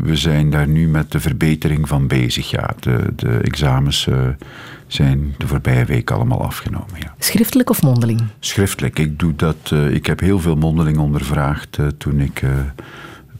[0.02, 2.50] we zijn daar nu met de verbetering van bezig.
[2.50, 4.16] Ja, de, de examens uh,
[4.86, 6.94] zijn de voorbije week allemaal afgenomen.
[6.98, 7.14] Ja.
[7.18, 8.22] Schriftelijk of mondeling?
[8.40, 8.98] Schriftelijk.
[8.98, 12.42] Ik, doe dat, ik heb heel veel mondeling ondervraagd toen ik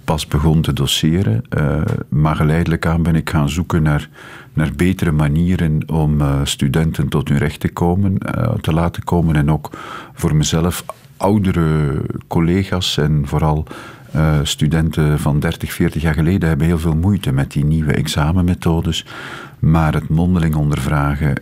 [0.05, 1.45] pas begon te doseren.
[2.09, 4.09] Maar geleidelijk aan ben ik gaan zoeken naar,
[4.55, 9.37] naar betere manieren om uh, studenten tot hun recht te, komen, uh, te laten komen.
[9.37, 9.71] En ook
[10.15, 10.85] voor mezelf
[11.17, 13.67] oudere collega's en vooral
[14.43, 19.07] studenten van 30, 40 jaar geleden hebben heel veel moeite met die nieuwe examenmethodes.
[19.59, 21.35] Maar het mondeling ondervragen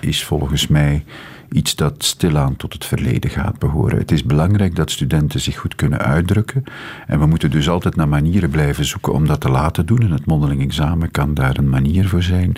[0.00, 1.04] is volgens mij
[1.50, 3.98] iets dat stilaan tot het verleden gaat behoren.
[3.98, 6.64] Het is belangrijk dat studenten zich goed kunnen uitdrukken.
[7.06, 10.02] En we moeten dus altijd naar manieren blijven zoeken om dat te laten doen.
[10.02, 12.56] En het mondeling examen kan daar een manier voor zijn.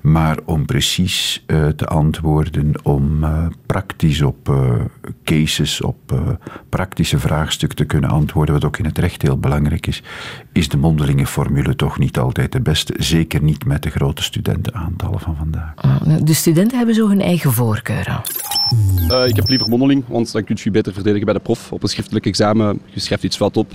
[0.00, 4.70] Maar om precies uh, te antwoorden, om uh, praktisch op uh,
[5.24, 5.96] cases, op
[6.68, 10.02] praktische vraagstukken te kunnen antwoorden, wat ook in het recht heel belangrijk is,
[10.52, 12.94] is de mondelinge formule toch niet altijd de beste.
[12.96, 15.74] Zeker niet met de grote studentenaantallen van vandaag.
[16.22, 18.20] De studenten hebben zo hun eigen voorkeuren.
[19.10, 21.72] Uh, ik heb liever mondeling, want dan kun je je beter verdedigen bij de prof.
[21.72, 23.72] Op een schriftelijk examen, je schrijft iets fout op.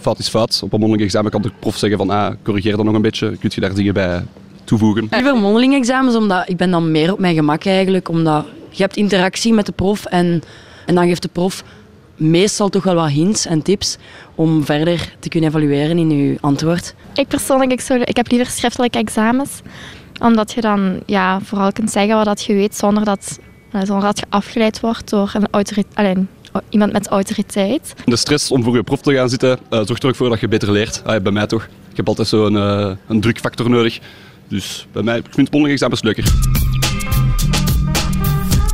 [0.00, 0.60] Fout is fout.
[0.64, 3.36] Op een mondeling examen kan de prof zeggen van ah, corrigeer dat nog een beetje.
[3.36, 4.22] Kun je daar dingen bij
[4.64, 5.08] toevoegen.
[5.10, 8.08] Liever mondeling examens, omdat ik ben dan meer op mijn gemak eigenlijk.
[8.08, 10.42] Omdat je hebt interactie met de prof en,
[10.86, 11.64] en dan geeft de prof
[12.16, 13.96] meestal toch wel wat hints en tips
[14.34, 16.94] om verder te kunnen evalueren in je antwoord.
[17.14, 19.60] Ik persoonlijk, ik, zou, ik heb liever schriftelijke examens.
[20.20, 23.38] Omdat je dan ja, vooral kunt zeggen wat je weet zonder dat
[23.84, 26.28] zonder dat je afgeleid wordt door een alleen,
[26.68, 27.94] iemand met autoriteit.
[28.04, 30.40] De stress om voor je prof te gaan zitten uh, zorgt er ook voor dat
[30.40, 31.02] je beter leert.
[31.04, 31.68] Ah, bij mij toch.
[31.90, 33.98] Ik heb altijd zo'n uh, een drukfactor nodig.
[34.48, 36.24] Dus bij mij, ik vind mondeling examens leuker.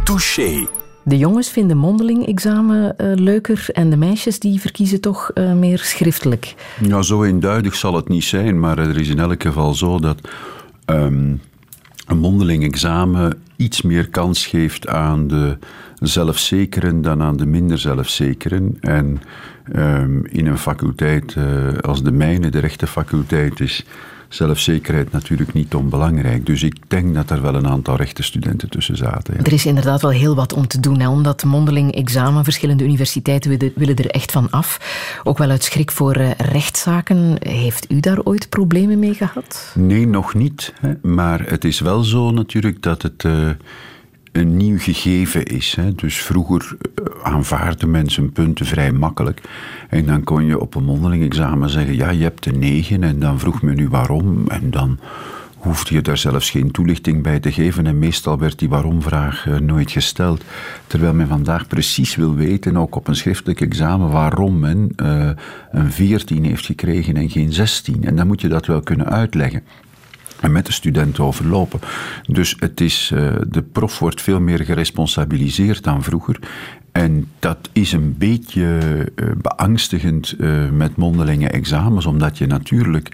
[0.05, 0.67] Touché.
[1.05, 5.79] De jongens vinden mondeling examen uh, leuker en de meisjes die verkiezen toch uh, meer
[5.79, 6.55] schriftelijk.
[6.81, 10.29] Ja, zo eenduidig zal het niet zijn, maar er is in elk geval zo dat
[10.87, 11.41] um,
[12.13, 15.59] een mondeling examen iets meer kans geeft aan de
[15.95, 18.77] zelfzekeren dan aan de minder zelfzekeren.
[18.81, 19.21] En
[19.77, 21.45] um, in een faculteit uh,
[21.81, 23.85] als de mijne, de rechtenfaculteit, is
[24.35, 26.47] zelfzekerheid natuurlijk niet onbelangrijk.
[26.47, 29.35] Dus ik denk dat er wel een aantal rechtenstudenten tussen zaten.
[29.37, 29.45] Ja.
[29.45, 31.01] Er is inderdaad wel heel wat om te doen.
[31.01, 34.81] Hè, omdat mondeling examen, verschillende universiteiten willen, er echt van af.
[35.25, 37.37] Ook wel uit schrik voor uh, rechtszaken.
[37.39, 39.73] Heeft u daar ooit problemen mee gehad?
[39.75, 40.73] Nee, nog niet.
[40.81, 40.93] Hè.
[41.03, 43.25] Maar het is wel zo natuurlijk dat het...
[43.25, 43.51] Uh,
[44.33, 45.75] een nieuw gegeven is.
[45.77, 45.95] Hè.
[45.95, 46.77] Dus vroeger
[47.23, 49.41] aanvaarden mensen punten vrij makkelijk.
[49.89, 53.03] En dan kon je op een mondeling examen zeggen: ja, je hebt een negen.
[53.03, 54.49] En dan vroeg men u waarom.
[54.49, 54.99] En dan
[55.57, 57.87] hoefde je daar zelfs geen toelichting bij te geven.
[57.87, 60.45] En meestal werd die waarom-vraag uh, nooit gesteld.
[60.87, 65.31] Terwijl men vandaag precies wil weten, ook op een schriftelijk examen, waarom men uh,
[65.71, 68.05] een 14 heeft gekregen en geen 16.
[68.05, 69.63] En dan moet je dat wel kunnen uitleggen
[70.43, 71.81] en met de studenten overlopen.
[72.27, 76.39] Dus het is, uh, de prof wordt veel meer geresponsabiliseerd dan vroeger.
[76.93, 78.79] En dat is een beetje
[79.17, 83.09] uh, beangstigend uh, met mondelinge examens, omdat je natuurlijk,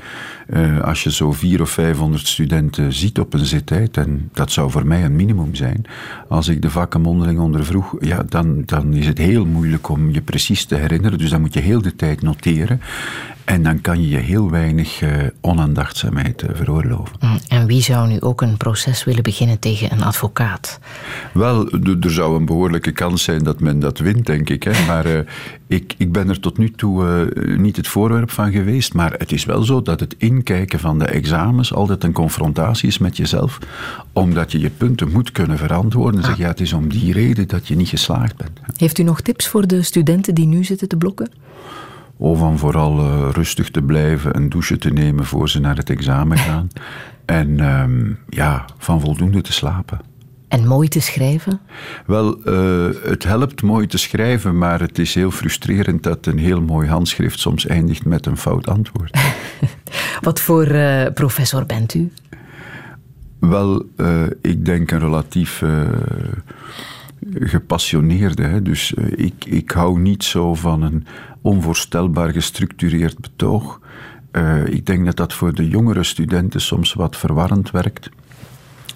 [0.82, 4.86] als je zo vier of vijfhonderd studenten ziet op een zittijd, en dat zou voor
[4.86, 5.84] mij een minimum zijn,
[6.28, 10.20] als ik de vakken mondeling ondervroeg, ja, dan, dan is het heel moeilijk om je
[10.20, 11.18] precies te herinneren.
[11.18, 12.80] Dus dan moet je heel de tijd noteren.
[13.48, 17.16] En dan kan je je heel weinig uh, onaandachtzaamheid uh, veroorloven.
[17.48, 20.78] En wie zou nu ook een proces willen beginnen tegen een advocaat?
[21.32, 21.70] Wel,
[22.00, 24.62] er zou een behoorlijke kans zijn dat men dat wint, denk ik.
[24.62, 24.72] Hè.
[24.86, 25.18] Maar uh,
[25.66, 28.94] ik, ik ben er tot nu toe niet het voorwerp van geweest.
[28.94, 32.98] Maar het is wel zo dat het inkijken van de examens altijd een confrontatie is
[32.98, 33.58] met jezelf.
[34.12, 36.20] Omdat je je punten moet kunnen verantwoorden.
[36.20, 36.30] En ah.
[36.30, 38.60] zeg, ja, het is om die reden dat je niet geslaagd bent.
[38.76, 41.30] Heeft u nog tips voor de studenten die nu zitten te blokken?
[42.20, 45.90] Of om vooral uh, rustig te blijven, een douche te nemen voor ze naar het
[45.90, 46.68] examen gaan.
[47.24, 50.00] en um, ja, van voldoende te slapen.
[50.48, 51.60] En mooi te schrijven?
[52.06, 56.60] Wel, uh, het helpt mooi te schrijven, maar het is heel frustrerend dat een heel
[56.60, 59.18] mooi handschrift soms eindigt met een fout antwoord.
[60.20, 62.12] Wat voor uh, professor bent u?
[63.38, 63.86] Wel,
[64.42, 65.62] ik denk een relatief
[67.34, 68.42] gepassioneerde.
[68.42, 68.62] Hè.
[68.62, 71.06] Dus eh, ik, ik hou niet zo van een
[71.40, 73.80] onvoorstelbaar gestructureerd betoog.
[74.30, 78.10] Eh, ik denk dat dat voor de jongere studenten soms wat verwarrend werkt.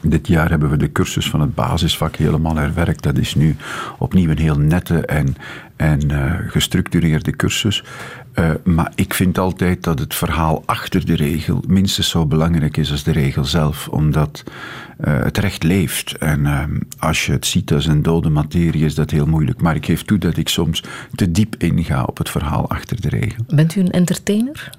[0.01, 3.03] Dit jaar hebben we de cursus van het basisvak helemaal herwerkt.
[3.03, 3.57] Dat is nu
[3.99, 5.37] opnieuw een heel nette en,
[5.77, 7.85] en uh, gestructureerde cursus.
[8.65, 13.03] Maar ik vind altijd dat het verhaal achter de regel minstens zo belangrijk is als
[13.03, 14.45] de regel zelf, omdat
[15.03, 16.17] het recht leeft.
[16.19, 16.47] En
[16.99, 19.63] als je het ziet als een dode materie, is dat heel moeilijk.
[19.63, 20.85] Maar ik geef toe dat ik soms
[21.15, 23.45] te diep inga op het verhaal achter de regel.
[23.49, 24.71] Bent u een entertainer?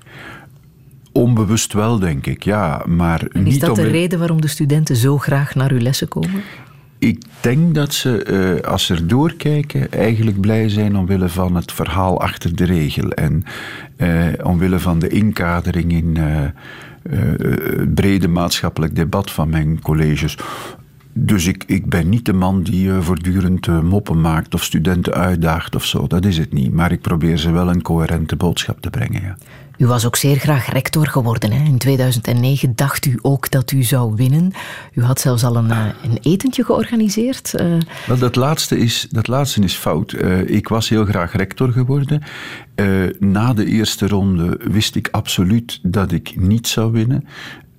[1.12, 2.84] Onbewust wel, denk ik, ja.
[2.88, 6.08] Maar en is niet dat de reden waarom de studenten zo graag naar uw lessen
[6.08, 6.42] komen?
[7.00, 8.26] Ik denk dat ze,
[8.62, 13.12] uh, als ze er doorkijken, eigenlijk blij zijn omwille van het verhaal achter de regel.
[13.12, 13.44] En
[13.98, 16.42] uh, omwille van de inkadering in uh,
[17.10, 20.38] het brede maatschappelijk debat van mijn colleges.
[21.14, 25.86] Dus ik, ik ben niet de man die voortdurend moppen maakt of studenten uitdaagt of
[25.86, 26.08] zo.
[26.08, 26.74] Dat is het niet.
[26.74, 29.22] Maar ik probeer ze wel een coherente boodschap te brengen.
[29.22, 29.36] Ja.
[29.78, 31.52] U was ook zeer graag rector geworden.
[31.52, 31.64] Hè?
[31.64, 34.54] In 2009 dacht u ook dat u zou winnen.
[34.94, 37.54] U had zelfs al een, een etentje georganiseerd.
[37.56, 37.78] Uh...
[38.08, 40.12] Wel, dat laatste is, dat laatste is fout.
[40.12, 42.24] Uh, ik was heel graag rector geworden.
[43.20, 47.28] Na de eerste ronde wist ik absoluut dat ik niet zou winnen.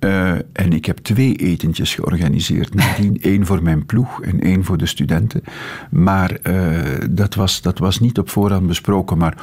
[0.05, 2.73] Uh, en ik heb twee etentjes georganiseerd.
[2.73, 5.41] Nadien één voor mijn ploeg en één voor de studenten.
[5.89, 9.17] Maar uh, dat, was, dat was niet op voorhand besproken.
[9.17, 9.37] Maar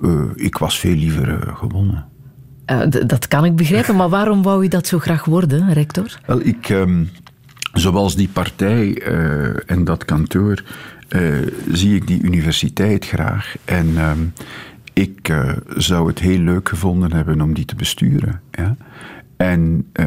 [0.00, 2.04] uh, ik was veel liever gewonnen.
[3.06, 6.18] dat kan ik begrijpen, maar waarom wou u dat zo graag worden, rector?
[6.26, 7.10] Wel, ik, um,
[7.72, 9.02] zoals die partij
[9.66, 10.62] en dat kantoor,
[11.72, 13.56] zie ik die universiteit graag.
[13.64, 14.32] En um,
[14.92, 15.34] ik
[15.76, 18.40] zou het heel leuk gevonden hebben om die te besturen.
[18.50, 18.76] Ja?
[19.36, 20.06] En uh,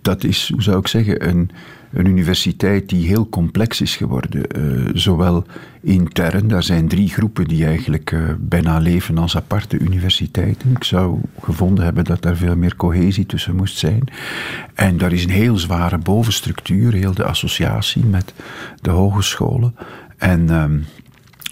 [0.00, 1.50] dat is, hoe zou ik zeggen, een,
[1.92, 4.42] een universiteit die heel complex is geworden.
[4.58, 5.46] Uh, zowel
[5.80, 10.70] intern, daar zijn drie groepen die eigenlijk uh, bijna leven als aparte universiteiten.
[10.70, 14.04] Ik zou gevonden hebben dat daar veel meer cohesie tussen moest zijn.
[14.74, 18.34] En daar is een heel zware bovenstructuur, heel de associatie met
[18.80, 19.74] de hogescholen.
[20.16, 20.84] En um,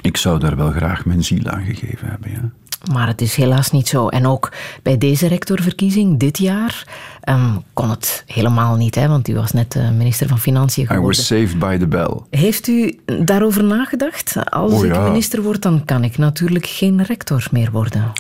[0.02, 2.50] ik zou daar wel graag mijn ziel aan gegeven hebben, ja.
[2.92, 4.08] Maar het is helaas niet zo.
[4.08, 4.52] En ook
[4.82, 6.86] bij deze rectorverkiezing dit jaar
[7.28, 11.12] um, kon het helemaal niet, hè, want u was net uh, minister van Financiën geworden.
[11.12, 12.16] I was saved by the bell.
[12.30, 14.50] Heeft u daarover nagedacht?
[14.50, 15.08] Als oh, ik ja.
[15.08, 18.12] minister word, dan kan ik natuurlijk geen rector meer worden.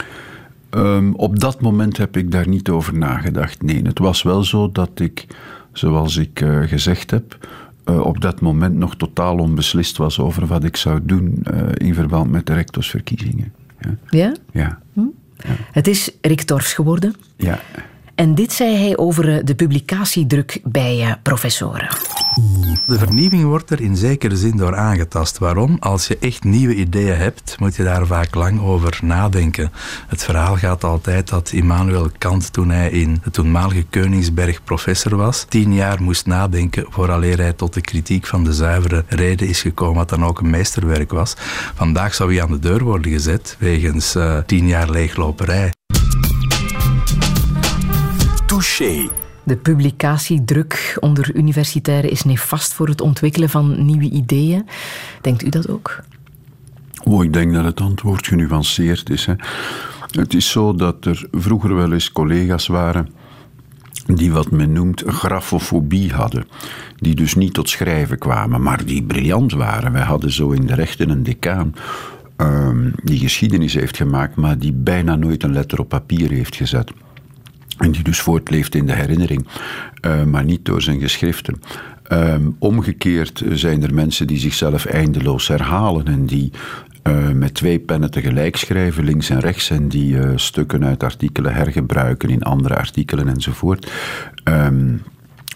[0.70, 3.62] Um, op dat moment heb ik daar niet over nagedacht.
[3.62, 5.26] Nee, het was wel zo dat ik,
[5.72, 7.38] zoals ik uh, gezegd heb,
[7.84, 11.94] uh, op dat moment nog totaal onbeslist was over wat ik zou doen uh, in
[11.94, 13.52] verband met de rectorsverkiezingen.
[13.80, 13.96] Ja?
[14.08, 14.34] Ja?
[14.52, 14.78] Ja.
[14.92, 15.00] Hm?
[15.36, 15.50] ja.
[15.72, 17.14] Het is Rick Torfs geworden.
[17.36, 17.60] Ja.
[18.20, 21.88] En dit zei hij over de publicatiedruk bij professoren.
[22.86, 25.38] De vernieuwing wordt er in zekere zin door aangetast.
[25.38, 25.76] Waarom?
[25.78, 29.72] Als je echt nieuwe ideeën hebt, moet je daar vaak lang over nadenken.
[30.08, 35.44] Het verhaal gaat altijd dat Immanuel Kant, toen hij in de toenmalige Koningsberg professor was,
[35.48, 39.96] tien jaar moest nadenken vooraleer hij tot de kritiek van de zuivere reden is gekomen,
[39.96, 41.34] wat dan ook een meesterwerk was.
[41.74, 45.70] Vandaag zou hij aan de deur worden gezet wegens uh, tien jaar leegloperij.
[48.50, 49.08] Touché.
[49.44, 54.66] De publicatiedruk onder universitairen is nefast voor het ontwikkelen van nieuwe ideeën.
[55.20, 56.00] Denkt u dat ook?
[57.04, 59.26] Oh, ik denk dat het antwoord genuanceerd is.
[59.26, 59.34] Hè.
[60.10, 63.08] Het is zo dat er vroeger wel eens collega's waren
[64.06, 66.46] die wat men noemt grafofobie hadden.
[66.96, 69.92] Die dus niet tot schrijven kwamen, maar die briljant waren.
[69.92, 71.74] Wij hadden zo in de rechten een decaan
[72.36, 76.92] um, die geschiedenis heeft gemaakt, maar die bijna nooit een letter op papier heeft gezet.
[77.80, 79.46] En die dus voortleeft in de herinnering,
[80.06, 81.60] uh, maar niet door zijn geschriften.
[82.12, 86.52] Um, omgekeerd zijn er mensen die zichzelf eindeloos herhalen en die
[87.02, 91.54] uh, met twee pennen tegelijk schrijven, links en rechts, en die uh, stukken uit artikelen
[91.54, 93.92] hergebruiken in andere artikelen enzovoort.
[94.44, 95.02] Um,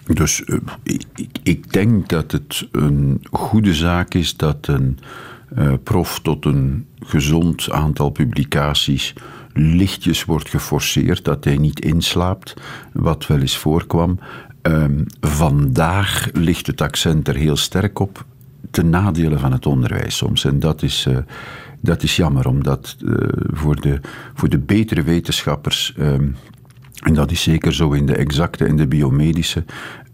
[0.07, 0.44] dus
[0.82, 1.05] ik,
[1.43, 4.99] ik, denk dat het een goede zaak is dat een
[5.82, 9.15] prof tot een gezond aantal publicaties
[9.55, 12.55] lichtjes wordt geforceerd, dat hij niet inslaapt,
[12.93, 14.18] wat wel eens voorkwam.
[14.62, 18.24] Um, vandaag ligt het accent er heel sterk op,
[18.70, 20.44] ten nadele van het onderwijs soms.
[20.44, 21.16] En dat is, uh,
[21.81, 23.14] dat is jammer, omdat uh,
[23.52, 24.01] voor, de,
[24.35, 25.94] voor de betere wetenschappers.
[25.98, 26.36] Um,
[27.02, 29.64] en dat is zeker zo in de exacte en de biomedische.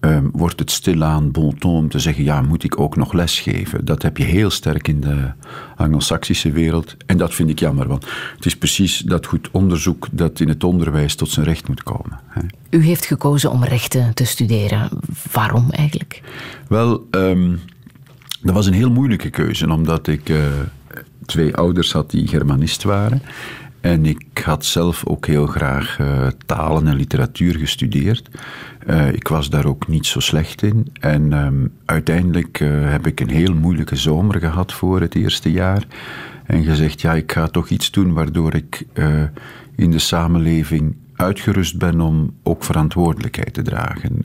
[0.00, 3.84] Um, wordt het stilaan bon ton om te zeggen: ja, moet ik ook nog lesgeven?
[3.84, 5.32] Dat heb je heel sterk in de
[5.76, 6.96] Anglo-Saxische wereld.
[7.06, 8.06] En dat vind ik jammer, want
[8.36, 12.20] het is precies dat goed onderzoek dat in het onderwijs tot zijn recht moet komen.
[12.26, 12.40] Hè.
[12.70, 14.88] U heeft gekozen om rechten te studeren.
[15.32, 16.22] Waarom eigenlijk?
[16.68, 17.60] Wel, um,
[18.42, 20.44] Dat was een heel moeilijke keuze, omdat ik eh,
[21.26, 23.22] twee ouders had die Germanist waren.
[23.80, 28.28] En ik had zelf ook heel graag uh, talen en literatuur gestudeerd.
[28.86, 30.86] Uh, ik was daar ook niet zo slecht in.
[31.00, 35.86] En um, uiteindelijk uh, heb ik een heel moeilijke zomer gehad voor het eerste jaar.
[36.44, 38.86] En gezegd, ja, ik ga toch iets doen waardoor ik
[39.76, 44.20] in de samenleving uitgerust ben om ook verantwoordelijkheid te dragen.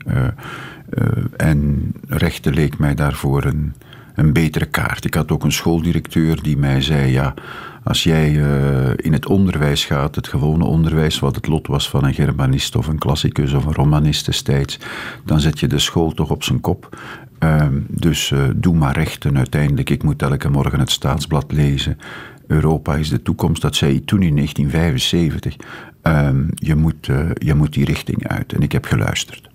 [1.36, 3.74] en rechten leek mij daarvoor een,
[4.14, 5.04] een betere kaart.
[5.04, 7.34] Ik had ook een schooldirecteur die mij zei, ja
[7.86, 12.04] als jij uh, in het onderwijs gaat, het gewone onderwijs, wat het lot was van
[12.04, 14.78] een Germanist of een klassicus of een romanist destijds,
[15.24, 16.98] dan zet je de school toch op zijn kop.
[17.40, 19.90] Uh, dus uh, doe maar rechten uiteindelijk.
[19.90, 21.98] Ik moet elke morgen het staatsblad lezen.
[22.46, 25.56] Europa is de toekomst, dat zei hij toen in 1975.
[26.02, 28.52] Ehm, je, moet, eh, je moet die richting uit.
[28.52, 29.48] En ik heb geluisterd.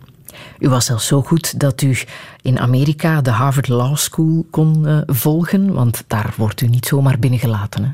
[0.62, 1.98] U was zelfs zo goed dat u
[2.42, 7.20] in Amerika de Harvard Law School kon uh, volgen, want daar wordt u niet zomaar
[7.20, 7.84] binnengelaten.
[7.84, 7.90] Hè?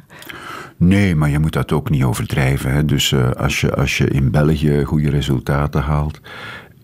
[0.77, 2.72] Nee, maar je moet dat ook niet overdrijven.
[2.72, 2.85] Hè.
[2.85, 6.22] Dus uh, als, je, als je in België goede resultaten haalt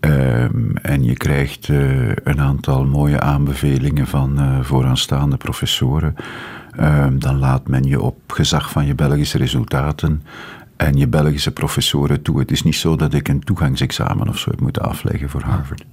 [0.00, 0.42] uh,
[0.82, 6.14] en je krijgt uh, een aantal mooie aanbevelingen van vooraanstaande professoren,
[6.76, 10.22] ehm, dan laat men je op gezag van je Belgische resultaten
[10.76, 12.38] en je Belgische professoren toe.
[12.38, 15.84] Het is niet zo dat ik een toegangsexamen of zo heb moeten afleggen voor Harvard.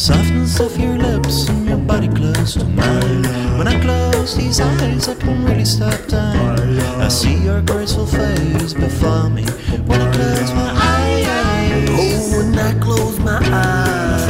[0.00, 3.22] Softness of your lips and your body close to mine.
[3.58, 6.80] When I close these eyes, I can really stop time.
[6.98, 9.44] I see your graceful face before me.
[9.84, 11.26] When I close my eyes,
[11.90, 14.26] oh, when I close my eyes,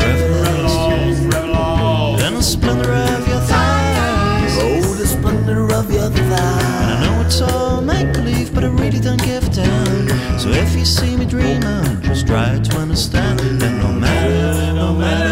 [1.26, 4.56] revel lost the splendor of your thighs.
[4.58, 6.34] Oh, the splendor of your thighs.
[6.34, 10.08] I know it's all make believe, but I really don't give a damn.
[10.36, 15.29] So if you see me dreaming, just try to understand that no matter, no matter.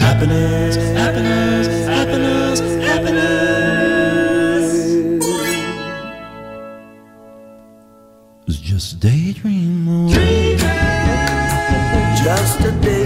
[0.00, 3.60] Happiness, happiness, happiness, happiness.
[8.48, 10.08] It's just a daydream.
[12.24, 12.99] Just a daydream.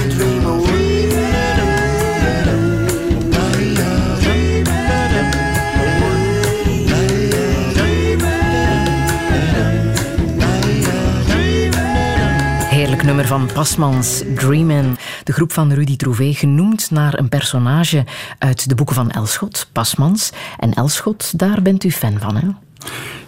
[13.14, 18.04] Pasmans Dreamin', de groep van Rudy Trouvé, genoemd naar een personage
[18.38, 20.32] uit de boeken van Elschot, Pasmans.
[20.58, 22.48] En Elschot, daar bent u fan van, hè?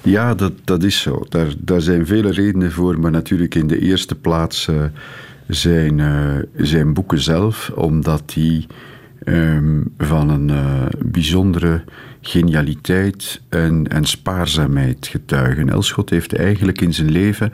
[0.02, 1.24] Ja, dat, dat is zo.
[1.28, 4.84] Daar, daar zijn vele redenen voor, maar natuurlijk in de eerste plaats uh,
[5.48, 8.66] zijn, uh, zijn boeken zelf, omdat die
[9.24, 11.84] um, van een uh, bijzondere
[12.20, 15.70] genialiteit en, en spaarzaamheid getuigen.
[15.70, 17.52] Elschot heeft eigenlijk in zijn leven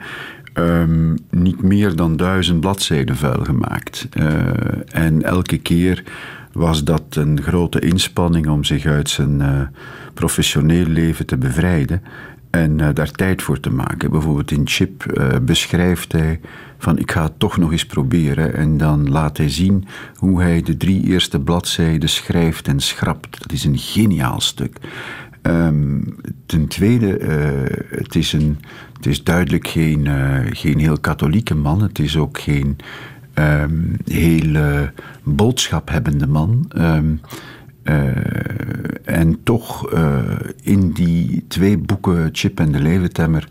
[0.53, 4.07] ehm, niet meer dan duizend bladzijden vuil gemaakt.
[4.11, 4.37] Eh,
[4.91, 6.03] en elke keer
[6.51, 9.61] was dat een grote inspanning om zich uit zijn uh,
[10.13, 12.01] professioneel leven te bevrijden
[12.49, 14.11] en uh, daar tijd voor te maken.
[14.11, 16.39] Bijvoorbeeld in Chip beschrijft hij
[16.83, 19.85] van ik ga het toch nog eens proberen en dan laat hij zien
[20.15, 23.41] hoe hij de drie eerste bladzijden schrijft en schrapt.
[23.41, 24.77] Dat is een geniaal stuk.
[25.47, 26.15] Um,
[26.45, 28.57] ten tweede, uh, het, is een,
[28.93, 31.81] het is duidelijk geen, uh, geen heel katholieke man.
[31.81, 32.77] Het is ook geen
[33.35, 34.81] um, heel uh,
[35.23, 36.71] boodschaphebende man.
[36.77, 37.21] Um,
[39.03, 39.91] en toch
[40.61, 43.47] in die twee boeken, Chip en de Leeuwentemmer,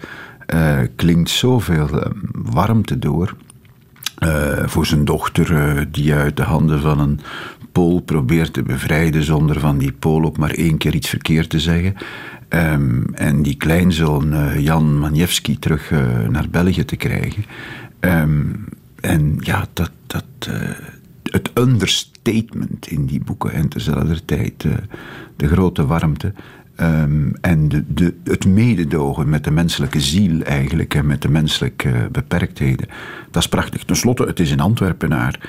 [0.97, 3.37] klinkt zoveel warmte door.
[4.65, 7.21] voor zijn dochter, die uit de handen van een
[7.73, 11.61] Pool probeert te bevrijden zonder van die Pool ook maar één keer iets verkeerd te
[11.61, 11.95] zeggen.
[12.49, 17.45] Um, en die kleinzoon uh, Jan Manjewski terug uh, naar België te krijgen.
[18.01, 18.65] Um,
[19.01, 20.55] en ja, dat, dat, uh,
[21.23, 24.67] het understatement in die boeken en tezelfde tijd
[25.37, 26.33] de grote warmte.
[26.81, 32.09] Um, en de, de, het mededogen met de menselijke ziel eigenlijk en met de menselijke
[32.13, 32.89] beperktheden.
[33.31, 33.85] Dat is prachtig.
[33.85, 35.41] Ten slotte, het is een Antwerpenaar,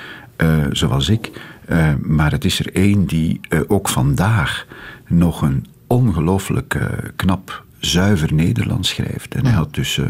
[0.71, 1.31] zoals ik.
[1.69, 4.65] Uh, maar het is er één die uh, ook vandaag
[5.07, 9.35] nog een ongelooflijk uh, knap, zuiver Nederlands schrijft.
[9.35, 10.01] En hij had dus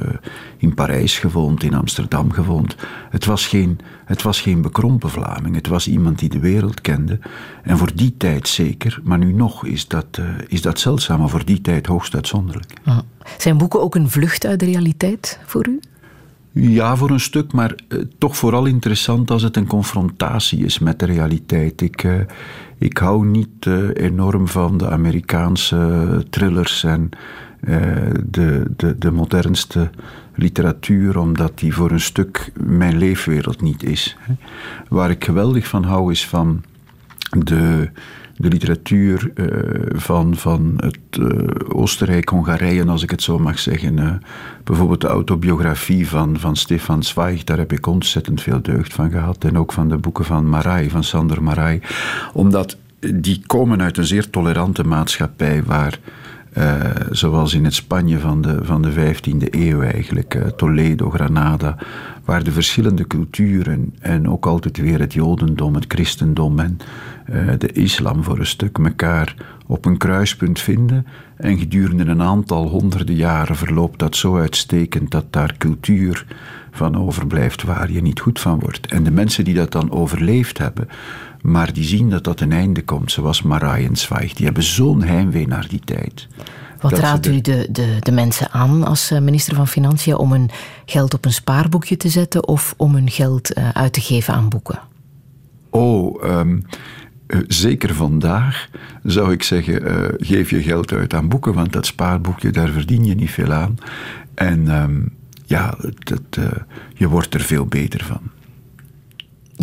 [0.57, 2.75] in Parijs gewoond, in Amsterdam gewoond.
[3.09, 5.55] Het was, geen, het was geen bekrompen Vlaming.
[5.55, 7.19] Het was iemand die de wereld kende.
[7.63, 11.45] En voor die tijd zeker, maar nu nog is dat, is dat zeldzaam, maar voor
[11.45, 12.73] die tijd hoogst uitzonderlijk.
[13.37, 15.79] Zijn boeken ook een vlucht uit de realiteit voor u?
[16.55, 20.99] Ja, voor een stuk, maar uh, toch vooral interessant als het een confrontatie is met
[20.99, 21.81] de realiteit.
[21.81, 22.15] Ik, uh,
[22.77, 27.09] ik hou niet uh, enorm van de Amerikaanse thrillers en
[28.25, 29.89] de, de, de modernste
[30.35, 34.17] literatuur, omdat die voor een stuk mijn leefwereld niet is.
[34.89, 36.63] Waar ik geweldig van hou is van
[37.29, 37.89] de
[38.35, 43.97] de literatuur uh, van, van het uh, Oostenrijk-Hongarije, als ik het zo mag zeggen.
[43.97, 44.13] Uh,
[44.63, 49.43] bijvoorbeeld de autobiografie van, van Stefan Zweig, daar heb ik ontzettend veel deugd van gehad.
[49.43, 51.81] En ook van de boeken van Marai, van Sander Marai.
[52.33, 52.77] Omdat
[53.15, 55.99] die komen uit een zeer tolerante maatschappij waar
[57.09, 61.77] zoals in het Spanje van de, van de 15e eeuw eigenlijk, Toledo, Granada,
[62.25, 66.77] waar de verschillende culturen en ook altijd weer het Jodendom, het Christendom en
[67.29, 69.35] uh, de islam voor een stuk elkaar
[69.67, 71.05] op een kruispunt vinden.
[71.35, 76.25] En gedurende een aantal honderden jaren verloopt dat zo uitstekend dat daar cultuur
[76.71, 78.87] van overblijft waar je niet goed van wordt.
[78.87, 80.87] En de mensen die dat dan overleefd hebben,
[81.41, 84.33] maar die zien dat dat een einde komt, zoals Marai en Zweig.
[84.33, 86.27] Die hebben zo'n heimwee naar die tijd.
[86.83, 90.49] Wat raadt u de, de, de mensen aan als eh, minister van Financiën om hun
[90.85, 94.49] geld op een spaarboekje te zetten of om hun geld uh, uit te geven aan
[94.49, 94.79] boeken?
[95.69, 96.65] Oh, um,
[97.27, 98.69] uh, zeker vandaag
[99.03, 99.81] zou ik zeggen:
[100.17, 103.77] geef je geld uit aan boeken, want dat spaarboekje, daar verdien je niet veel aan.
[104.35, 105.15] En um,
[105.45, 106.45] ja, dat,
[106.93, 108.21] je wordt er veel beter van.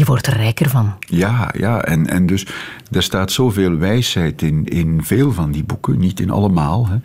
[0.00, 0.94] Je wordt er rijker van.
[1.06, 1.82] Ja, ja.
[1.82, 2.46] En, en dus
[2.90, 6.88] er staat zoveel wijsheid in, in veel van die boeken, niet in allemaal.
[6.88, 6.96] Hè.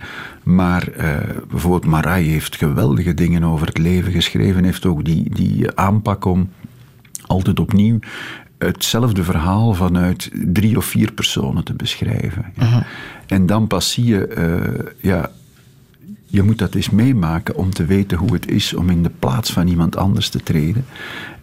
[0.43, 1.17] Maar uh,
[1.49, 6.49] bijvoorbeeld Marai heeft geweldige dingen over het leven geschreven, heeft ook die, die aanpak om
[7.25, 7.99] altijd opnieuw
[8.57, 12.45] hetzelfde verhaal vanuit drie of vier personen te beschrijven.
[12.57, 12.63] Ja.
[12.63, 12.83] Uh -huh.
[13.27, 15.31] En dan pas zie je, uh, ja,
[16.25, 19.51] je moet dat eens meemaken om te weten hoe het is om in de plaats
[19.51, 20.85] van iemand anders te treden.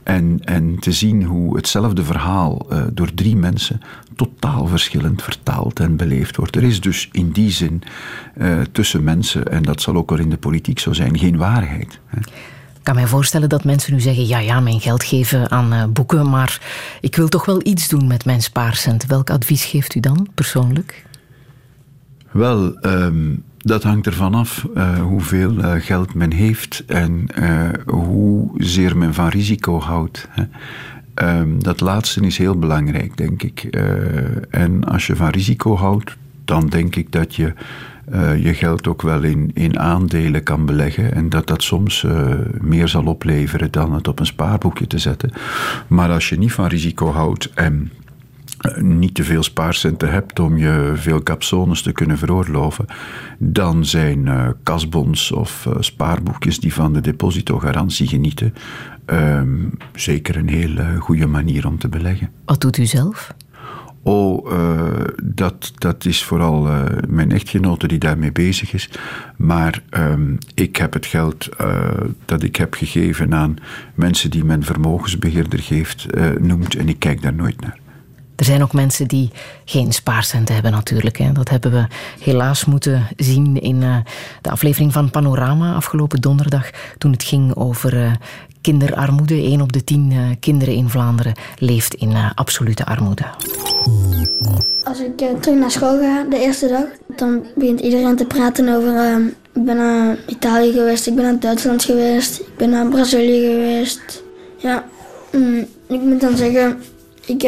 [0.03, 3.81] En, en te zien hoe hetzelfde verhaal uh, door drie mensen
[4.17, 6.57] totaal verschillend vertaald en beleefd wordt.
[6.57, 7.83] Er is dus in die zin
[8.37, 12.01] uh, tussen mensen, en dat zal ook wel in de politiek zo zijn, geen waarheid.
[12.07, 12.19] Hè.
[12.83, 15.85] Ik kan mij voorstellen dat mensen nu zeggen: ja, ja, mijn geld geven aan uh,
[15.85, 16.61] boeken, maar
[17.01, 19.07] ik wil toch wel iets doen met mijn spaarcent.
[19.07, 21.05] Welk advies geeft u dan persoonlijk?
[22.31, 28.97] Wel, um, dat hangt ervan af uh, hoeveel uh, geld men heeft en uh, hoezeer
[28.97, 30.29] men van risico houdt.
[30.31, 30.45] Hè.
[31.39, 33.65] Um, dat laatste is heel belangrijk, denk ik.
[34.51, 37.53] en als je van risico houdt, dan denk ik dat je
[38.41, 42.07] je geld ook wel in, in aandelen kan beleggen en dat dat soms
[42.61, 45.33] meer zal opleveren dan het op een spaarboekje te zetten.
[45.87, 47.91] Maar als je niet van risico houdt en
[48.81, 52.85] niet te veel spaarcenten hebt om je veel capsones te kunnen veroorloven,
[53.39, 58.55] dan zijn uh, kasbons of uh, spaarboekjes die van de depositogarantie genieten
[59.07, 62.31] um, zeker een heel uh, goede manier om te beleggen.
[62.45, 63.35] Wat doet u zelf?
[64.05, 64.81] Oh, uh,
[65.23, 68.91] dat, dat is vooral uh, mijn echtgenote die daarmee bezig is.
[69.37, 71.91] Maar um, ik heb het geld uh,
[72.25, 73.57] dat ik heb gegeven aan
[73.95, 76.07] mensen die men vermogensbeheerder geeft,
[76.41, 76.77] noemt.
[76.77, 77.79] En ik kijk daar nooit naar.
[78.43, 79.31] Er zijn ook mensen die
[79.65, 81.19] geen spaarcenten hebben natuurlijk.
[81.19, 81.33] Hè.
[81.33, 81.87] Dat hebben we
[82.21, 83.81] helaas moeten zien in
[84.41, 86.71] de aflevering van Panorama afgelopen donderdag.
[86.99, 88.19] Toen het ging over
[88.61, 89.35] kinderarmoede.
[89.35, 93.25] 1 op de 10 uh, kinderen in Vlaanderen leeft in absolute armoede.
[94.85, 99.21] Als ik terug naar school ga, de eerste dag, dan begint iedereen te praten over...
[99.53, 104.23] ik ben naar Italië geweest, ik ben naar Duitsland geweest, ik ben naar Brazilië geweest.
[104.57, 104.85] Ja,
[105.33, 106.81] mm, ik moet dan zeggen,
[107.27, 107.39] ik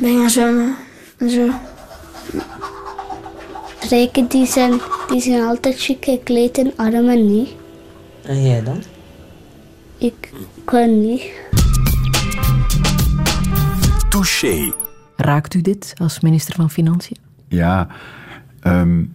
[0.00, 0.74] ben gaan zwemmen
[1.16, 1.50] en zo.
[3.88, 7.48] Rijken die zijn, die zijn altijd chic gekleed en armen niet.
[8.22, 8.82] En jij dan?
[9.98, 10.32] Ik
[10.64, 11.22] kan niet.
[14.08, 14.72] Touché.
[15.16, 17.16] Raakt u dit als minister van Financiën?
[17.48, 17.88] Ja,
[18.66, 19.12] um,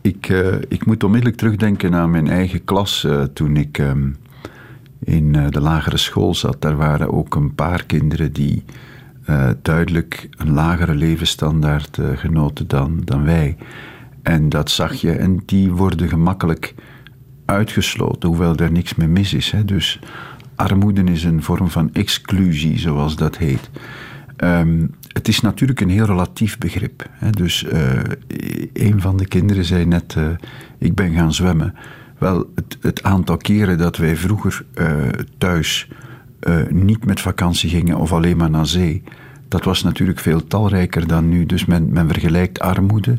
[0.00, 4.16] ik, uh, ik moet onmiddellijk terugdenken aan mijn eigen klas uh, toen ik um,
[5.04, 6.62] in uh, de lagere school zat.
[6.62, 8.64] Daar waren ook een paar kinderen die
[9.62, 13.56] duidelijk een lagere levensstandaard genoten dan, dan wij.
[14.22, 15.12] En dat zag je.
[15.12, 16.74] En die worden gemakkelijk
[17.44, 19.50] uitgesloten, hoewel er niks mee mis is.
[19.50, 19.64] Hè.
[19.64, 19.98] Dus
[20.56, 23.70] armoede is een vorm van exclusie, zoals dat heet.
[24.36, 27.08] Um, het is natuurlijk een heel relatief begrip.
[27.10, 27.30] Hè.
[27.30, 28.00] Dus uh,
[28.72, 30.16] een van de kinderen zei net:
[30.78, 31.74] Ik ben gaan zwemmen.
[32.18, 34.64] Wel, het, het, aantal keren dat wij vroeger
[35.38, 35.88] thuis
[36.70, 39.02] niet met vakantie gingen of alleen maar naar zee,
[39.48, 41.46] dat was natuurlijk veel talrijker dan nu.
[41.46, 43.18] Dus men, men vergelijkt armoede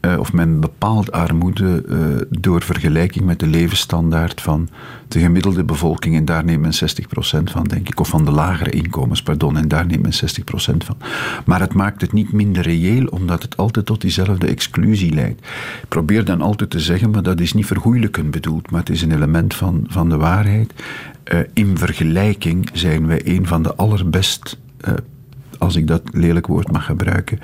[0.00, 4.68] uh, of men bepaalt armoede uh, door vergelijking met de levensstandaard van
[5.08, 6.16] de gemiddelde bevolking.
[6.16, 6.72] En daar neemt men
[7.40, 8.00] 60% van, denk ik.
[8.00, 9.56] Of van de lagere inkomens, pardon.
[9.56, 10.12] En daar neemt men
[10.74, 10.96] 60% van.
[11.44, 15.40] Maar het maakt het niet minder reëel, omdat het altijd tot diezelfde exclusie leidt.
[15.82, 19.02] Ik probeer dan altijd te zeggen, maar dat is niet vergoeilijkend bedoeld, maar het is
[19.02, 20.72] een element van, van de waarheid.
[21.32, 24.58] Uh, in vergelijking zijn wij een van de allerbest,
[25.58, 27.38] als ik dat lelijk woord mag gebruiken,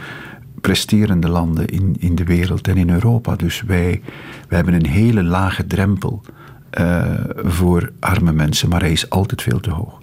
[0.60, 3.36] presterende landen in, in de wereld en in Europa.
[3.36, 4.02] Dus wij,
[4.48, 6.22] wij hebben een hele lage drempel
[6.78, 10.00] uh, voor arme mensen, maar hij is altijd veel te hoog.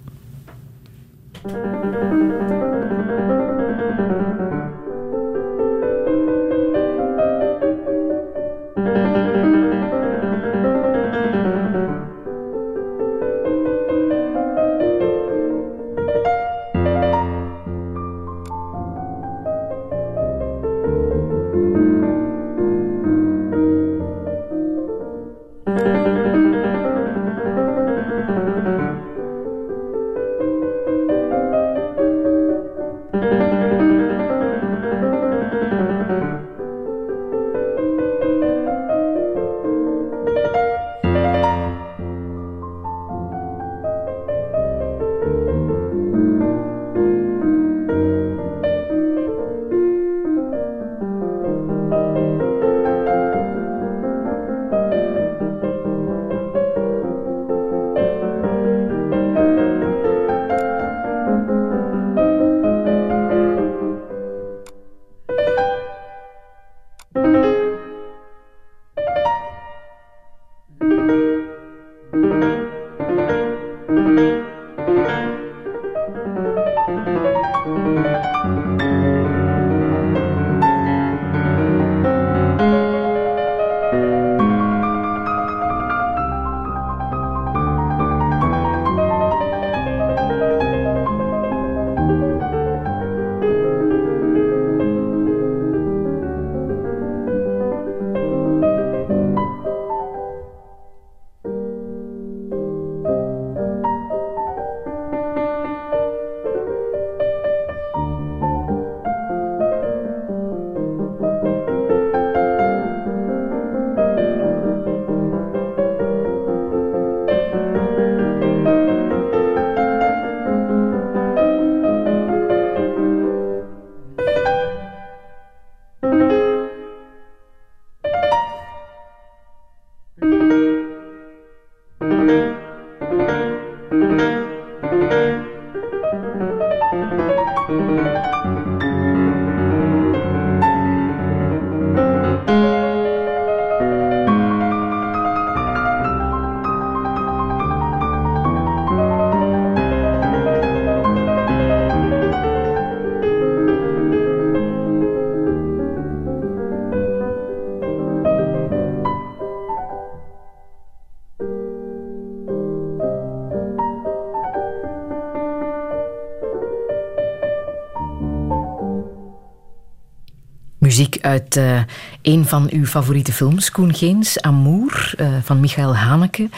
[172.34, 176.48] Een van uw favoriete films, Koen Geens, Amour, uh, van Michael Haneke.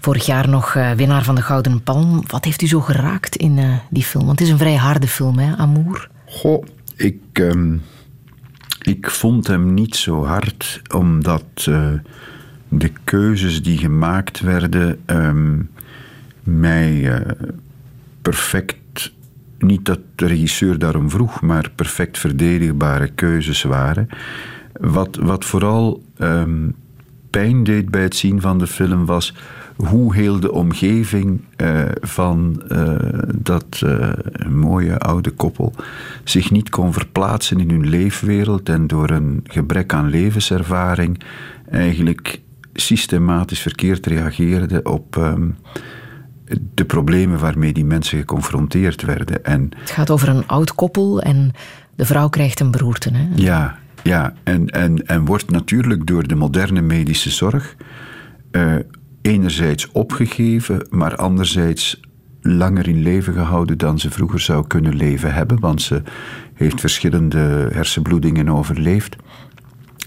[0.00, 2.22] Vorig jaar nog uh, winnaar van de Gouden Palm.
[2.26, 4.26] Wat heeft u zo geraakt in die film?
[4.26, 6.08] Want het is een vrij harde film, hè, Amour?
[6.24, 6.64] Goh,
[6.96, 7.82] ik, um,
[8.82, 11.44] ik vond hem niet zo hard, omdat
[12.68, 15.70] de keuzes die gemaakt werden um,
[16.42, 17.22] mij
[18.22, 19.12] perfect
[19.58, 24.08] niet dat de regisseur daarom vroeg, maar perfect verdedigbare keuzes waren.
[24.80, 26.74] Wat, wat vooral um,
[27.30, 29.34] pijn deed bij het zien van de film was
[29.76, 32.94] hoe heel de omgeving uh, van uh,
[33.34, 34.12] dat uh,
[34.48, 35.72] mooie oude koppel
[36.24, 41.20] zich niet kon verplaatsen in hun leefwereld en door een gebrek aan levenservaring
[41.70, 42.40] eigenlijk
[42.72, 45.16] systematisch verkeerd reageerde op.
[45.16, 45.56] Um,
[46.74, 49.44] de problemen waarmee die mensen geconfronteerd werden.
[49.44, 51.50] En, het gaat over een oud koppel en
[51.96, 53.10] de vrouw krijgt een beroerte.
[53.12, 53.28] Hè?
[53.34, 57.76] Ja, ja en, en, en wordt natuurlijk door de moderne medische zorg
[58.52, 58.74] uh,
[59.22, 62.00] enerzijds opgegeven, maar anderzijds
[62.40, 66.02] langer in leven gehouden dan ze vroeger zou kunnen leven hebben, want ze
[66.54, 69.16] heeft verschillende hersenbloedingen overleefd.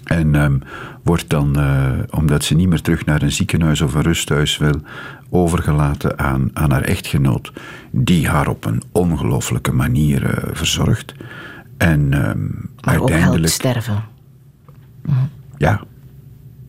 [0.04, 0.62] En um,
[1.04, 4.82] wordt dan, uh, omdat ze niet meer terug naar een ziekenhuis of een rusthuis wil,
[5.30, 7.52] overgelaten aan, aan haar echtgenoot,
[7.92, 11.14] die haar op een ongelooflijke manier uh, verzorgt.
[11.78, 13.30] En um, maar.
[13.30, 14.04] Ook sterven.
[15.58, 15.82] Ja,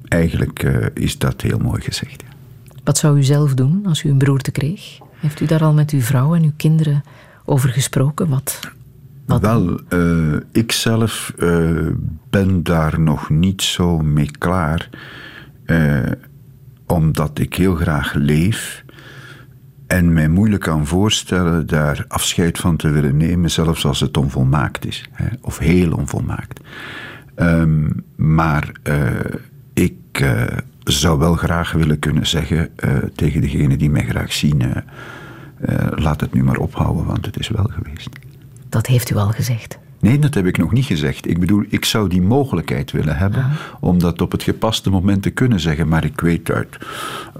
[0.09, 2.23] eigenlijk uh, is dat heel mooi gezegd.
[2.23, 2.29] Ja.
[2.85, 4.99] Wat zou u zelf doen als u een broerte kreeg?
[5.15, 7.03] Heeft u daar al met uw vrouw en uw kinderen
[7.45, 8.29] over gesproken?
[8.29, 8.61] Wat,
[9.27, 11.87] wat Wel, uh, ik zelf uh,
[12.31, 14.89] ben daar nog niet zo mee klaar.
[16.87, 18.85] Omdat ik heel graag leef
[19.89, 24.87] en mij moeilijk kan voorstellen daar afscheid van te willen nemen, zelfs als het onvolmaakt
[24.87, 26.61] is, hè, of heel onvolmaakt.
[27.37, 28.73] Um, maar
[29.75, 30.27] ik
[30.85, 32.71] zou wel graag willen kunnen zeggen
[33.15, 34.85] tegen degene die mij graag zien:
[35.91, 38.09] laat het nu maar ophouden, want het is wel geweest.
[38.69, 39.79] Dat heeft u al gezegd.
[40.01, 41.29] Nee, dat heb ik nog niet gezegd.
[41.29, 43.47] Ik bedoel, ik zou die mogelijkheid willen hebben
[43.81, 45.89] om dat op het gepaste moment te kunnen zeggen.
[45.89, 46.79] Maar ik weet uit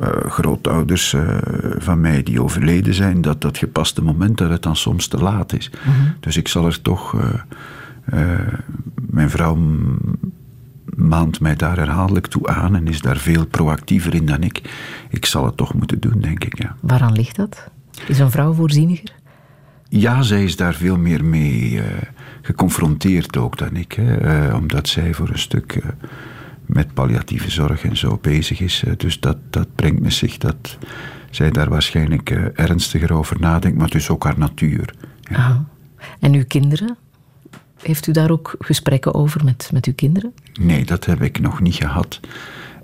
[0.01, 1.39] uh, grootouders uh,
[1.79, 5.53] van mij die overleden zijn, dat dat gepaste moment dat het dan soms te laat
[5.53, 5.71] is.
[5.71, 6.15] Mm -hmm.
[6.21, 7.13] Dus ik zal er toch.
[8.15, 8.23] Uh,
[9.11, 9.59] mijn vrouw
[10.97, 14.63] maand mij daar herhaaldelijk toe aan en is daar veel proactiever in dan ik.
[15.09, 16.63] Ik zal het toch moeten doen, denk ik.
[16.63, 16.77] Ja.
[16.81, 17.71] Waaraan ligt dat?
[18.07, 19.13] Is een vrouw voorzieniger?
[19.89, 21.83] Ja, zij is daar veel meer mee
[22.49, 23.93] geconfronteerd ook dan ik.
[23.93, 25.85] Hè, uh, omdat zij voor een stuk uh,
[26.67, 28.85] met palliatieve zorg en zo bezig is.
[28.97, 30.79] dus dat, dat brengt met zich dat
[31.31, 33.79] zij daar waarschijnlijk ernstiger over nadenkt.
[33.79, 34.95] Maar dus ook haar natuur.
[35.21, 35.65] Ja.
[36.21, 36.97] En uw kinderen?
[37.83, 40.33] Heeft u daar ook gesprekken over met, met uw kinderen?
[40.61, 42.21] Nee, dat heb ik nog niet gehad.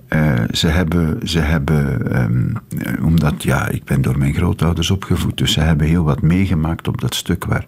[0.08, 2.56] Uh, ze hebben, ze hebben um,
[3.02, 7.00] omdat ja, ik ben door mijn grootouders opgevoed, dus ze hebben heel wat meegemaakt op
[7.00, 7.66] dat stuk waar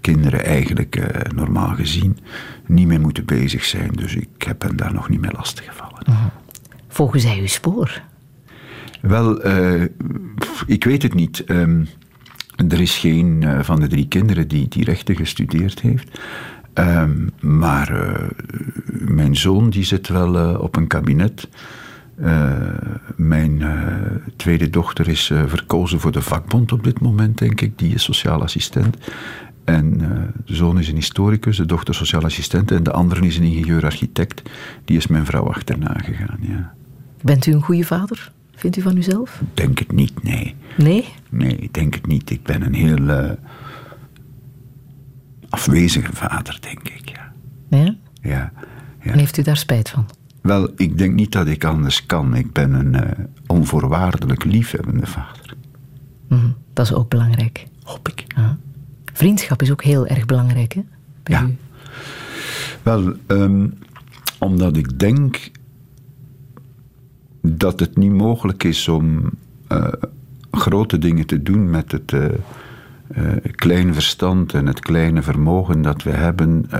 [0.00, 1.04] kinderen eigenlijk uh,
[1.34, 2.18] normaal gezien
[2.66, 3.90] niet mee moeten bezig zijn.
[3.92, 6.02] Dus ik heb hen daar nog niet mee lastiggevallen.
[6.04, 6.24] -huh.
[6.88, 8.02] Volgen zij uw spoor?
[9.00, 9.82] Wel, uh,
[10.66, 11.44] ik weet het niet.
[11.46, 11.88] Um,
[12.68, 16.20] er is geen van de drie kinderen die, die rechten gestudeerd heeft.
[16.74, 18.28] Um, maar uh,
[18.86, 21.48] mijn zoon die zit wel op een kabinet.
[23.16, 23.62] Mijn
[24.36, 27.78] tweede dochter is verkozen voor de vakbond op dit moment, denk ik.
[27.78, 28.96] Die is sociaal assistent.
[29.70, 29.98] En
[30.44, 32.70] de zoon is een historicus, de dochter sociaal assistent.
[32.70, 34.42] En de andere is een ingenieur-architect.
[34.84, 36.74] Die is mijn vrouw achterna gegaan, ja.
[37.22, 38.32] Bent u een goede vader?
[38.54, 39.42] Vindt u van uzelf?
[39.54, 40.54] Denk het niet, nee.
[40.76, 41.04] Nee?
[41.30, 42.30] Nee, ik denk het niet.
[42.30, 43.36] Ik ben een heel
[45.48, 47.08] afwezige vader, denk ik.
[47.08, 47.32] Ja.
[47.70, 47.94] Ja?
[48.22, 48.52] ja,
[49.02, 49.12] ja.
[49.12, 50.06] En heeft u daar spijt van?
[50.42, 52.34] Wel, ik denk niet dat ik anders kan.
[52.34, 55.54] Ik ben een uh, onvoorwaardelijk liefhebbende vader.
[56.28, 57.66] Mm, dat is ook belangrijk.
[57.82, 58.24] Hoop ik.
[58.36, 58.58] Ja.
[59.20, 60.80] Vriendschap is ook heel erg belangrijk, hè?
[61.22, 61.42] Bij ja.
[61.42, 61.56] U.
[62.82, 63.78] Wel, um,
[64.38, 65.50] omdat ik denk
[67.42, 69.30] dat het niet mogelijk is om
[69.72, 69.88] uh,
[70.50, 72.12] grote dingen te doen met het...
[72.12, 72.24] Uh,
[73.16, 76.70] uh, klein verstand en het kleine vermogen dat we hebben,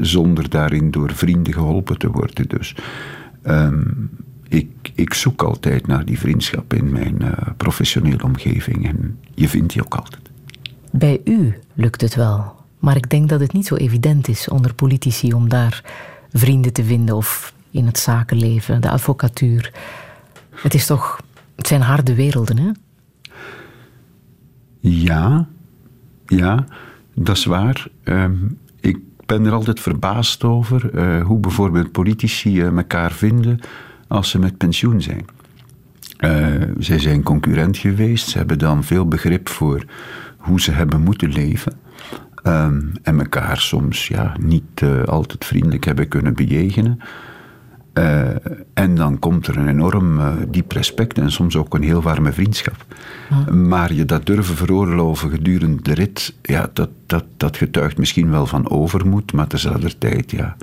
[0.00, 2.48] zonder daarin door vrienden geholpen te worden.
[2.48, 2.76] Dus
[3.44, 4.10] um,
[4.48, 9.84] ik, ik, zoek altijd naar die vriendschap in mijn professionele omgeving en je vindt die
[9.84, 10.27] ook altijd.
[10.92, 14.74] Bij u lukt het wel, maar ik denk dat het niet zo evident is onder
[14.74, 15.82] politici om daar
[16.32, 19.72] vrienden te vinden of in het zakenleven, de advocatuur.
[20.50, 21.20] Het is toch,
[21.56, 22.70] het zijn harde werelden, hè?
[24.80, 25.48] Ja,
[26.26, 26.64] ja,
[27.14, 27.88] dat is waar.
[28.04, 33.60] Um, ik ben er altijd verbaasd over eh, hoe bijvoorbeeld politici eh, elkaar vinden
[34.08, 35.24] als ze met pensioen zijn.
[36.18, 39.84] Uh, zij zijn concurrent geweest, ze hebben dan veel begrip voor
[40.38, 41.72] hoe ze hebben moeten leven.
[42.42, 47.00] Ehm, en elkaar soms ja, niet altijd vriendelijk hebben kunnen bejegenen.
[47.98, 48.28] Uh,
[48.74, 52.32] en dan komt er een enorm uh, diep respect en soms ook een heel warme
[52.32, 52.84] vriendschap.
[53.30, 53.52] Ja.
[53.52, 58.46] Maar je dat durven veroorloven gedurende de rit, ja, dat, dat, dat getuigt misschien wel
[58.46, 60.56] van overmoed, maar tezelfde tijd, ja,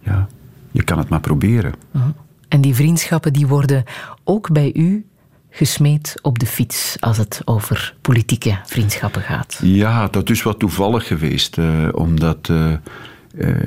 [0.00, 0.28] ja,
[0.70, 1.72] je kan het maar proberen.
[1.90, 2.12] Ja.
[2.48, 3.84] En die vriendschappen die worden
[4.24, 5.06] ook bij u
[5.50, 9.58] gesmeed op de fiets als het over politieke vriendschappen gaat.
[9.62, 11.58] Ja, dat is wat toevallig geweest,
[11.92, 12.72] omdat uh,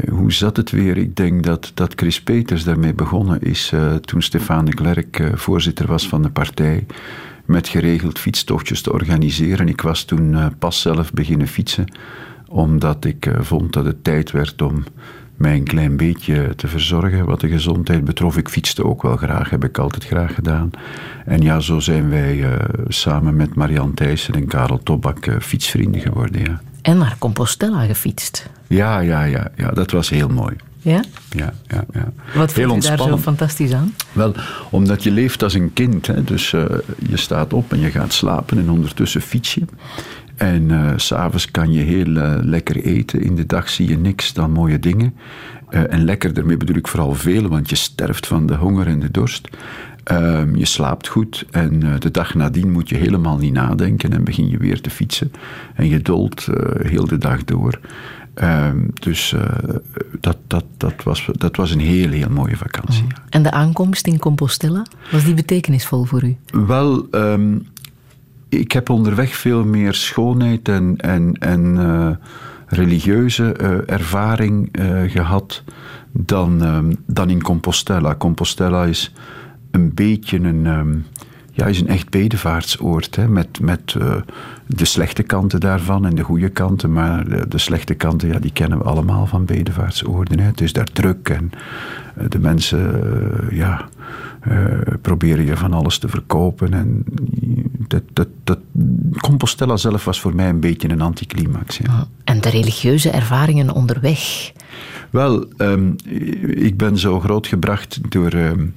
[0.09, 0.97] hoe zat het weer?
[0.97, 6.07] Ik denk dat, dat Chris Peters daarmee begonnen is toen Stefan de Klerk voorzitter was
[6.07, 6.85] van de partij.
[7.45, 9.67] Met geregeld fietstochtjes te organiseren.
[9.67, 11.85] Ik was toen pas zelf beginnen fietsen,
[12.47, 14.83] omdat ik vond dat het tijd werd om
[15.41, 18.37] mij een klein beetje te verzorgen wat de gezondheid betrof.
[18.37, 20.71] Ik fietste ook wel graag, heb ik altijd graag gedaan.
[21.25, 22.45] En ja, zo zijn wij
[22.87, 26.41] samen met Marianne Thijssen en Karel Tobak fietsvrienden geworden.
[26.41, 26.61] Ja.
[26.81, 28.49] En naar Compostela gefietst.
[28.67, 30.55] Ja, ja, ja, ja, dat was heel mooi.
[30.81, 31.03] Ja?
[31.29, 32.11] Ja, ja, ja.
[32.35, 33.93] Wat vond je daar zo fantastisch aan?
[34.11, 34.33] Wel,
[34.69, 36.07] omdat je leeft als een kind.
[36.07, 36.23] Hè?
[36.23, 36.65] Dus uh,
[37.07, 39.61] je staat op en je gaat slapen en ondertussen fiets je.
[40.41, 43.21] En uh, s'avonds kan je heel uh, lekker eten.
[43.21, 45.13] In de dag zie je niks dan mooie dingen.
[45.69, 49.11] en lekker, daarmee bedoel ik vooral veel, want je sterft van de honger en de
[49.11, 49.49] dorst.
[50.11, 54.49] Um, je slaapt goed en de dag nadien moet je helemaal niet nadenken en begin
[54.49, 55.31] je weer te fietsen.
[55.75, 56.47] En je dolt
[56.81, 57.79] heel de dag door.
[58.43, 59.35] Um, dus
[60.19, 63.03] dat, dat, dat, was, dat was een heel, heel mooie vakantie.
[63.03, 63.09] Mm.
[63.29, 66.37] En de aankomst in Compostela, was die betekenisvol voor u?
[66.51, 67.67] Wel, um,
[68.51, 72.19] ik heb onderweg veel meer schoonheid en, en, en
[72.67, 73.53] religieuze
[73.85, 74.69] ervaring
[75.07, 75.63] gehad
[76.11, 78.15] dan, dan in Compostela.
[78.15, 79.13] Compostela is
[79.71, 81.05] een beetje een, um,
[81.51, 83.15] ja, is een echt bedevaartsoord.
[83.15, 84.15] Hè, met met uh,
[84.67, 86.93] de slechte kanten daarvan en de goede kanten.
[86.93, 90.39] Maar de, de, slechte kanten, ja, die kennen we allemaal van bedevaartsoorden.
[90.39, 90.45] Hè.
[90.45, 91.51] Het is daar druk en
[92.17, 93.01] uh, de mensen,
[93.51, 93.89] uh, ja,
[95.01, 96.73] proberen je van alles te verkopen.
[96.73, 97.03] En
[97.87, 98.59] dat, dat, dat,
[99.19, 101.77] Compostela zelf was voor mij een beetje een anticlimax.
[101.77, 102.07] Ja.
[102.23, 104.51] En de religieuze ervaringen onderweg?
[105.09, 105.95] Wel, um,
[106.47, 108.33] ik ben zo grootgebracht door...
[108.33, 108.73] Um,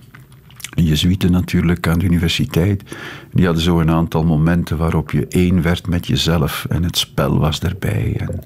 [0.74, 2.82] Jezuïeten natuurlijk aan de universiteit.
[3.32, 7.38] Die hadden zo een aantal momenten waarop je één werd met jezelf en het spel
[7.38, 8.14] was erbij.
[8.18, 8.40] En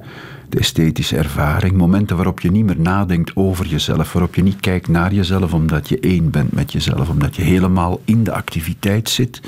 [0.48, 1.76] de esthetische ervaring.
[1.76, 5.88] Momenten waarop je niet meer nadenkt over jezelf, waarop je niet kijkt naar jezelf omdat
[5.88, 9.40] je één bent met jezelf, omdat je helemaal in de activiteit zit.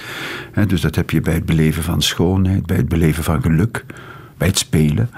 [0.66, 3.84] Dus dat heb je bij het beleven van schoonheid, bij het beleven van geluk,
[4.38, 5.10] bij het spelen.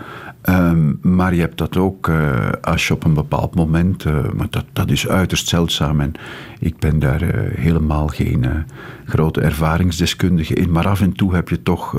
[0.48, 4.46] Um, maar je hebt dat ook uh, als je op een bepaald moment, uh, maar
[4.50, 6.12] dat, dat is uiterst zeldzaam en
[6.58, 8.66] ik ben daar uh, helemaal geen
[9.04, 11.92] grote ervaringsdeskundige in, maar af en toe heb je toch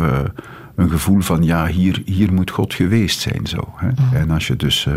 [0.75, 3.47] een gevoel van ja, hier, hier moet God geweest zijn.
[3.47, 3.87] Zo, hè?
[3.87, 4.13] Mm.
[4.13, 4.87] En als je dus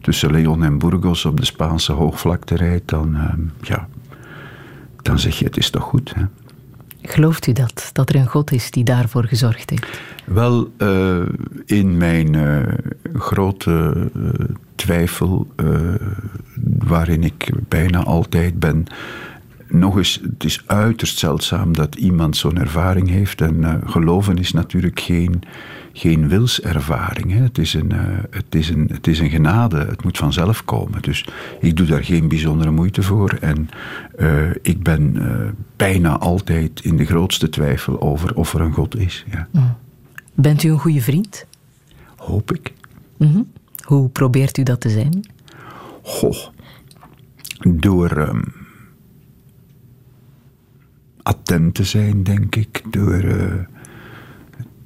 [0.00, 3.88] tussen Leon en Burgos op de Spaanse hoogvlakte rijdt, dan, ehm, ja,
[5.02, 6.14] dan zeg je het is toch goed.
[6.14, 6.22] Hè?
[7.06, 7.90] Gelooft u dat?
[7.92, 10.00] Dat er een God is die daarvoor gezorgd heeft?
[10.24, 11.22] Wel, uh,
[11.64, 12.62] in mijn uh,
[13.14, 14.28] grote uh,
[14.74, 15.46] twijfel,
[16.78, 18.84] waarin ik bijna altijd ben.
[19.68, 23.40] Nog eens, het is uiterst zeldzaam dat iemand zo'n ervaring heeft.
[23.40, 25.42] En geloven is natuurlijk geen
[25.96, 27.32] geen wilservaring.
[27.32, 27.42] Hè.
[27.42, 28.00] Het, is een, uh,
[28.30, 31.02] het, is een, het is een genade, het moet vanzelf komen.
[31.02, 31.28] Dus
[31.60, 33.30] ik doe daar geen bijzondere moeite voor.
[33.40, 33.68] En
[34.18, 38.96] uh, ik ben uh, bijna altijd in de grootste twijfel over of er een God
[38.96, 39.24] is.
[39.30, 39.48] Ja.
[39.50, 39.74] Mm.
[40.34, 41.46] Bent u een goede vriend?
[42.16, 42.72] Hoop ik.
[43.16, 43.52] Mm -hmm.
[43.84, 45.28] Hoe probeert u dat te zijn?
[46.02, 46.46] Goh,
[47.58, 48.54] door um,
[51.22, 52.82] attent te zijn, denk ik.
[52.90, 53.22] Door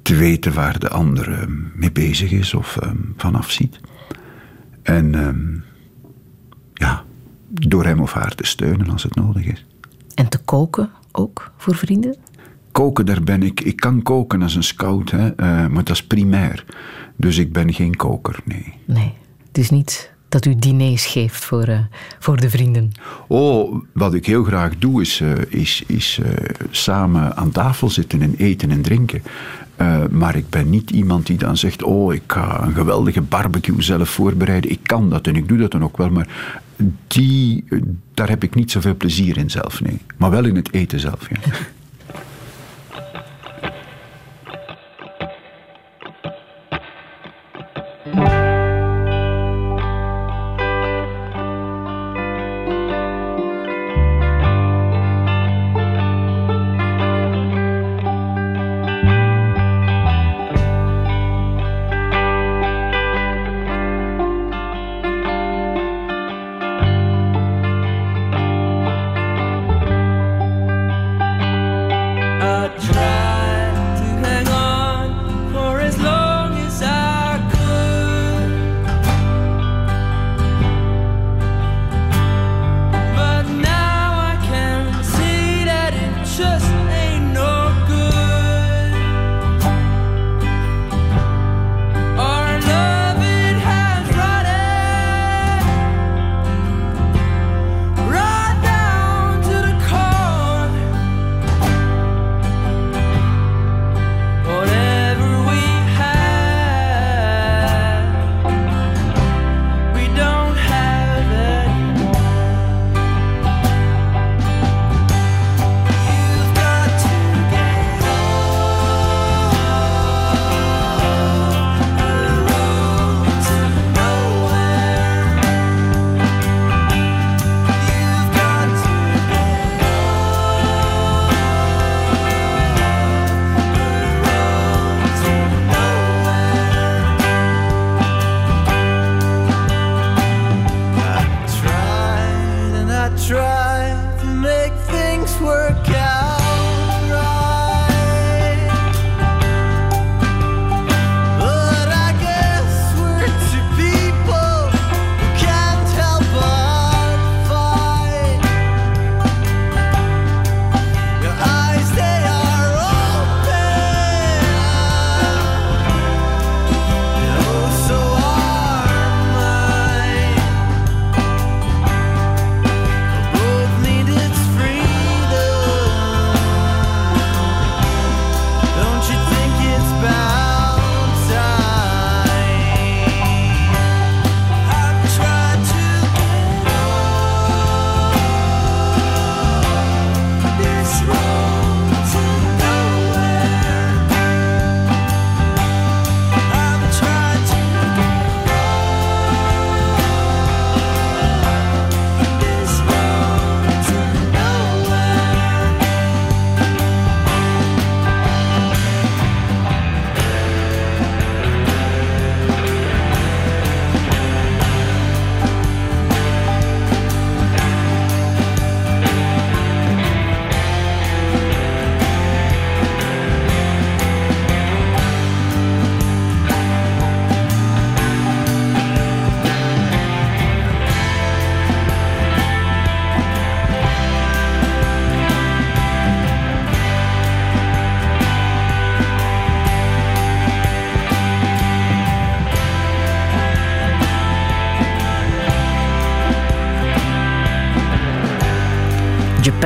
[0.01, 1.45] te weten waar de andere
[1.75, 3.79] mee bezig is of um, vanaf ziet.
[4.83, 5.63] En um,
[6.73, 7.03] ja,
[7.47, 9.65] door hem of haar te steunen als het nodig is.
[10.15, 12.17] En te koken ook voor vrienden?
[12.71, 13.61] Koken, daar ben ik.
[13.61, 16.65] Ik kan koken als een scout, hè, uh, maar dat is primair.
[17.15, 18.73] Dus ik ben geen koker, nee.
[18.85, 19.13] Nee,
[19.47, 21.79] het is niet dat u diners geeft voor, uh,
[22.19, 22.91] voor de vrienden?
[23.27, 26.27] Oh, wat ik heel graag doe is, uh, is, is uh,
[26.69, 29.23] samen aan tafel zitten en eten en drinken.
[30.09, 34.09] Maar ik ben niet iemand die dan zegt: Oh, ik ga een geweldige barbecue zelf
[34.09, 34.71] voorbereiden.
[34.71, 36.09] Ik kan dat en ik doe dat dan ook wel.
[36.09, 36.27] Maar
[37.07, 37.63] die,
[38.13, 39.97] daar heb ik niet zoveel plezier in zelf, nee.
[40.17, 41.37] Maar wel in het eten zelf, ja.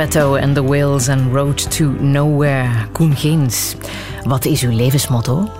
[0.06, 2.70] Geppetto and the Whales and Road to Nowhere.
[2.92, 3.76] Koen Geens,
[4.24, 5.50] wat is uw levensmotto?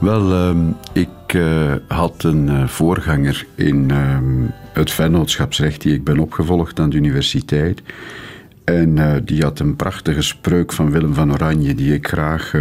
[0.00, 0.58] Wel, ehm,
[0.92, 6.90] ik eh, had een eh, voorganger in ehm, het vennootschapsrecht die ik ben opgevolgd aan
[6.90, 7.82] de universiteit.
[8.64, 12.52] En eh, die had een prachtige spreuk van Willem van Oranje die ik graag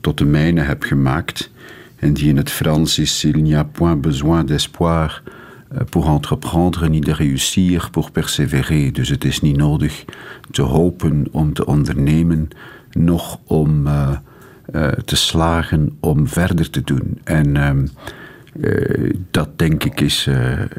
[0.00, 1.50] tot de mijne heb gemaakt.
[1.96, 5.22] En die in het Frans is: Il n'y a point besoin d'espoir
[5.90, 8.92] pour entreprendre, ni de réussir pour persévérer.
[8.92, 10.04] Dus het is niet nodig
[10.50, 12.48] te hopen om te ondernemen,
[12.90, 14.10] nog om uh,
[14.74, 17.20] uh, te slagen om verder te doen.
[17.24, 17.86] En ehm,
[19.30, 20.28] dat denk ik is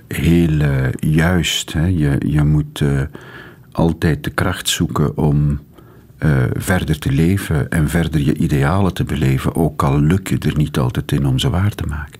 [0.07, 1.73] heel juist.
[1.73, 1.85] Hè.
[1.85, 2.83] Je, je moet
[3.71, 5.59] altijd de kracht zoeken om
[6.53, 10.77] verder te leven en verder je idealen te beleven, ook al lukt je er niet
[10.77, 12.18] altijd in om ze waar te maken.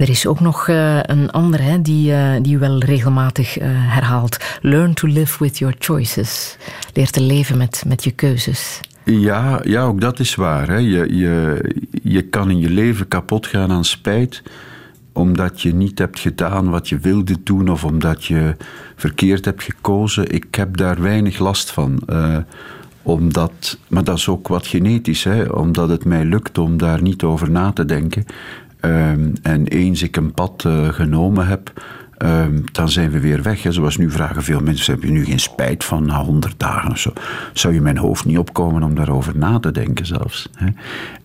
[0.00, 4.58] Er is ook nog uh, een ander hè, die, uh, die wel regelmatig uh, herhaalt.
[4.60, 6.56] Learn to live with your choices.
[6.94, 8.80] Leer te leven met, met je keuzes.
[9.04, 10.68] Ja, ja, ook dat is waar.
[10.68, 10.76] Hè.
[10.76, 11.64] Je, je,
[12.02, 14.42] je kan in je leven kapot gaan aan spijt
[15.12, 18.56] omdat je niet hebt gedaan wat je wilde doen of omdat je
[18.96, 20.32] verkeerd hebt gekozen.
[20.32, 22.02] Ik heb daar weinig last van.
[23.02, 27.22] omdat, maar dat is ook wat genetisch, hè, omdat het mij lukt om daar niet
[27.22, 28.24] over na te denken.
[28.84, 31.84] Um, en eens ik een pad uh, genomen heb,
[32.18, 33.62] um, dan zijn we weer weg.
[33.62, 33.72] Hè.
[33.72, 36.98] Zoals nu vragen veel mensen: heb je nu geen spijt van na honderd dagen of
[36.98, 37.12] zo?
[37.52, 40.48] Zou je mijn hoofd niet opkomen om daarover na te denken zelfs?
[40.54, 40.66] Hè?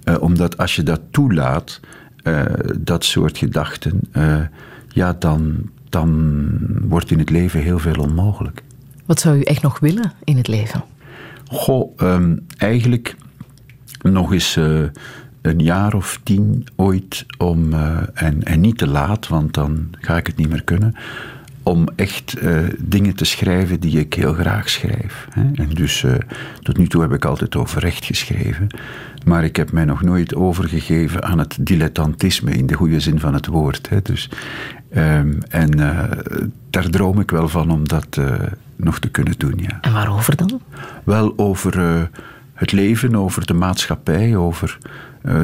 [0.04, 1.80] Uh, omdat als je dat toelaat,
[2.24, 2.42] uh,
[2.80, 4.00] dat soort gedachten,
[4.88, 6.48] ja, dan, dan
[6.82, 8.64] wordt in het leven heel veel onmogelijk.
[9.06, 10.84] Wat zou u echt nog willen in het leven?
[11.46, 13.16] Goh, um, eigenlijk
[14.02, 14.60] nog eens
[15.46, 20.18] een jaar of tien ooit om, uh, en, en niet te laat, want dan ga
[20.18, 20.96] ik het niet meer kunnen,
[21.64, 25.28] om echt uh, dingen te schrijven die ik heel graag schrijf.
[25.30, 25.42] Hè.
[25.54, 26.14] En dus uh,
[26.62, 28.68] tot nu toe heb ik altijd over recht geschreven,
[29.26, 33.34] maar ik heb mij nog nooit overgegeven aan het dilettantisme in de goede zin van
[33.34, 33.90] het woord.
[33.90, 34.02] Hè.
[34.02, 34.30] Dus,
[34.96, 35.72] um, en
[36.70, 38.20] daar droom ik wel van om dat
[38.76, 39.54] nog te kunnen doen.
[39.58, 39.78] Ja.
[39.82, 40.62] En waarover dan?
[41.04, 42.10] Wel over
[42.54, 44.78] het leven, over de maatschappij, over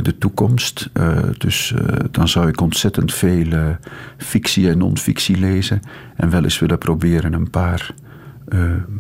[0.01, 0.89] de toekomst.
[0.93, 3.77] Uh, dus uh, dan zou ik ontzettend veel
[4.17, 5.79] fictie en non-fictie lezen.
[6.15, 7.93] En wel eens willen proberen een paar,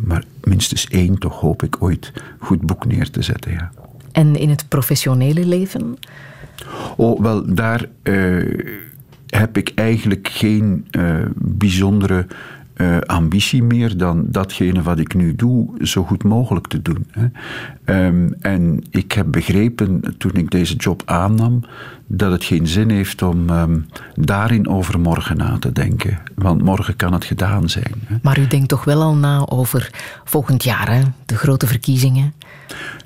[0.05, 3.51] maar minstens één toch hoop ik ooit, goed boek neer te zetten.
[3.51, 3.71] Ja.
[4.11, 5.97] En in het professionele leven?
[6.97, 7.85] Oh, wel, daar
[9.27, 10.87] heb ik eigenlijk geen
[11.35, 12.25] bijzondere
[12.81, 17.05] uh, ambitie meer dan datgene wat ik nu doe zo goed mogelijk te doen.
[17.11, 17.25] Hè.
[18.05, 21.63] Um, en ik heb begrepen toen ik deze job aannam
[22.07, 23.85] dat het geen zin heeft om um,
[24.15, 26.19] daarin over morgen na te denken.
[26.35, 27.93] Want morgen kan het gedaan zijn.
[28.05, 28.15] Hè.
[28.21, 29.89] Maar u denkt toch wel al na over
[30.23, 31.01] volgend jaar, hè?
[31.25, 32.33] de grote verkiezingen?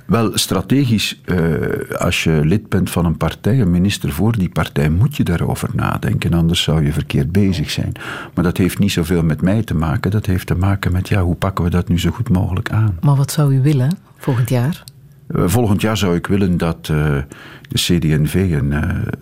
[0.06, 4.90] Wel, strategisch, uh, als je lid bent van een partij, een minister voor die partij,
[4.90, 7.91] moet je daarover nadenken, anders zou je verkeerd bezig zijn.
[8.34, 11.22] Maar dat heeft niet zoveel met mij te maken, dat heeft te maken met, ja,
[11.22, 12.98] hoe pakken we dat nu zo goed mogelijk aan?
[13.02, 14.84] Maar wat zou u willen volgend jaar?
[15.27, 16.98] Uh, volgend jaar zou ik willen dat uh,
[17.69, 18.73] de CD&V een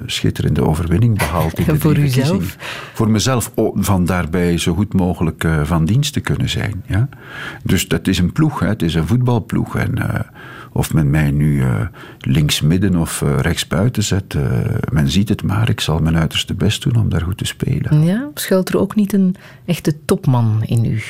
[0.05, 1.59] schitterende overwinning behaalt.
[1.59, 2.55] In de voor uzelf?
[2.93, 6.83] Voor mezelf, van daarbij zo goed mogelijk van dienst te kunnen zijn.
[6.87, 7.09] Ja?
[7.63, 8.67] Dus dat is een ploeg, hè?
[8.67, 9.75] het is een voetbalploeg.
[9.75, 10.25] En
[10.73, 11.81] of men mij nu uh,
[12.19, 14.33] links midden of uh, rechts buiten zet.
[14.33, 14.43] Uh,
[14.91, 18.03] men ziet het maar, ik zal mijn uiterste best doen om daar goed te spelen.
[18.03, 19.35] Ja, schuilt er ook niet een
[19.65, 21.01] echte topman in u?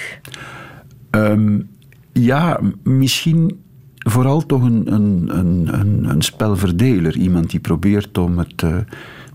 [1.11, 1.69] Um,
[2.11, 3.61] ja, misschien
[3.97, 7.17] vooral toch een, een, een, een, spelverdeler.
[7.17, 8.63] Iemand die probeert om het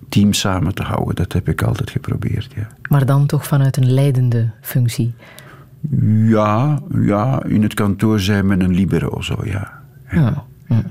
[0.09, 1.15] team samen te houden.
[1.15, 2.69] Dat heb ik altijd geprobeerd, ja.
[2.89, 5.15] Maar dan toch vanuit een leidende functie?
[6.09, 9.78] Ja, ja, in het kantoor zijn men een libero, zo ja.
[10.11, 10.45] Ja.
[10.69, 10.83] ja.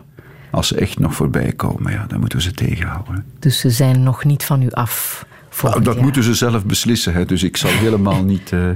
[0.52, 3.26] Als ze echt nog voorbij komen, ja, dan moeten we ze tegenhouden.
[3.40, 5.26] Dus ze zijn nog niet van u af?
[5.62, 6.04] Nou, dat jaar.
[6.04, 7.14] moeten ze zelf beslissen.
[7.14, 7.26] Hè.
[7.26, 8.70] Dus ik zal helemaal niet, uh,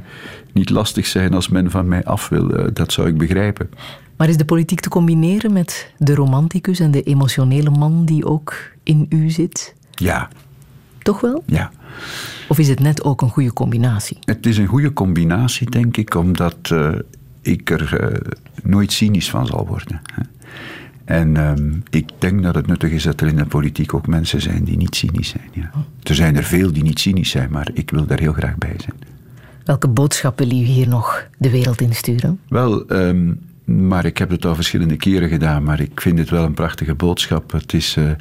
[0.54, 2.60] niet lastig zijn als men van mij af wil.
[2.60, 3.70] Uh, dat zou ik begrijpen.
[4.18, 8.56] Maar is de politiek te combineren met de romanticus en de emotionele man die ook
[8.84, 9.76] in u zit?
[9.92, 10.30] Ja.
[11.02, 11.44] Toch wel?
[11.46, 11.72] Ja.
[12.48, 14.18] Of is het net ook een goede combinatie?
[14.24, 16.90] Het is een goede combinatie, denk ik, omdat uh,
[17.42, 18.22] ik er
[18.64, 20.02] nooit cynisch van zal worden.
[21.06, 24.42] En um, ik denk dat het nuttig is dat er in de politiek ook mensen
[24.42, 25.50] zijn die niet cynisch zijn.
[25.52, 25.72] Ja.
[26.04, 28.76] Er zijn er veel die niet cynisch zijn, maar ik wil daar heel graag bij
[28.78, 28.96] zijn.
[29.66, 32.40] Welke boodschap wil u hier nog de wereld insturen?
[32.48, 36.44] Wel, um, maar ik heb het al verschillende keren gedaan, maar ik vind het wel
[36.44, 37.52] een prachtige boodschap.
[37.52, 38.12] Het is uh,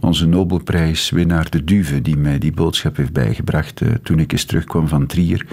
[0.00, 4.88] onze Nobelprijswinnaar De Duve die mij die boodschap heeft bijgebracht uh, toen ik eens terugkwam
[4.88, 5.46] van Trier.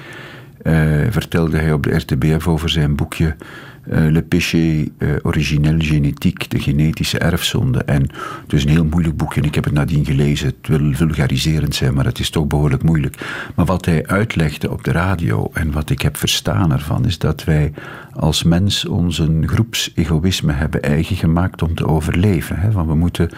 [0.63, 0.73] Eh,
[1.09, 3.35] vertelde hij op de RTBF over zijn boekje
[3.83, 7.83] eh, Le péché eh, originel génétique, de genetische erfzonde.
[7.83, 8.01] En
[8.41, 10.47] het is een heel moeilijk boekje en ik heb het nadien gelezen.
[10.47, 13.45] Het wil vulgariserend zijn, maar het is toch behoorlijk moeilijk.
[13.55, 17.43] Maar wat hij uitlegde op de radio en wat ik heb verstaan ervan, is dat
[17.43, 17.73] wij
[18.13, 22.59] als mens ons een groepsegoïsme hebben eigen gemaakt om te overleven.
[22.59, 22.71] Hè?
[22.71, 23.29] We moeten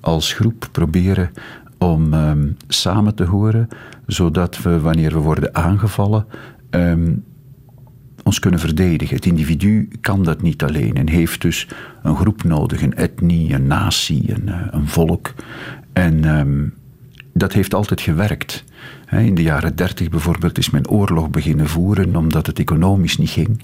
[0.00, 1.30] als groep proberen
[1.78, 3.68] om ehm, samen te horen,
[4.06, 6.26] zodat we, wanneer we worden aangevallen,
[6.72, 7.12] ehm,
[8.22, 9.16] ons kunnen verdedigen.
[9.16, 11.68] Het individu kan dat niet alleen en heeft dus
[12.02, 15.34] een groep nodig, een etnie, een natie, een, eh, een volk.
[15.92, 16.68] En ehm,
[17.34, 18.64] dat heeft altijd gewerkt.
[19.10, 23.62] In de jaren dertig bijvoorbeeld is men oorlog beginnen voeren omdat het economisch niet ging.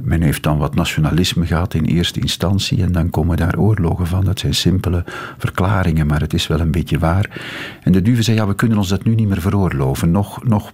[0.00, 4.24] Men heeft dan wat nationalisme gehad in eerste instantie en dan komen daar oorlogen van.
[4.24, 5.04] Dat zijn simpele
[5.38, 7.40] verklaringen, maar het is wel een beetje waar.
[7.82, 10.10] En de duve zei, ja, we kunnen ons dat nu niet meer veroorloven.
[10.10, 10.72] Nog, nog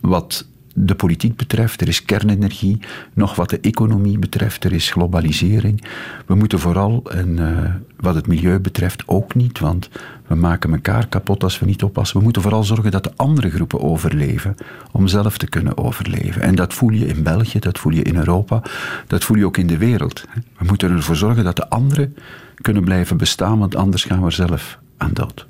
[0.00, 2.78] wat de politiek betreft, er is kernenergie.
[3.12, 5.84] Nog wat de economie betreft, er is globalisering.
[6.26, 9.88] We moeten vooral, en eh, wat het milieu betreft ook niet, want
[10.26, 12.16] we maken elkaar kapot als we niet oppassen.
[12.16, 14.54] We moeten vooral zorgen dat de andere groepen overleven,
[14.92, 16.42] om zelf te kunnen overleven.
[16.42, 18.62] En dat voel je in België, dat voel je in Europa,
[19.06, 20.24] dat voel je ook in de wereld.
[20.58, 22.16] We moeten ervoor zorgen dat de anderen
[22.60, 25.46] kunnen blijven bestaan, want anders gaan we zelf aan dood.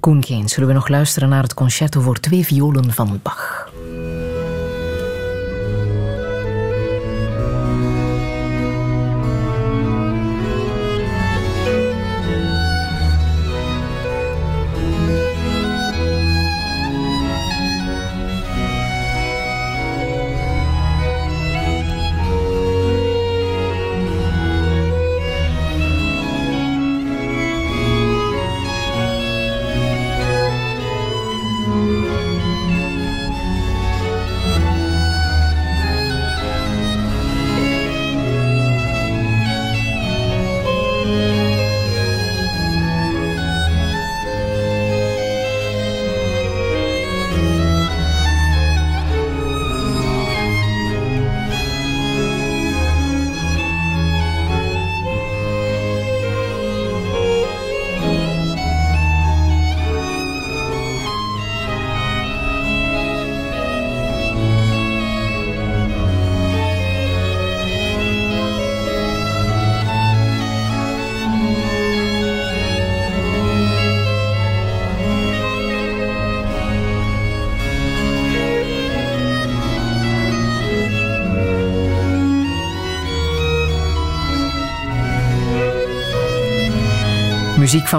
[0.00, 3.63] Koen Geens, zullen we nog luisteren naar het concerto voor twee violen van Bach?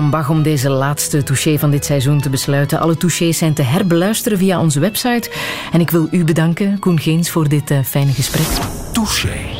[0.01, 2.79] Van Bach om deze laatste touché van dit seizoen te besluiten.
[2.79, 5.31] Alle touchés zijn te herbeluisteren via onze website.
[5.71, 8.47] En ik wil u bedanken, Koen Geens, voor dit uh, fijne gesprek.
[8.91, 9.54] Touché.